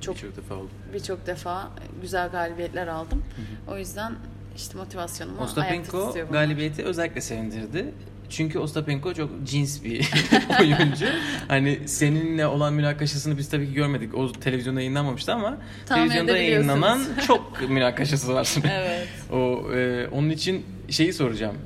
çok 0.00 0.14
Birçok 0.16 0.36
defa 0.36 0.54
oldu. 0.54 0.70
birçok 0.94 1.26
defa 1.26 1.68
güzel 2.02 2.28
galibiyetler 2.30 2.86
aldım. 2.86 3.24
O 3.68 3.76
yüzden 3.78 4.12
işte 4.56 4.78
motivasyonumu 4.78 5.38
ayakta 5.38 5.60
Ostapenko 5.60 6.06
tutuyor 6.06 6.28
bunlar. 6.28 6.44
galibiyeti 6.44 6.84
özellikle 6.84 7.20
sevindirdi. 7.20 7.94
Çünkü 8.36 8.58
Ostapenko 8.58 9.14
çok 9.14 9.30
cins 9.46 9.84
bir 9.84 10.10
oyuncu. 10.60 11.06
hani 11.48 11.78
seninle 11.86 12.46
olan 12.46 12.74
münakaşasını 12.74 13.38
biz 13.38 13.48
tabii 13.48 13.66
ki 13.66 13.74
görmedik. 13.74 14.14
O 14.14 14.32
televizyonda 14.32 14.80
yayınlanmamıştı 14.80 15.32
ama 15.32 15.58
Tahmin 15.86 16.02
televizyonda 16.08 16.36
yayınlanan 16.38 17.00
çok 17.26 17.68
münakaşası 17.70 18.34
var. 18.34 18.54
Evet. 18.72 19.08
o 19.32 19.72
e, 19.74 20.08
onun 20.08 20.30
için 20.30 20.66
şeyi 20.90 21.12
soracağım. 21.12 21.56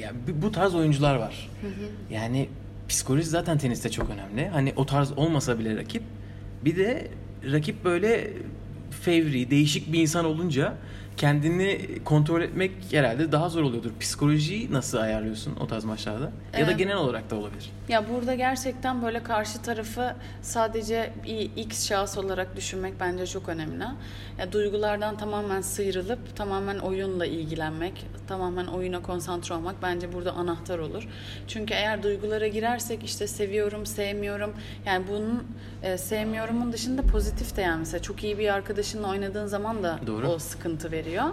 Ya 0.00 0.12
bu- 0.28 0.42
bu 0.42 0.52
tarz 0.52 0.74
oyuncular 0.74 1.14
var. 1.16 1.50
Yani 2.10 2.48
psikoloji 2.88 3.26
zaten 3.28 3.58
teniste 3.58 3.90
çok 3.90 4.10
önemli. 4.10 4.48
Hani 4.48 4.72
o 4.76 4.86
tarz 4.86 5.12
olmasa 5.18 5.58
bile 5.58 5.76
rakip 5.76 6.02
bir 6.64 6.76
de 6.76 7.08
rakip 7.52 7.84
böyle 7.84 8.30
fevri, 9.02 9.50
değişik 9.50 9.92
bir 9.92 10.00
insan 10.00 10.24
olunca 10.24 10.74
kendini 11.16 11.80
kontrol 12.04 12.42
etmek 12.42 12.72
herhalde 12.90 13.32
daha 13.32 13.48
zor 13.48 13.62
oluyordur. 13.62 13.90
Psikolojiyi 14.00 14.72
nasıl 14.72 14.98
ayarlıyorsun 14.98 15.56
o 15.60 15.66
tarz 15.66 15.84
maçlarda? 15.84 16.30
Ya 16.58 16.66
da 16.66 16.70
Ee, 16.72 16.74
genel 16.74 16.96
olarak 16.96 17.30
da 17.30 17.36
olabilir. 17.36 17.70
Ya 17.88 18.08
burada 18.08 18.34
gerçekten 18.34 19.02
böyle 19.02 19.22
karşı 19.22 19.62
tarafı 19.62 20.14
sadece 20.42 21.12
bir 21.24 21.50
X 21.56 21.88
şahıs 21.88 22.18
olarak 22.18 22.56
düşünmek 22.56 23.00
bence 23.00 23.26
çok 23.26 23.48
önemli. 23.48 23.84
Ya 24.38 24.52
duygulardan 24.52 25.16
tamamen 25.16 25.60
sıyrılıp 25.60 26.36
tamamen 26.36 26.78
oyunla 26.78 27.26
ilgilenmek, 27.26 28.06
tamamen 28.28 28.66
oyuna 28.66 29.02
konsantre 29.02 29.54
olmak 29.54 29.74
bence 29.82 30.12
burada 30.12 30.32
anahtar 30.32 30.78
olur. 30.78 31.08
Çünkü 31.48 31.74
eğer 31.74 32.02
duygulara 32.02 32.46
girersek 32.46 33.04
işte 33.04 33.26
seviyorum, 33.26 33.86
sevmiyorum. 33.86 34.54
Yani 34.86 35.04
bunun 35.08 35.44
e, 35.82 35.98
sevmiyorumun 35.98 36.72
dışında 36.72 37.02
pozitif 37.02 37.56
de 37.56 37.60
yani 37.60 37.78
mesela 37.78 38.02
çok 38.02 38.24
iyi 38.24 38.38
bir 38.38 38.54
arkadaşınla 38.54 39.08
oynadığın 39.08 39.46
zaman 39.46 39.82
da 39.82 39.98
Doğru. 40.06 40.28
o 40.28 40.38
sıkıntı 40.38 40.92
veriyor. 40.92 41.24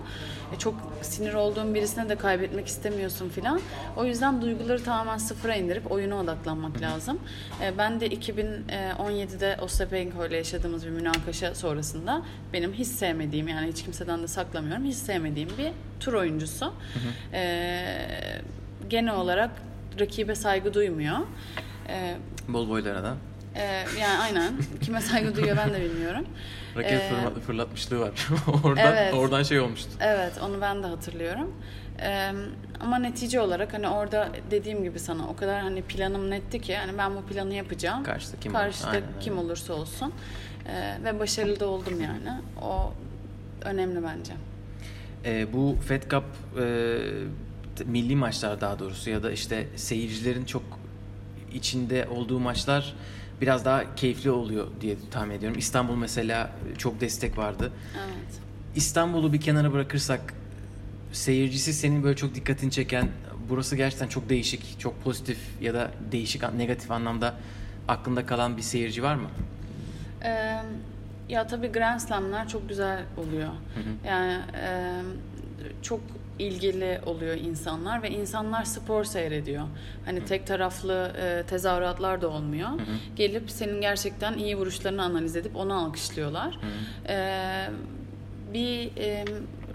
E, 0.55 0.59
çok 0.59 0.75
sinir 1.01 1.33
olduğun 1.33 1.75
birisine 1.75 2.09
de 2.09 2.15
kaybetmek 2.15 2.67
istemiyorsun 2.67 3.29
filan. 3.29 3.59
O 3.97 4.05
yüzden 4.05 4.41
duyguları 4.41 4.83
tamamen 4.83 5.17
sıfıra 5.17 5.55
indirip 5.55 5.91
oyuna 5.91 6.15
odaklanmak 6.15 6.42
lazım. 6.81 7.19
E, 7.61 7.77
ben 7.77 7.99
de 7.99 8.07
2017'de 8.07 9.57
Ostapenko 9.61 10.25
ile 10.25 10.37
yaşadığımız 10.37 10.85
bir 10.85 10.91
münakaşa 10.91 11.55
sonrasında 11.55 12.21
benim 12.53 12.73
hiç 12.73 12.87
sevmediğim 12.87 13.47
yani 13.47 13.67
hiç 13.67 13.83
kimseden 13.83 14.23
de 14.23 14.27
saklamıyorum 14.27 14.83
hiç 14.85 14.95
sevmediğim 14.95 15.49
bir 15.57 15.71
tur 15.99 16.13
oyuncusu. 16.13 16.73
E, 17.33 17.85
genel 18.89 19.13
olarak 19.15 19.51
rakibe 19.99 20.35
saygı 20.35 20.73
duymuyor. 20.73 21.17
E, 21.89 22.15
Bol 22.47 22.69
boylara 22.69 23.03
da. 23.03 23.13
e, 23.55 23.63
yani 23.99 24.19
aynen 24.21 24.53
kime 24.81 25.01
saygı 25.01 25.35
duyuyor 25.35 25.57
ben 25.57 25.73
de 25.73 25.81
bilmiyorum. 25.81 26.25
Raket 26.75 26.91
Ee, 27.01 27.09
fırla- 27.09 27.39
fırlatmışlığı 27.39 27.99
var. 27.99 28.11
oradan 28.63 28.93
evet. 28.93 29.13
oradan 29.13 29.43
şey 29.43 29.59
olmuştu. 29.59 29.89
Evet, 30.01 30.33
onu 30.43 30.61
ben 30.61 30.83
de 30.83 30.87
hatırlıyorum. 30.87 31.51
Ee, 32.01 32.31
ama 32.83 32.99
netice 32.99 33.41
olarak 33.41 33.73
hani 33.73 33.87
orada 33.87 34.29
dediğim 34.51 34.83
gibi 34.83 34.99
sana 34.99 35.27
o 35.29 35.35
kadar 35.35 35.61
hani 35.61 35.81
planım 35.81 36.29
netti 36.29 36.61
ki 36.61 36.75
hani 36.75 36.97
ben 36.97 37.15
bu 37.15 37.21
planı 37.21 37.53
yapacağım. 37.53 38.03
Karşıda 38.03 38.39
kim 38.39 38.53
Karşıda 38.53 38.87
olursa, 38.87 38.97
aynen 38.97 39.19
kim 39.19 39.37
olursa 39.37 39.73
olsun. 39.73 40.13
Ee, 40.67 40.97
ve 41.03 41.19
başarılı 41.19 41.59
da 41.59 41.67
oldum 41.67 42.01
yani. 42.01 42.39
O 42.61 42.93
önemli 43.61 44.03
bence. 44.03 44.33
Ee, 45.25 45.53
bu 45.53 45.77
Fed 45.87 46.03
Cup 46.11 46.23
e, 46.59 46.97
milli 47.85 48.15
maçlar 48.15 48.61
daha 48.61 48.79
doğrusu 48.79 49.09
ya 49.09 49.23
da 49.23 49.31
işte 49.31 49.67
seyircilerin 49.75 50.45
çok 50.45 50.63
içinde 51.53 52.07
olduğu 52.07 52.39
maçlar 52.39 52.95
biraz 53.41 53.65
daha 53.65 53.95
keyifli 53.95 54.31
oluyor 54.31 54.67
diye 54.81 54.95
tahmin 55.11 55.35
ediyorum. 55.35 55.59
İstanbul 55.59 55.95
mesela 55.95 56.51
çok 56.77 57.01
destek 57.01 57.37
vardı. 57.37 57.71
Evet. 58.05 58.39
İstanbul'u 58.75 59.33
bir 59.33 59.41
kenara 59.41 59.73
bırakırsak 59.73 60.33
seyircisi 61.13 61.73
senin 61.73 62.03
böyle 62.03 62.15
çok 62.15 62.35
dikkatini 62.35 62.71
çeken 62.71 63.07
burası 63.49 63.75
gerçekten 63.75 64.07
çok 64.07 64.29
değişik, 64.29 64.79
çok 64.79 65.03
pozitif 65.03 65.37
ya 65.61 65.73
da 65.73 65.91
değişik 66.11 66.53
negatif 66.53 66.91
anlamda 66.91 67.35
aklında 67.87 68.25
kalan 68.25 68.57
bir 68.57 68.61
seyirci 68.61 69.03
var 69.03 69.15
mı? 69.15 69.29
Ee, 70.23 70.59
ya 71.29 71.47
tabii 71.47 71.67
Grand 71.71 71.99
Slam'ler 71.99 72.47
çok 72.47 72.69
güzel 72.69 73.03
oluyor. 73.17 73.49
Yani 74.07 74.39
e, 74.55 74.91
çok 75.81 75.99
ilgili 76.39 77.01
oluyor 77.05 77.35
insanlar 77.35 78.03
ve 78.03 78.09
insanlar 78.09 78.63
spor 78.63 79.03
seyrediyor. 79.03 79.63
Hani 80.05 80.25
tek 80.25 80.47
taraflı 80.47 81.13
e, 81.21 81.43
tezahüratlar 81.49 82.21
da 82.21 82.29
olmuyor. 82.29 82.69
Gelip 83.15 83.51
senin 83.51 83.81
gerçekten 83.81 84.37
iyi 84.37 84.57
vuruşlarını 84.57 85.03
analiz 85.03 85.35
edip 85.35 85.55
onu 85.55 85.73
alkışlıyorlar. 85.73 86.59
Ee, 87.07 87.69
bir 88.53 88.97
e, 88.97 89.25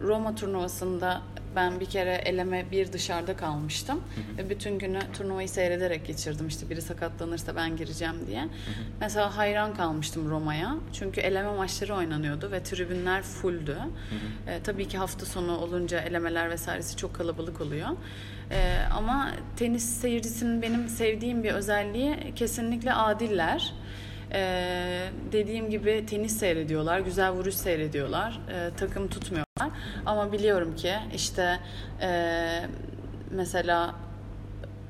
Roma 0.02 0.34
turnuvasında 0.34 1.22
ben 1.56 1.80
bir 1.80 1.86
kere 1.86 2.14
eleme 2.14 2.70
bir 2.70 2.92
dışarıda 2.92 3.36
kalmıştım. 3.36 4.00
Ve 4.38 4.50
bütün 4.50 4.78
günü 4.78 4.98
turnuvayı 5.18 5.48
seyrederek 5.48 6.06
geçirdim. 6.06 6.48
İşte 6.48 6.70
biri 6.70 6.82
sakatlanırsa 6.82 7.56
ben 7.56 7.76
gireceğim 7.76 8.14
diye. 8.26 8.48
Mesela 9.00 9.36
hayran 9.36 9.74
kalmıştım 9.74 10.30
Roma'ya. 10.30 10.76
Çünkü 10.92 11.20
eleme 11.20 11.52
maçları 11.52 11.94
oynanıyordu 11.94 12.52
ve 12.52 12.62
tribünler 12.62 13.22
fulldü. 13.22 13.76
E, 14.46 14.62
tabii 14.62 14.88
ki 14.88 14.98
hafta 14.98 15.26
sonu 15.26 15.56
olunca 15.58 16.00
elemeler 16.00 16.50
vesairesi 16.50 16.96
çok 16.96 17.14
kalabalık 17.14 17.60
oluyor. 17.60 17.88
E, 18.50 18.78
ama 18.96 19.30
tenis 19.56 19.84
seyircisinin 19.84 20.62
benim 20.62 20.88
sevdiğim 20.88 21.42
bir 21.44 21.52
özelliği 21.52 22.16
kesinlikle 22.36 22.92
adiller. 22.92 23.74
Ee, 24.32 25.08
dediğim 25.32 25.70
gibi 25.70 26.06
tenis 26.06 26.36
seyrediyorlar, 26.36 27.00
güzel 27.00 27.30
vuruş 27.30 27.54
seyrediyorlar, 27.54 28.40
ee, 28.50 28.70
takım 28.76 29.08
tutmuyorlar. 29.08 29.78
Ama 30.06 30.32
biliyorum 30.32 30.76
ki 30.76 30.94
işte 31.14 31.60
e, 32.00 32.10
mesela 33.30 33.94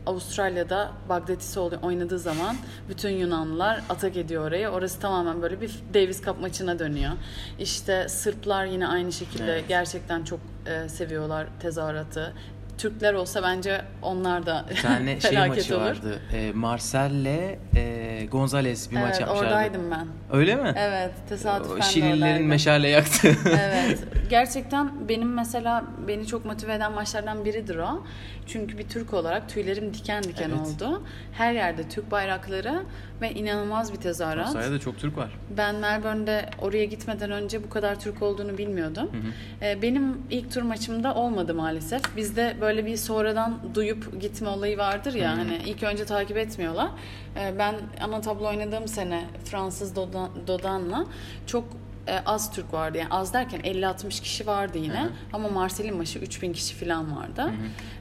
Avustralya'da 0.06 0.92
Bagdatis 1.08 1.56
oynadığı 1.82 2.18
zaman 2.18 2.56
bütün 2.88 3.10
Yunanlılar 3.10 3.82
atak 3.88 4.16
ediyor 4.16 4.48
oraya. 4.48 4.70
Orası 4.70 5.00
tamamen 5.00 5.42
böyle 5.42 5.60
bir 5.60 5.78
Davis 5.94 6.24
Cup 6.24 6.40
maçına 6.40 6.78
dönüyor. 6.78 7.12
İşte 7.58 8.08
Sırplar 8.08 8.64
yine 8.64 8.86
aynı 8.86 9.12
şekilde 9.12 9.52
evet. 9.52 9.68
gerçekten 9.68 10.24
çok 10.24 10.40
e, 10.66 10.88
seviyorlar 10.88 11.46
tezahüratı. 11.60 12.34
Türkler 12.78 13.14
olsa 13.14 13.42
bence 13.42 13.82
onlar 14.02 14.46
da 14.46 14.64
bir 14.70 14.76
tane 14.82 15.20
şey 15.30 15.48
maçı 15.48 15.76
olur. 15.76 15.84
vardı. 15.84 16.20
E, 16.32 16.52
Marcel'le 16.52 17.58
e, 17.76 18.26
Gonzales 18.30 18.90
bir 18.90 18.96
evet, 18.96 19.08
maç 19.08 19.20
yapmışlardı. 19.20 19.46
oradaydım 19.46 19.90
ben. 19.90 20.06
Öyle 20.38 20.56
mi? 20.56 20.72
Evet, 20.76 21.10
tesadüfen 21.28 21.80
Şirinlerin 21.80 22.46
meşale 22.46 22.88
yaktı. 22.88 23.36
evet. 23.46 23.98
Gerçekten 24.30 25.08
benim 25.08 25.34
mesela 25.34 25.84
beni 26.08 26.26
çok 26.26 26.44
motive 26.44 26.74
eden 26.74 26.92
maçlardan 26.92 27.44
biridir 27.44 27.76
o. 27.76 28.04
Çünkü 28.48 28.78
bir 28.78 28.88
Türk 28.88 29.14
olarak 29.14 29.48
tüylerim 29.48 29.94
diken 29.94 30.22
diken 30.22 30.50
evet. 30.50 30.60
oldu. 30.60 31.02
Her 31.32 31.52
yerde 31.52 31.88
Türk 31.88 32.10
bayrakları 32.10 32.82
ve 33.20 33.32
inanılmaz 33.32 33.92
bir 33.92 33.98
tezahürat. 33.98 34.46
Avustralya'da 34.46 34.78
çok 34.78 34.98
Türk 34.98 35.16
var. 35.16 35.30
Ben 35.56 35.74
Melbourne'de 35.74 36.50
oraya 36.58 36.84
gitmeden 36.84 37.30
önce 37.30 37.64
bu 37.64 37.70
kadar 37.70 38.00
Türk 38.00 38.22
olduğunu 38.22 38.58
bilmiyordum. 38.58 39.08
Hı 39.12 39.16
hı. 39.16 39.66
Ee, 39.66 39.82
benim 39.82 40.22
ilk 40.30 40.52
tur 40.52 40.62
maçımda 40.62 41.14
olmadı 41.14 41.54
maalesef. 41.54 42.16
Bizde 42.16 42.56
böyle 42.60 42.86
bir 42.86 42.96
sonradan 42.96 43.58
duyup 43.74 44.20
gitme 44.20 44.48
olayı 44.48 44.78
vardır 44.78 45.14
ya. 45.14 45.30
Hı 45.30 45.34
hı. 45.34 45.38
Hani 45.38 45.56
ilk 45.66 45.82
önce 45.82 46.04
takip 46.04 46.36
etmiyorlar. 46.36 46.88
Ee, 47.36 47.54
ben 47.58 47.74
ana 48.00 48.20
tablo 48.20 48.48
oynadığım 48.48 48.88
sene 48.88 49.24
Fransız 49.44 49.96
Dodan, 49.96 50.30
Dodan'la 50.46 51.06
çok 51.46 51.64
e, 52.08 52.22
az 52.26 52.52
Türk 52.52 52.72
vardı. 52.72 52.98
Yani 52.98 53.08
az 53.10 53.32
derken 53.32 53.60
50-60 53.60 54.22
kişi 54.22 54.46
vardı 54.46 54.78
yine. 54.78 55.00
Hı-hı. 55.02 55.10
Ama 55.32 55.48
Marsel'in 55.48 55.96
maçı 55.96 56.18
3000 56.18 56.52
kişi 56.52 56.74
falan 56.74 57.16
vardı. 57.16 57.50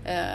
E, 0.05 0.25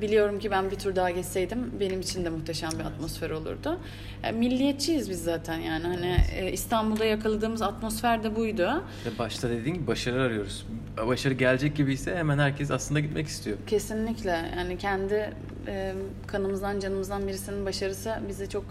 biliyorum 0.00 0.38
ki 0.38 0.50
ben 0.50 0.70
bir 0.70 0.76
tur 0.76 0.96
daha 0.96 1.10
geçseydim 1.10 1.72
benim 1.80 2.00
için 2.00 2.24
de 2.24 2.30
muhteşem 2.30 2.70
bir 2.78 2.84
atmosfer 2.84 3.30
olurdu. 3.30 3.78
E, 4.22 4.32
milliyetçiyiz 4.32 5.10
biz 5.10 5.24
zaten 5.24 5.58
yani. 5.58 5.86
Hani 5.86 6.16
e, 6.36 6.52
İstanbul'da 6.52 7.04
yakaladığımız 7.04 7.62
atmosfer 7.62 8.22
de 8.22 8.36
buydu. 8.36 8.82
Ve 9.06 9.18
başta 9.18 9.50
dediğin 9.50 9.74
gibi 9.74 9.86
başarı 9.86 10.22
arıyoruz. 10.22 10.66
Başarı 11.06 11.34
gelecek 11.34 11.76
gibi 11.76 11.92
ise 11.92 12.16
hemen 12.16 12.38
herkes 12.38 12.70
aslında 12.70 13.00
gitmek 13.00 13.26
istiyor. 13.26 13.58
Kesinlikle. 13.66 14.50
Yani 14.56 14.78
kendi 14.78 15.34
e, 15.66 15.94
kanımızdan 16.26 16.80
canımızdan 16.80 17.28
birisinin 17.28 17.66
başarısı 17.66 18.18
bizi 18.28 18.48
çok 18.48 18.64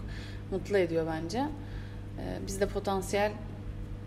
mutlu 0.50 0.78
ediyor 0.78 1.06
bence. 1.06 1.38
E, 1.38 2.46
bizde 2.46 2.66
potansiyel 2.66 3.32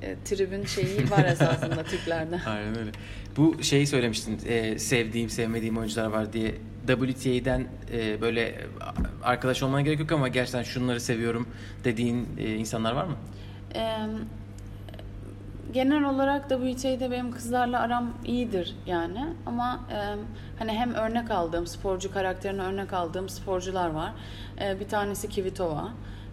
e, 0.01 0.15
tribün 0.25 0.65
şeyi 0.65 1.11
var 1.11 1.25
esasında 1.25 1.83
Türklerde. 1.83 2.39
Aynen 2.45 2.79
öyle. 2.79 2.91
Bu 3.37 3.63
şeyi 3.63 3.87
söylemiştin, 3.87 4.39
e, 4.47 4.79
sevdiğim, 4.79 5.29
sevmediğim 5.29 5.77
oyuncular 5.77 6.07
var 6.07 6.33
diye. 6.33 6.55
WTA'den 6.87 7.67
e, 7.93 8.21
böyle 8.21 8.55
arkadaş 9.23 9.63
olmana 9.63 9.81
gerek 9.81 9.99
yok 9.99 10.11
ama 10.11 10.27
gerçekten 10.27 10.63
şunları 10.63 10.99
seviyorum 11.01 11.47
dediğin 11.83 12.27
e, 12.37 12.55
insanlar 12.55 12.91
var 12.91 13.05
mı? 13.05 13.15
E, 13.75 13.97
genel 15.73 16.03
olarak 16.03 16.49
WTA'de 16.49 17.11
benim 17.11 17.31
kızlarla 17.31 17.79
aram 17.79 18.13
iyidir 18.25 18.75
yani. 18.85 19.25
Ama 19.45 19.79
e, 19.91 19.97
hani 20.59 20.71
hem 20.71 20.93
örnek 20.93 21.31
aldığım, 21.31 21.67
sporcu 21.67 22.13
karakterine 22.13 22.61
örnek 22.61 22.93
aldığım 22.93 23.29
sporcular 23.29 23.89
var. 23.89 24.13
E, 24.61 24.79
bir 24.79 24.87
tanesi 24.87 25.29
Kvitova. 25.29 25.91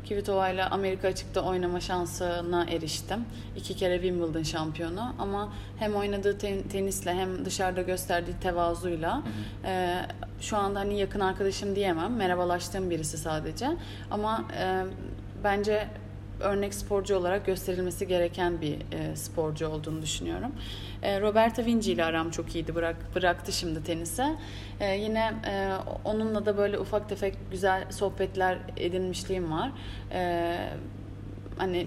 Kvitova 0.08 0.48
ile 0.48 0.64
Amerika 0.64 1.08
açıkta 1.08 1.40
oynama 1.40 1.80
şansına 1.80 2.64
eriştim. 2.64 3.24
İki 3.56 3.76
kere 3.76 3.94
Wimbledon 3.94 4.42
şampiyonu 4.42 5.14
ama 5.18 5.52
hem 5.78 5.94
oynadığı 5.94 6.38
ten- 6.38 6.62
tenisle 6.62 7.14
hem 7.14 7.44
dışarıda 7.44 7.82
gösterdiği 7.82 8.34
tevazuyla 8.42 9.16
hı 9.16 9.20
hı. 9.20 9.68
E, 9.68 9.94
şu 10.40 10.56
anda 10.56 10.80
hani 10.80 10.98
yakın 10.98 11.20
arkadaşım 11.20 11.76
diyemem. 11.76 12.16
Merhabalaştığım 12.16 12.90
birisi 12.90 13.18
sadece. 13.18 13.68
Ama 14.10 14.44
e, 14.60 14.84
bence 15.44 15.88
örnek 16.40 16.74
sporcu 16.74 17.16
olarak 17.16 17.46
gösterilmesi 17.46 18.06
gereken 18.06 18.60
bir 18.60 18.74
e, 18.74 19.16
sporcu 19.16 19.68
olduğunu 19.68 20.02
düşünüyorum. 20.02 20.52
E, 21.02 21.20
Roberta 21.20 21.64
Vinci 21.64 21.92
ile 21.92 22.04
aram 22.04 22.30
çok 22.30 22.54
iyiydi. 22.54 22.74
Bırak, 22.74 22.96
bıraktı 23.14 23.52
şimdi 23.52 23.84
tenise. 23.84 24.36
E, 24.80 24.96
yine 24.96 25.32
e, 25.46 25.72
onunla 26.04 26.46
da 26.46 26.56
böyle 26.56 26.78
ufak 26.78 27.08
tefek 27.08 27.34
güzel 27.50 27.90
sohbetler 27.90 28.58
edinmişliğim 28.76 29.52
var. 29.52 29.70
E, 30.12 30.56
hani 31.58 31.86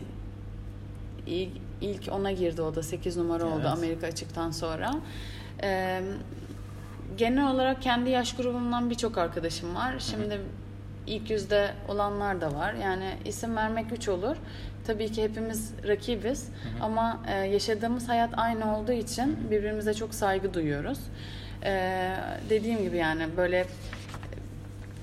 ilk, 1.27 1.51
ilk 1.81 2.11
ona 2.11 2.31
girdi 2.31 2.61
o 2.61 2.75
da 2.75 2.83
8 2.83 3.17
numara 3.17 3.45
oldu 3.45 3.61
evet. 3.61 3.77
Amerika 3.77 4.07
açıktan 4.07 4.51
sonra. 4.51 4.95
E, 5.63 6.01
genel 7.17 7.51
olarak 7.51 7.81
kendi 7.81 8.09
yaş 8.09 8.35
grubumdan 8.35 8.89
birçok 8.89 9.17
arkadaşım 9.17 9.75
var. 9.75 9.93
Şimdi 9.99 10.41
ilk 11.07 11.29
yüzde 11.29 11.71
olanlar 11.87 12.41
da 12.41 12.53
var. 12.53 12.73
Yani 12.73 13.09
isim 13.25 13.55
vermek 13.55 13.89
güç 13.89 14.07
olur. 14.07 14.37
Tabii 14.87 15.11
ki 15.11 15.23
hepimiz 15.23 15.73
rakibiz 15.87 16.47
hı 16.47 16.51
hı. 16.51 16.83
ama 16.83 17.19
e, 17.27 17.33
yaşadığımız 17.33 18.09
hayat 18.09 18.29
aynı 18.37 18.77
olduğu 18.77 18.91
için 18.91 19.51
birbirimize 19.51 19.93
çok 19.93 20.13
saygı 20.13 20.53
duyuyoruz. 20.53 20.99
E, 21.63 22.13
dediğim 22.49 22.83
gibi 22.83 22.97
yani 22.97 23.23
böyle 23.37 23.65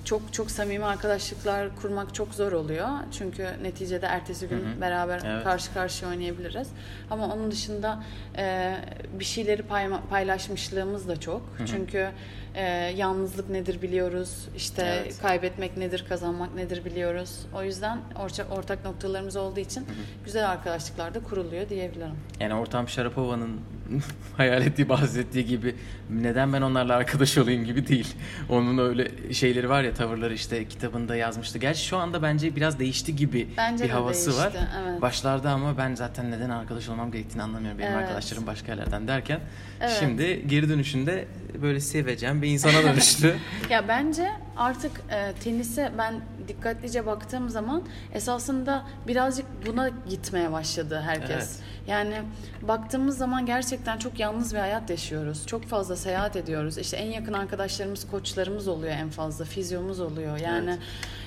çok 0.08 0.32
çok 0.32 0.50
samimi 0.50 0.84
arkadaşlıklar 0.84 1.76
kurmak 1.82 2.14
çok 2.14 2.34
zor 2.34 2.52
oluyor. 2.52 2.88
Çünkü 3.18 3.46
neticede 3.62 4.06
ertesi 4.06 4.48
gün 4.48 4.56
hı 4.56 4.76
hı. 4.76 4.80
beraber 4.80 5.20
evet. 5.24 5.44
karşı 5.44 5.74
karşıya 5.74 6.10
oynayabiliriz. 6.10 6.68
Ama 7.10 7.34
onun 7.34 7.50
dışında 7.50 8.02
e, 8.36 8.76
bir 9.18 9.24
şeyleri 9.24 9.62
payma, 9.62 10.00
paylaşmışlığımız 10.10 11.08
da 11.08 11.20
çok. 11.20 11.42
Hı 11.56 11.62
hı. 11.62 11.66
Çünkü 11.66 12.10
e, 12.54 12.62
yalnızlık 12.96 13.50
nedir 13.50 13.82
biliyoruz. 13.82 14.48
İşte 14.56 14.82
evet. 14.82 15.18
kaybetmek 15.22 15.76
nedir, 15.76 16.04
kazanmak 16.08 16.54
nedir 16.54 16.84
biliyoruz. 16.84 17.46
O 17.54 17.62
yüzden 17.62 17.98
ortak, 18.24 18.52
ortak 18.52 18.84
noktalarımız 18.84 19.36
olduğu 19.36 19.60
için 19.60 19.80
hı 19.80 19.84
hı. 19.84 20.24
güzel 20.24 20.50
arkadaşlıklar 20.50 21.14
da 21.14 21.20
kuruluyor 21.20 21.68
diyebilirim. 21.68 22.16
Yani 22.40 22.54
ortam 22.54 22.88
Şarapova'nın 22.88 23.60
hayal 24.36 24.62
ettiği, 24.62 24.88
bahsettiği 24.88 25.46
gibi 25.46 25.74
neden 26.10 26.52
ben 26.52 26.62
onlarla 26.62 26.94
arkadaş 26.94 27.38
olayım 27.38 27.64
gibi 27.64 27.88
değil. 27.88 28.14
Onun 28.48 28.78
öyle 28.78 29.32
şeyleri 29.34 29.68
var 29.68 29.82
ya 29.82 29.94
tavırları 29.94 30.34
işte 30.34 30.68
kitabında 30.68 31.16
yazmıştı. 31.16 31.58
Gerçi 31.58 31.84
şu 31.84 31.96
anda 31.96 32.22
bence 32.22 32.56
biraz 32.56 32.78
değişti 32.78 33.16
gibi 33.16 33.48
bence 33.56 33.84
bir 33.84 33.90
havası 33.90 34.26
değişti, 34.26 34.42
var. 34.44 34.52
Evet. 34.82 35.02
Başlarda 35.02 35.50
ama 35.50 35.78
ben 35.78 35.94
zaten 35.94 36.30
neden 36.30 36.50
arkadaş 36.50 36.88
olmam 36.88 37.12
gerektiğini 37.12 37.42
anlamıyorum. 37.42 37.78
Benim 37.78 37.92
evet. 37.92 38.02
arkadaşlarım 38.02 38.46
başka 38.46 38.72
yerlerden 38.72 39.08
derken 39.08 39.40
evet. 39.80 39.96
şimdi 40.00 40.48
geri 40.48 40.68
dönüşünde 40.68 41.24
böyle 41.62 41.80
seveceğim 41.80 42.42
bir 42.42 42.48
insana 42.48 42.82
dönüştü. 42.82 43.36
ya 43.70 43.88
bence 43.88 44.30
artık 44.58 44.92
e, 45.10 45.32
tenise 45.32 45.92
ben 45.98 46.20
dikkatlice 46.48 47.06
baktığım 47.06 47.48
zaman 47.48 47.82
esasında 48.14 48.84
birazcık 49.06 49.46
buna 49.66 49.90
gitmeye 50.08 50.52
başladı 50.52 51.02
herkes. 51.06 51.30
Evet. 51.30 51.48
Yani 51.86 52.14
baktığımız 52.62 53.18
zaman 53.18 53.46
gerçekten 53.46 53.98
çok 53.98 54.20
yalnız 54.20 54.54
bir 54.54 54.58
hayat 54.58 54.90
yaşıyoruz. 54.90 55.46
Çok 55.46 55.64
fazla 55.64 55.96
seyahat 55.96 56.36
ediyoruz. 56.36 56.78
İşte 56.78 56.96
en 56.96 57.10
yakın 57.10 57.32
arkadaşlarımız, 57.32 58.10
koçlarımız 58.10 58.68
oluyor 58.68 58.92
en 58.92 59.10
fazla, 59.10 59.44
fizyomuz 59.44 60.00
oluyor. 60.00 60.36
Yani 60.38 60.78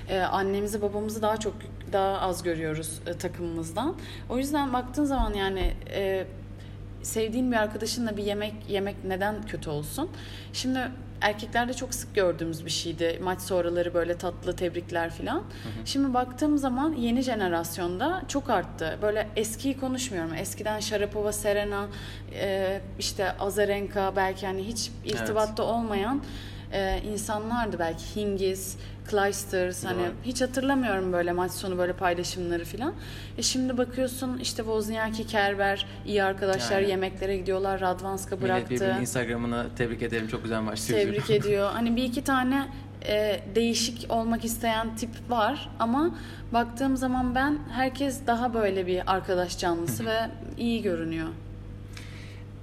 evet. 0.10 0.22
e, 0.22 0.22
annemizi, 0.22 0.82
babamızı 0.82 1.22
daha 1.22 1.38
çok 1.38 1.54
daha 1.92 2.20
az 2.20 2.44
görüyoruz 2.44 3.00
e, 3.08 3.18
takımımızdan. 3.18 3.96
O 4.30 4.38
yüzden 4.38 4.74
baktığın 4.74 5.06
zaman 5.06 5.34
yani 5.34 5.74
e, 5.94 6.28
sevdiğin 7.04 7.52
bir 7.52 7.58
arkadaşınla 7.58 8.18
bir 8.18 8.24
yemek 8.24 8.54
yemek 8.70 8.96
neden 9.06 9.42
kötü 9.42 9.70
olsun? 9.70 10.10
Şimdi 10.54 10.80
erkeklerde 11.22 11.74
çok 11.74 11.94
sık 11.94 12.16
gördüğümüz 12.16 12.66
bir 12.66 12.70
şeydi. 12.70 13.20
Maç 13.24 13.42
sonraları 13.42 13.94
böyle 13.94 14.18
tatlı 14.18 14.56
tebrikler 14.56 15.10
falan. 15.10 15.44
Şimdi 15.86 16.14
baktığım 16.14 16.58
zaman 16.58 16.94
yeni 16.94 17.22
jenerasyonda 17.22 18.24
çok 18.28 18.50
arttı. 18.50 18.98
Böyle 19.02 19.28
eskiyi 19.36 19.80
konuşmuyorum. 19.80 20.34
Eskiden 20.34 20.80
Sharapova, 20.80 21.32
Serena, 21.32 21.88
e, 22.34 22.82
işte 23.00 23.32
Azarenka 23.32 24.16
belki 24.16 24.46
hani 24.46 24.64
hiç 24.64 24.92
irtibatta 25.06 25.64
evet. 25.64 25.74
olmayan 25.74 26.22
e, 26.74 27.02
insanlardı 27.14 27.80
belki 27.80 28.16
Hingis, 28.16 28.78
Clijsters 29.10 29.86
hani 29.86 30.02
hiç 30.24 30.42
hatırlamıyorum 30.42 31.14
böyle 31.14 31.32
maç 31.32 31.52
sonu 31.52 31.78
böyle 31.78 31.94
paylaşımları 31.94 32.66
falan. 32.66 32.94
E 33.38 33.42
şimdi 33.42 33.78
bakıyorsun 33.78 34.38
işte 34.38 34.58
Wozniacki, 34.64 35.28
Kerber 35.28 35.86
iyi 36.06 36.24
arkadaşlar 36.24 36.80
yani. 36.80 36.90
yemeklere 36.90 37.38
gidiyorlar. 37.38 37.82
Radvanska 37.82 38.42
bıraktı. 38.42 38.66
Millet 38.70 38.82
birbirinin 38.82 39.02
Instagram'ına 39.02 39.66
tebrik 39.78 40.02
ederim 40.02 40.28
çok 40.28 40.44
güzel 40.44 40.62
maç 40.62 40.82
Tebrik 40.82 41.30
ediyor. 41.30 41.70
Hani 41.74 41.96
bir 41.96 42.04
iki 42.04 42.24
tane 42.24 42.68
e, 43.08 43.40
değişik 43.56 44.06
olmak 44.10 44.46
isteyen 44.46 44.96
tip 44.96 45.10
var 45.30 45.70
ama 45.80 46.16
baktığım 46.54 46.98
zaman 46.98 47.36
ben 47.36 47.58
herkes 47.72 48.28
daha 48.28 48.54
böyle 48.54 48.88
bir 48.88 49.12
arkadaş 49.14 49.58
canlısı 49.58 50.06
ve 50.06 50.20
iyi 50.58 50.82
görünüyor. 50.82 51.28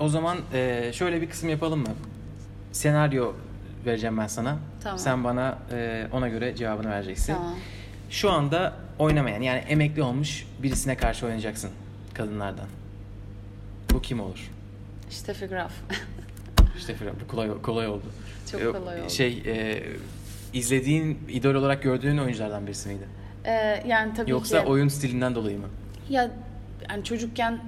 O 0.01 0.09
zaman 0.09 0.39
e, 0.53 0.91
şöyle 0.93 1.23
bir 1.23 1.31
kısım 1.31 1.49
yapalım 1.49 1.81
mı? 1.81 1.89
Senaryo 2.73 3.33
vereceğim 3.87 4.19
ben 4.19 4.27
sana. 4.27 4.57
Tamam. 4.83 4.99
Sen 4.99 5.25
bana 5.25 5.59
e, 5.73 6.07
ona 6.13 6.29
göre 6.29 6.57
cevabını 6.57 6.91
vereceksin. 6.91 7.35
Tamam. 7.35 7.55
Şu 8.11 8.31
anda 8.31 8.73
oynamayan 8.99 9.43
yani 9.43 9.59
emekli 9.59 10.03
olmuş 10.03 10.47
birisine 10.63 10.97
karşı 10.97 11.27
oynayacaksın 11.27 11.71
kadınlardan. 12.15 12.67
Bu 13.91 14.03
kim 14.03 14.21
olur? 14.21 14.51
Steffi 15.11 15.47
Graf. 15.47 15.73
İşte 16.79 16.97
bu 17.25 17.29
kolay 17.29 17.63
kolay 17.63 17.89
oldu. 17.89 18.07
Çok 18.53 18.75
kolay 18.75 19.01
oldu. 19.01 19.11
Şey 19.11 19.43
e, 19.47 19.83
izlediğin 20.53 21.19
idol 21.29 21.55
olarak 21.55 21.83
gördüğün 21.83 22.19
oyunculardan 22.19 22.67
birisi 22.67 22.89
miydi? 22.89 23.05
Ee, 23.45 23.83
yani 23.87 24.15
tabii 24.15 24.31
Yoksa 24.31 24.63
ki. 24.65 24.69
oyun 24.69 24.89
stilinden 24.89 25.35
dolayı 25.35 25.59
mı? 25.59 25.67
Ya 26.11 26.31
yani 26.91 27.05
çocukken 27.05 27.61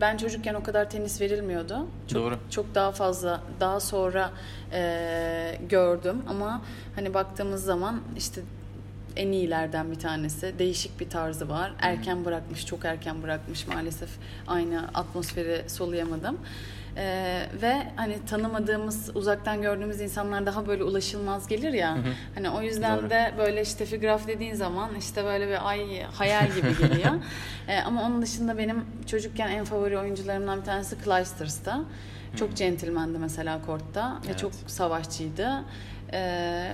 ben 0.00 0.16
çocukken 0.16 0.54
o 0.54 0.62
kadar 0.62 0.90
tenis 0.90 1.20
verilmiyordu. 1.20 1.86
Çok, 2.08 2.22
Doğru. 2.22 2.38
Çok 2.50 2.74
daha 2.74 2.92
fazla 2.92 3.40
daha 3.60 3.80
sonra 3.80 4.30
e, 4.72 5.58
gördüm 5.68 6.22
ama 6.28 6.62
hani 6.94 7.14
baktığımız 7.14 7.64
zaman 7.64 8.00
işte 8.16 8.40
en 9.16 9.32
iyilerden 9.32 9.90
bir 9.90 9.98
tanesi. 9.98 10.54
Değişik 10.58 11.00
bir 11.00 11.10
tarzı 11.10 11.48
var. 11.48 11.72
Erken 11.80 12.24
bırakmış, 12.24 12.66
çok 12.66 12.84
erken 12.84 13.22
bırakmış 13.22 13.66
maalesef. 13.66 14.08
Aynı 14.46 14.88
atmosferi 14.94 15.70
soluyamadım. 15.70 16.38
Ee, 16.96 17.46
ve 17.62 17.82
hani 17.96 18.24
tanımadığımız, 18.26 19.10
uzaktan 19.16 19.62
gördüğümüz 19.62 20.00
insanlar 20.00 20.46
daha 20.46 20.66
böyle 20.66 20.84
ulaşılmaz 20.84 21.48
gelir 21.48 21.72
ya. 21.72 21.94
Hı 21.94 21.98
hı. 21.98 22.12
Hani 22.34 22.50
o 22.50 22.62
yüzden 22.62 22.98
Doğru. 22.98 23.10
de 23.10 23.34
böyle 23.38 23.62
işte 23.62 23.86
figüraf 23.86 24.26
dediğin 24.26 24.54
zaman 24.54 24.94
işte 24.98 25.24
böyle 25.24 25.48
bir 25.48 25.68
ay 25.68 26.02
hayal 26.02 26.46
gibi 26.46 26.78
geliyor. 26.78 27.12
Ee, 27.68 27.80
ama 27.80 28.02
onun 28.02 28.22
dışında 28.22 28.58
benim 28.58 28.84
çocukken 29.06 29.48
en 29.50 29.64
favori 29.64 29.98
oyuncularımdan 29.98 30.60
bir 30.60 30.64
tanesi 30.64 30.96
Clijsters'ta. 31.04 31.80
Çok 32.36 32.56
centilmendi 32.56 33.18
mesela 33.18 33.62
kortta 33.66 34.12
ve 34.12 34.26
Evet. 34.26 34.38
çok 34.38 34.52
savaşçıydı. 34.66 35.64
Ee, 36.12 36.72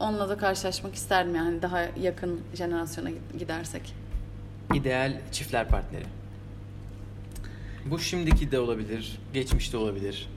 onunla 0.00 0.28
da 0.28 0.36
karşılaşmak 0.38 0.94
isterdim 0.94 1.34
yani 1.34 1.62
daha 1.62 1.80
yakın 2.00 2.40
jenerasyona 2.54 3.10
gidersek. 3.38 3.94
İdeal 4.74 5.12
çiftler 5.32 5.68
partneri. 5.68 6.04
Bu 7.86 7.98
şimdiki 7.98 8.50
de 8.50 8.58
olabilir, 8.58 9.18
geçmişte 9.32 9.76
olabilir. 9.76 10.28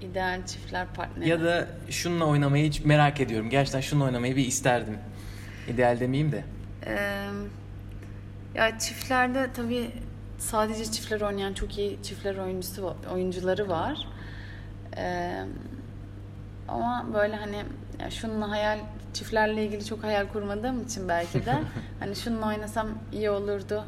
İdeal 0.00 0.46
çiftler 0.46 0.86
partneri. 0.94 1.28
Ya 1.28 1.40
da 1.40 1.68
şununla 1.90 2.24
oynamayı 2.24 2.66
hiç 2.66 2.84
merak 2.84 3.20
ediyorum. 3.20 3.50
Gerçekten 3.50 3.80
şununla 3.80 4.04
oynamayı 4.04 4.36
bir 4.36 4.46
isterdim. 4.46 4.98
İdeal 5.68 6.00
demeyeyim 6.00 6.32
de. 6.32 6.44
Ee, 6.86 7.26
ya 8.54 8.78
çiftlerde 8.78 9.50
tabii 9.54 9.90
sadece 10.38 10.84
çiftler 10.84 11.20
oynayan 11.20 11.54
çok 11.54 11.78
iyi 11.78 11.98
çiftler 12.02 12.36
oyuncusu 12.36 12.96
oyuncuları 13.12 13.68
var. 13.68 14.08
Ee, 14.96 15.44
ama 16.68 17.06
böyle 17.14 17.36
hani 17.36 17.56
ya 18.00 18.10
şununla 18.10 18.50
hayal 18.50 18.78
çiftlerle 19.14 19.66
ilgili 19.66 19.84
çok 19.84 20.04
hayal 20.04 20.26
kurmadığım 20.28 20.82
için 20.82 21.08
belki 21.08 21.46
de 21.46 21.54
hani 22.00 22.16
şununla 22.16 22.46
oynasam 22.46 22.88
iyi 23.12 23.30
olurdu 23.30 23.84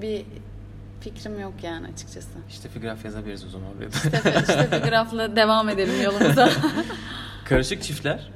bir 0.00 0.24
fikrim 1.00 1.40
yok 1.40 1.52
yani 1.62 1.86
açıkçası. 1.86 2.28
İşte 2.48 2.68
figüraf 2.68 3.04
yazabiliriz 3.04 3.44
o 3.44 3.48
zaman 3.48 3.68
oraya 3.76 3.92
da. 3.92 3.96
İşte, 3.96 4.52
işte 4.68 4.88
grafla 4.88 5.36
devam 5.36 5.68
edelim 5.68 6.02
yolumuza. 6.04 6.48
Karışık 7.44 7.82
çiftler. 7.82 8.30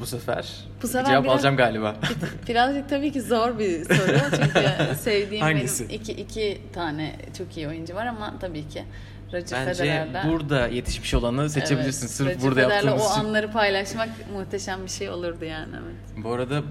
Bu 0.00 0.06
sefer, 0.06 0.54
Bu 0.82 0.86
sefer 0.88 1.04
cevap 1.06 1.24
biraz- 1.24 1.34
alacağım 1.34 1.56
galiba. 1.56 1.96
Birazcık 2.48 2.88
tabii 2.88 3.12
ki 3.12 3.22
zor 3.22 3.58
bir 3.58 3.84
soru 3.84 4.18
çünkü 4.30 4.68
sevdiğim 5.00 5.42
Hangisi? 5.42 5.88
benim 5.88 6.00
iki, 6.00 6.12
iki 6.12 6.60
tane 6.72 7.16
çok 7.38 7.56
iyi 7.56 7.68
oyuncu 7.68 7.94
var 7.94 8.06
ama 8.06 8.34
tabii 8.40 8.68
ki 8.68 8.84
Roger 9.32 9.66
Bence 9.66 9.74
Federer'le 9.74 10.28
burada 10.30 10.68
yetişmiş 10.68 11.14
olanı 11.14 11.50
seçebilirsin. 11.50 12.06
Evet, 12.06 12.10
Sırf 12.10 12.28
Roger 12.28 12.42
burada 12.42 12.60
Federer'le 12.60 12.84
yaptığımız 12.84 13.02
o 13.02 13.10
için. 13.10 13.20
anları 13.20 13.50
paylaşmak 13.50 14.08
muhteşem 14.32 14.84
bir 14.84 14.90
şey 14.90 15.10
olurdu 15.10 15.44
yani 15.44 15.74
evet. 15.84 16.24
Bu 16.24 16.32
arada 16.32 16.62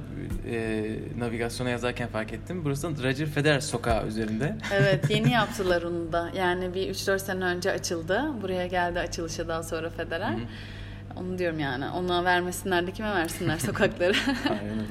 e, 0.51 0.85
navigasyona 1.17 1.69
yazarken 1.69 2.07
fark 2.07 2.33
ettim. 2.33 2.65
Burası 2.65 3.03
Roger 3.03 3.27
Federer 3.27 3.59
sokağı 3.59 4.07
üzerinde. 4.07 4.55
Evet 4.73 5.09
yeni 5.09 5.31
yaptılar 5.31 5.81
onu 5.81 6.11
da 6.11 6.31
yani 6.37 6.73
bir 6.73 6.89
3-4 6.89 7.19
sene 7.19 7.43
önce 7.43 7.71
açıldı. 7.71 8.23
Buraya 8.41 8.67
geldi 8.67 8.99
açılışa 8.99 9.47
daha 9.47 9.63
sonra 9.63 9.89
Federer. 9.89 10.31
Hı 10.31 10.35
hı. 10.35 11.19
Onu 11.19 11.37
diyorum 11.37 11.59
yani 11.59 11.89
ona 11.89 12.23
vermesinler 12.25 12.87
de 12.87 12.91
kime 12.91 13.15
versinler 13.15 13.57
sokakları. 13.59 14.13
Aynen 14.49 14.63
öyle. 14.63 14.83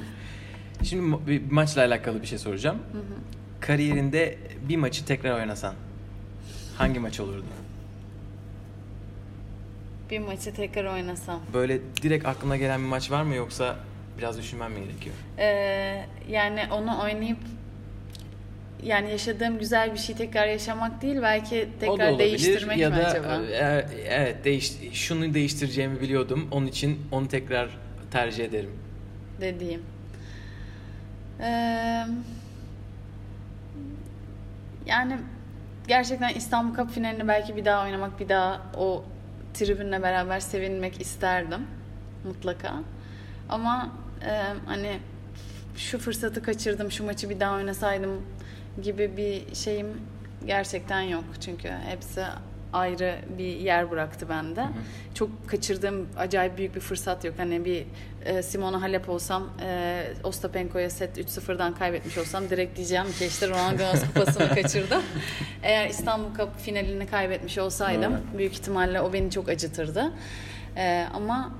Şimdi 0.83 1.27
bir 1.27 1.51
maçla 1.51 1.81
alakalı 1.81 2.21
bir 2.21 2.27
şey 2.27 2.37
soracağım. 2.37 2.77
Kariyerinde 3.59 4.37
bir 4.69 4.77
maçı 4.77 5.05
tekrar 5.05 5.39
oynasan 5.39 5.73
hangi 6.79 6.99
maç 6.99 7.19
olurdu? 7.19 7.45
bir 10.09 10.19
maçı 10.19 10.53
tekrar 10.53 10.93
oynasam. 10.93 11.41
Böyle 11.53 11.79
direkt 12.01 12.25
aklına 12.25 12.57
gelen 12.57 12.81
bir 12.81 12.87
maç 12.87 13.11
var 13.11 13.23
mı 13.23 13.35
yoksa 13.35 13.75
biraz 14.17 14.37
düşünmem 14.37 14.71
mi 14.71 14.79
gerekiyor? 14.79 15.15
Ee, 15.37 16.05
yani 16.29 16.61
onu 16.71 17.01
oynayıp 17.01 17.37
yani 18.83 19.11
yaşadığım 19.11 19.59
güzel 19.59 19.93
bir 19.93 19.97
şey 19.97 20.15
tekrar 20.15 20.47
yaşamak 20.47 21.01
değil 21.01 21.17
belki 21.21 21.55
o 21.55 21.61
da 21.61 21.79
tekrar 21.79 22.11
olabilir 22.11 22.19
değiştirmek 22.19 22.77
ya 22.77 22.89
mi 22.89 22.95
da 22.95 23.07
acaba? 23.07 23.41
e, 23.45 23.85
evet 24.07 24.45
değiş, 24.45 24.73
şunu 24.93 25.33
değiştireceğimi 25.33 26.01
biliyordum. 26.01 26.47
Onun 26.51 26.67
için 26.67 26.99
onu 27.11 27.27
tekrar 27.27 27.69
tercih 28.11 28.45
ederim. 28.45 28.71
dediğim. 29.41 29.81
Ee, 31.41 32.05
yani 34.85 35.17
gerçekten 35.89 36.29
İstanbul 36.29 36.75
Cup 36.75 36.91
finalini 36.91 37.27
belki 37.27 37.55
bir 37.55 37.65
daha 37.65 37.83
oynamak, 37.83 38.19
bir 38.19 38.29
daha 38.29 38.61
o 38.77 39.03
tribünle 39.53 40.01
beraber 40.01 40.39
sevinmek 40.39 41.01
isterdim 41.01 41.67
mutlaka. 42.23 42.73
Ama 43.49 43.89
e, 44.25 44.43
hani 44.65 44.99
şu 45.75 45.99
fırsatı 45.99 46.43
kaçırdım, 46.43 46.91
şu 46.91 47.05
maçı 47.05 47.29
bir 47.29 47.39
daha 47.39 47.55
oynasaydım 47.55 48.21
gibi 48.81 49.17
bir 49.17 49.55
şeyim 49.55 49.87
gerçekten 50.45 51.01
yok. 51.01 51.23
Çünkü 51.41 51.69
hepsi 51.69 52.23
ayrı 52.73 53.15
bir 53.37 53.55
yer 53.55 53.91
bıraktı 53.91 54.29
bende. 54.29 54.65
Çok 55.13 55.49
kaçırdığım 55.49 56.07
acayip 56.17 56.57
büyük 56.57 56.75
bir 56.75 56.79
fırsat 56.79 57.25
yok. 57.25 57.35
Hani 57.37 57.65
bir 57.65 57.85
e, 58.25 58.43
Simona 58.43 58.81
Halep 58.81 59.09
olsam, 59.09 59.49
e, 59.61 60.03
Ostapenko'ya 60.23 60.89
set 60.89 61.17
3-0'dan 61.17 61.75
kaybetmiş 61.75 62.17
olsam 62.17 62.49
direkt 62.49 62.77
diyeceğim 62.77 63.05
ki 63.19 63.25
işte 63.25 63.49
Roland 63.49 63.79
Garros 63.79 64.03
kupasını 64.03 64.49
kaçırdım. 64.55 65.01
Eğer 65.63 65.89
İstanbul 65.89 66.35
Cup 66.37 66.59
finalini 66.59 67.07
kaybetmiş 67.07 67.57
olsaydım 67.57 68.13
Doğru. 68.13 68.37
büyük 68.37 68.53
ihtimalle 68.53 69.01
o 69.01 69.13
beni 69.13 69.31
çok 69.31 69.49
acıtırdı. 69.49 70.11
E, 70.77 71.05
ama 71.13 71.51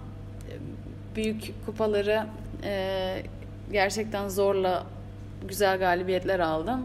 büyük 1.16 1.66
kupaları 1.66 2.26
e, 2.64 3.24
gerçekten 3.72 4.28
zorla 4.30 4.84
güzel 5.48 5.80
galibiyetler 5.80 6.40
aldım. 6.40 6.82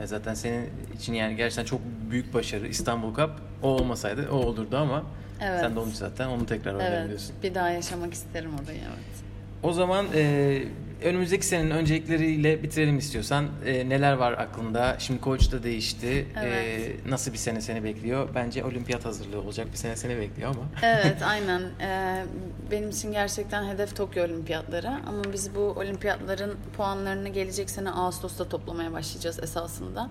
Ya 0.00 0.06
zaten 0.06 0.34
senin 0.34 0.70
için 0.96 1.12
yani 1.12 1.36
gerçekten 1.36 1.64
çok 1.64 1.80
büyük 2.10 2.34
başarı 2.34 2.66
İstanbul 2.68 3.14
Cup. 3.14 3.30
O 3.62 3.68
olmasaydı 3.68 4.28
o 4.30 4.34
olurdu 4.36 4.76
ama 4.76 5.04
Evet. 5.42 5.60
sen 5.60 5.76
de 5.76 5.80
onu 5.80 5.90
zaten 5.90 6.28
onu 6.28 6.46
tekrar 6.46 6.70
Evet, 6.74 6.82
oynayabiliyorsun. 6.82 7.34
bir 7.42 7.54
daha 7.54 7.70
yaşamak 7.70 8.14
isterim 8.14 8.50
orayı 8.64 8.78
evet. 8.78 9.22
O 9.62 9.72
zaman 9.72 10.06
e, 10.14 10.62
önümüzdeki 11.02 11.46
senenin 11.46 11.70
öncelikleriyle 11.70 12.62
bitirelim 12.62 12.98
istiyorsan. 12.98 13.46
E, 13.66 13.88
neler 13.88 14.12
var 14.12 14.32
aklında? 14.32 14.96
Şimdi 14.98 15.20
koç 15.20 15.52
da 15.52 15.62
değişti. 15.62 16.26
Evet. 16.42 16.96
E, 17.06 17.10
nasıl 17.10 17.32
bir 17.32 17.38
sene 17.38 17.60
seni 17.60 17.84
bekliyor? 17.84 18.28
Bence 18.34 18.64
olimpiyat 18.64 19.04
hazırlığı 19.04 19.40
olacak 19.40 19.66
bir 19.72 19.76
sene 19.76 19.96
seni 19.96 20.18
bekliyor 20.18 20.50
ama. 20.50 20.62
Evet 20.82 21.22
aynen. 21.26 21.62
Ee, 21.80 22.24
benim 22.70 22.90
için 22.90 23.12
gerçekten 23.12 23.68
hedef 23.68 23.96
Tokyo 23.96 24.24
Olimpiyatları. 24.24 24.88
Ama 24.88 25.32
biz 25.32 25.54
bu 25.54 25.60
olimpiyatların 25.60 26.56
puanlarını 26.76 27.28
gelecek 27.28 27.70
sene 27.70 27.90
Ağustos'ta 27.90 28.48
toplamaya 28.48 28.92
başlayacağız 28.92 29.42
esasında. 29.42 30.10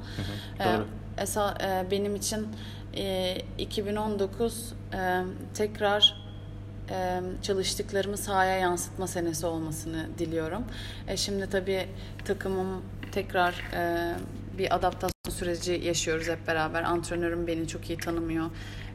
Ee, 0.59 0.65
Doğru. 0.65 0.85
esa, 1.17 1.57
e, 1.61 1.91
benim 1.91 2.15
için 2.15 2.47
e, 2.97 3.37
2019 3.57 4.73
e, 4.93 5.21
tekrar 5.53 6.15
e, 6.23 6.26
çalıştıklarımı 7.41 8.17
sahaya 8.17 8.57
yansıtma 8.57 9.07
senesi 9.07 9.45
olmasını 9.45 10.07
diliyorum. 10.17 10.63
E, 11.07 11.17
şimdi 11.17 11.49
tabii 11.49 11.87
takımım 12.25 12.81
tekrar 13.11 13.63
bir 14.57 14.75
adaptasyon 14.75 15.11
süreci 15.29 15.81
yaşıyoruz 15.83 16.27
hep 16.27 16.47
beraber. 16.47 16.83
Antrenörüm 16.83 17.47
beni 17.47 17.67
çok 17.67 17.89
iyi 17.89 17.97
tanımıyor. 17.97 18.45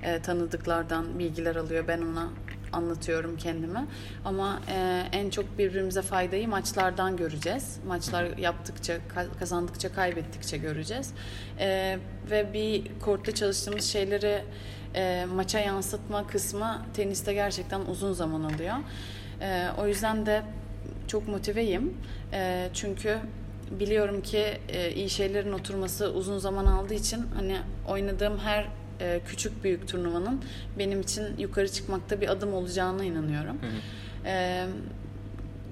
E, 0.02 0.22
tanıdıklardan 0.22 1.18
bilgiler 1.18 1.56
alıyor. 1.56 1.84
Ben 1.88 2.02
ona 2.02 2.28
anlatıyorum 2.72 3.36
kendimi. 3.36 3.86
Ama 4.24 4.60
e, 4.68 5.02
en 5.12 5.30
çok 5.30 5.58
birbirimize 5.58 6.02
faydayı 6.02 6.48
maçlardan 6.48 7.16
göreceğiz. 7.16 7.78
Maçlar 7.86 8.36
yaptıkça, 8.36 8.92
ka- 8.94 9.38
kazandıkça, 9.38 9.92
kaybettikçe 9.92 10.56
göreceğiz. 10.56 11.10
E, 11.58 11.98
ve 12.30 12.52
bir 12.52 12.98
kortta 13.00 13.34
çalıştığımız 13.34 13.84
şeyleri 13.84 14.44
e, 14.94 15.26
maça 15.34 15.58
yansıtma 15.58 16.26
kısmı 16.26 16.82
teniste 16.94 17.34
gerçekten 17.34 17.80
uzun 17.80 18.12
zaman 18.12 18.44
alıyor. 18.44 18.74
E, 19.40 19.66
o 19.78 19.86
yüzden 19.86 20.26
de 20.26 20.42
çok 21.08 21.28
motiveyim. 21.28 21.94
E, 22.32 22.68
çünkü 22.74 23.18
biliyorum 23.80 24.22
ki 24.22 24.58
e, 24.68 24.92
iyi 24.92 25.10
şeylerin 25.10 25.52
oturması 25.52 26.12
uzun 26.12 26.38
zaman 26.38 26.66
aldığı 26.66 26.94
için 26.94 27.24
hani 27.36 27.56
oynadığım 27.88 28.38
her 28.38 28.68
e, 29.00 29.20
küçük 29.26 29.64
büyük 29.64 29.88
turnuvanın 29.88 30.44
benim 30.78 31.00
için 31.00 31.24
yukarı 31.38 31.72
çıkmakta 31.72 32.20
bir 32.20 32.28
adım 32.28 32.54
olacağına 32.54 33.04
inanıyorum. 33.04 33.58
E, 34.24 34.66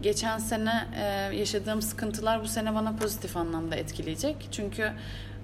geçen 0.02 0.38
sene 0.38 0.88
e, 0.96 1.36
yaşadığım 1.36 1.82
sıkıntılar 1.82 2.42
bu 2.42 2.48
sene 2.48 2.74
bana 2.74 2.96
pozitif 2.96 3.36
anlamda 3.36 3.76
etkileyecek. 3.76 4.48
Çünkü 4.50 4.92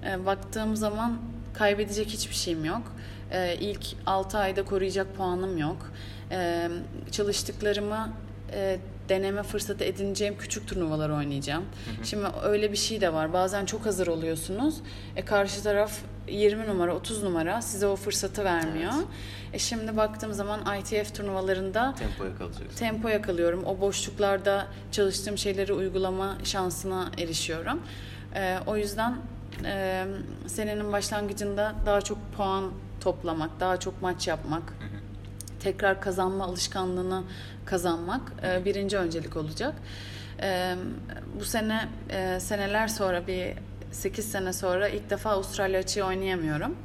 e, 0.05 0.25
baktığım 0.25 0.75
zaman 0.75 1.17
kaybedecek 1.53 2.07
hiçbir 2.07 2.35
şeyim 2.35 2.65
yok. 2.65 2.95
E, 3.31 3.55
ilk 3.59 3.85
6 4.05 4.37
ayda 4.37 4.65
koruyacak 4.65 5.15
puanım 5.15 5.57
yok. 5.57 5.91
E, 6.31 6.69
çalıştıklarımı 7.11 8.09
e, 8.53 8.79
deneme 9.09 9.43
fırsatı 9.43 9.83
edineceğim 9.83 10.35
küçük 10.39 10.67
turnuvalar 10.67 11.09
oynayacağım. 11.09 11.63
Hı 11.63 12.01
hı. 12.01 12.05
Şimdi 12.05 12.25
öyle 12.43 12.71
bir 12.71 12.77
şey 12.77 13.01
de 13.01 13.13
var. 13.13 13.33
Bazen 13.33 13.65
çok 13.65 13.85
hazır 13.85 14.07
oluyorsunuz. 14.07 14.75
E, 15.15 15.25
karşı 15.25 15.63
taraf 15.63 15.91
20 16.27 16.67
numara, 16.67 16.95
30 16.95 17.23
numara 17.23 17.61
size 17.61 17.87
o 17.87 17.95
fırsatı 17.95 18.43
vermiyor. 18.43 18.93
Evet. 18.97 19.07
E 19.53 19.59
şimdi 19.59 19.97
baktığım 19.97 20.33
zaman 20.33 20.61
ITF 20.79 21.15
turnuvalarında 21.15 21.95
tempo 21.99 22.25
yakalayacaksın. 22.25 22.77
Tempo 22.77 23.07
yakalıyorum. 23.07 23.63
O 23.65 23.81
boşluklarda 23.81 24.67
çalıştığım 24.91 25.37
şeyleri 25.37 25.73
uygulama 25.73 26.37
şansına 26.43 27.11
erişiyorum. 27.17 27.81
E, 28.35 28.57
o 28.67 28.77
yüzden 28.77 29.15
e, 29.65 30.05
senenin 30.47 30.93
başlangıcında 30.93 31.75
daha 31.85 32.01
çok 32.01 32.17
puan 32.37 32.71
toplamak, 33.07 33.59
daha 33.59 33.77
çok 33.79 34.01
maç 34.01 34.27
yapmak, 34.27 34.63
hı 34.63 34.85
hı. 34.85 34.99
tekrar 35.59 36.01
kazanma 36.01 36.45
alışkanlığını 36.45 37.23
kazanmak 37.65 38.21
e, 38.43 38.65
birinci 38.65 38.97
öncelik 38.97 39.37
olacak. 39.37 39.75
E, 40.41 40.75
bu 41.39 41.45
sene 41.45 41.89
e, 42.09 42.39
seneler 42.39 42.87
sonra 42.87 43.27
bir 43.27 43.53
8 43.91 44.31
sene 44.31 44.53
sonra 44.53 44.89
ilk 44.89 45.09
defa 45.09 45.31
Avustralya 45.31 45.79
açığı 45.79 46.05
oynayamıyorum. 46.05 46.75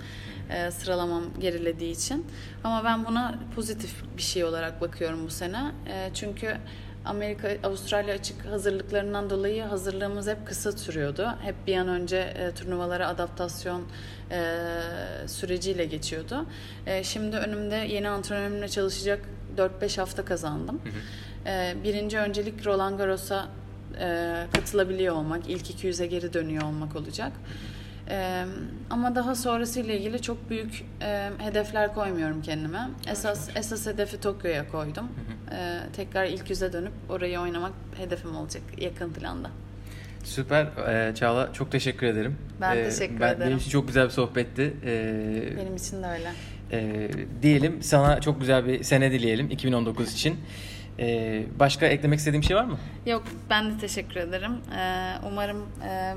E, 0.50 0.70
sıralamam 0.70 1.24
gerilediği 1.40 1.92
için. 1.92 2.26
Ama 2.64 2.84
ben 2.84 3.04
buna 3.04 3.34
pozitif 3.56 3.94
bir 4.16 4.22
şey 4.22 4.44
olarak 4.44 4.80
bakıyorum 4.80 5.26
bu 5.26 5.30
sene. 5.30 5.72
E, 5.88 6.10
çünkü 6.14 6.56
Amerika 7.04 7.48
Avustralya 7.64 8.14
açık 8.14 8.46
hazırlıklarından 8.46 9.30
dolayı 9.30 9.62
hazırlığımız 9.62 10.26
hep 10.26 10.46
kısa 10.46 10.72
sürüyordu. 10.72 11.34
Hep 11.42 11.54
bir 11.66 11.76
an 11.76 11.88
önce 11.88 12.16
e, 12.16 12.54
turnuvalara 12.54 13.08
adaptasyon 13.08 13.82
e, 14.30 14.58
süreciyle 15.26 15.84
geçiyordu. 15.84 16.46
E, 16.86 17.04
şimdi 17.04 17.36
önümde 17.36 17.74
yeni 17.74 18.08
antrenörümle 18.08 18.68
çalışacak 18.68 19.20
4-5 19.56 20.00
hafta 20.00 20.24
kazandım. 20.24 20.80
Hı 20.84 20.88
hı. 20.88 21.54
E, 21.54 21.76
birinci 21.84 22.18
öncelik 22.18 22.66
Roland 22.66 22.98
Garros'a 22.98 23.48
e, 24.00 24.46
katılabiliyor 24.52 25.14
olmak, 25.14 25.50
ilk 25.50 25.70
200'e 25.70 26.06
geri 26.06 26.32
dönüyor 26.32 26.62
olmak 26.62 26.96
olacak. 26.96 27.32
E, 28.10 28.44
ama 28.90 29.14
daha 29.14 29.34
sonrasıyla 29.34 29.94
ilgili 29.94 30.22
çok 30.22 30.50
büyük 30.50 30.84
e, 31.02 31.30
hedefler 31.38 31.94
koymuyorum 31.94 32.42
kendime. 32.42 32.88
Esas 33.08 33.48
esas 33.56 33.86
hedefi 33.86 34.20
Tokyo'ya 34.20 34.68
koydum. 34.68 35.08
E, 35.52 35.78
tekrar 35.96 36.24
ilk 36.24 36.50
yüze 36.50 36.72
dönüp 36.72 36.92
orayı 37.08 37.40
oynamak 37.40 37.72
hedefim 37.96 38.36
olacak 38.36 38.62
yakın 38.78 39.12
planda. 39.12 39.50
Süper. 40.24 40.66
Ee, 40.88 41.14
Çağla 41.14 41.52
çok 41.52 41.72
teşekkür 41.72 42.06
ederim. 42.06 42.36
Ben 42.60 42.76
ee, 42.76 42.84
teşekkür 42.84 43.20
ben, 43.20 43.28
ederim. 43.28 43.46
Benim 43.46 43.58
için 43.58 43.70
çok 43.70 43.86
güzel 43.86 44.04
bir 44.04 44.10
sohbetti. 44.10 44.76
Ee, 44.84 45.56
benim 45.56 45.76
için 45.76 46.02
de 46.02 46.06
öyle. 46.06 46.32
E, 46.72 47.10
diyelim 47.42 47.82
sana 47.82 48.20
çok 48.20 48.40
güzel 48.40 48.66
bir 48.66 48.82
sene 48.82 49.12
dileyelim 49.12 49.50
2019 49.50 50.12
için. 50.12 50.36
Ee, 50.98 51.44
başka 51.58 51.86
eklemek 51.86 52.18
istediğim 52.18 52.42
şey 52.42 52.56
var 52.56 52.64
mı? 52.64 52.78
Yok 53.06 53.22
ben 53.50 53.70
de 53.70 53.78
teşekkür 53.78 54.16
ederim. 54.16 54.52
Ee, 54.78 55.12
umarım 55.26 55.66
e, 55.88 56.14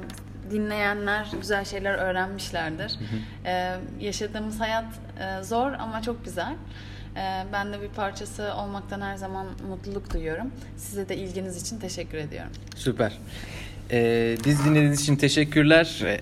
dinleyenler 0.52 1.28
güzel 1.41 1.66
şeyler 1.66 1.93
öğrenmişlerdir. 1.93 2.91
Hı 2.91 3.04
hı. 3.04 3.18
Ee, 3.46 3.76
yaşadığımız 4.00 4.60
hayat 4.60 4.86
e, 5.20 5.43
zor 5.43 5.72
ama 5.74 6.02
çok 6.02 6.26
güzel. 6.26 6.54
Ee, 7.18 7.43
ben 7.54 7.74
de 7.74 7.82
bir 7.82 7.88
parçası 7.88 8.54
olmaktan 8.54 9.02
her 9.02 9.16
zaman 9.16 9.48
mutluluk 9.70 10.14
duyuyorum. 10.14 10.52
Size 10.78 11.10
de 11.10 11.18
ilginiz 11.18 11.62
için 11.62 11.80
teşekkür 11.80 12.18
ediyorum. 12.18 12.52
Süper. 12.76 13.14
Ee, 13.91 14.38
biz 14.46 14.66
dinlediğiniz 14.66 15.02
için 15.02 15.16
teşekkürler. 15.16 16.02
Ee, 16.06 16.22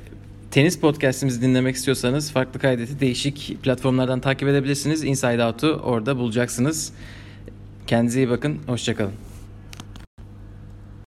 tenis 0.51 0.79
podcastimizi 0.79 1.41
dinlemek 1.41 1.75
istiyorsanız 1.75 2.31
farklı 2.31 2.59
kaydeti 2.59 2.99
değişik 2.99 3.63
platformlardan 3.63 4.19
takip 4.19 4.49
edebilirsiniz. 4.49 5.03
Inside 5.03 5.45
Out'u 5.45 5.67
orada 5.67 6.17
bulacaksınız. 6.17 6.93
Kendinize 7.87 8.19
iyi 8.19 8.29
bakın. 8.29 8.59
Hoşçakalın. 8.67 9.13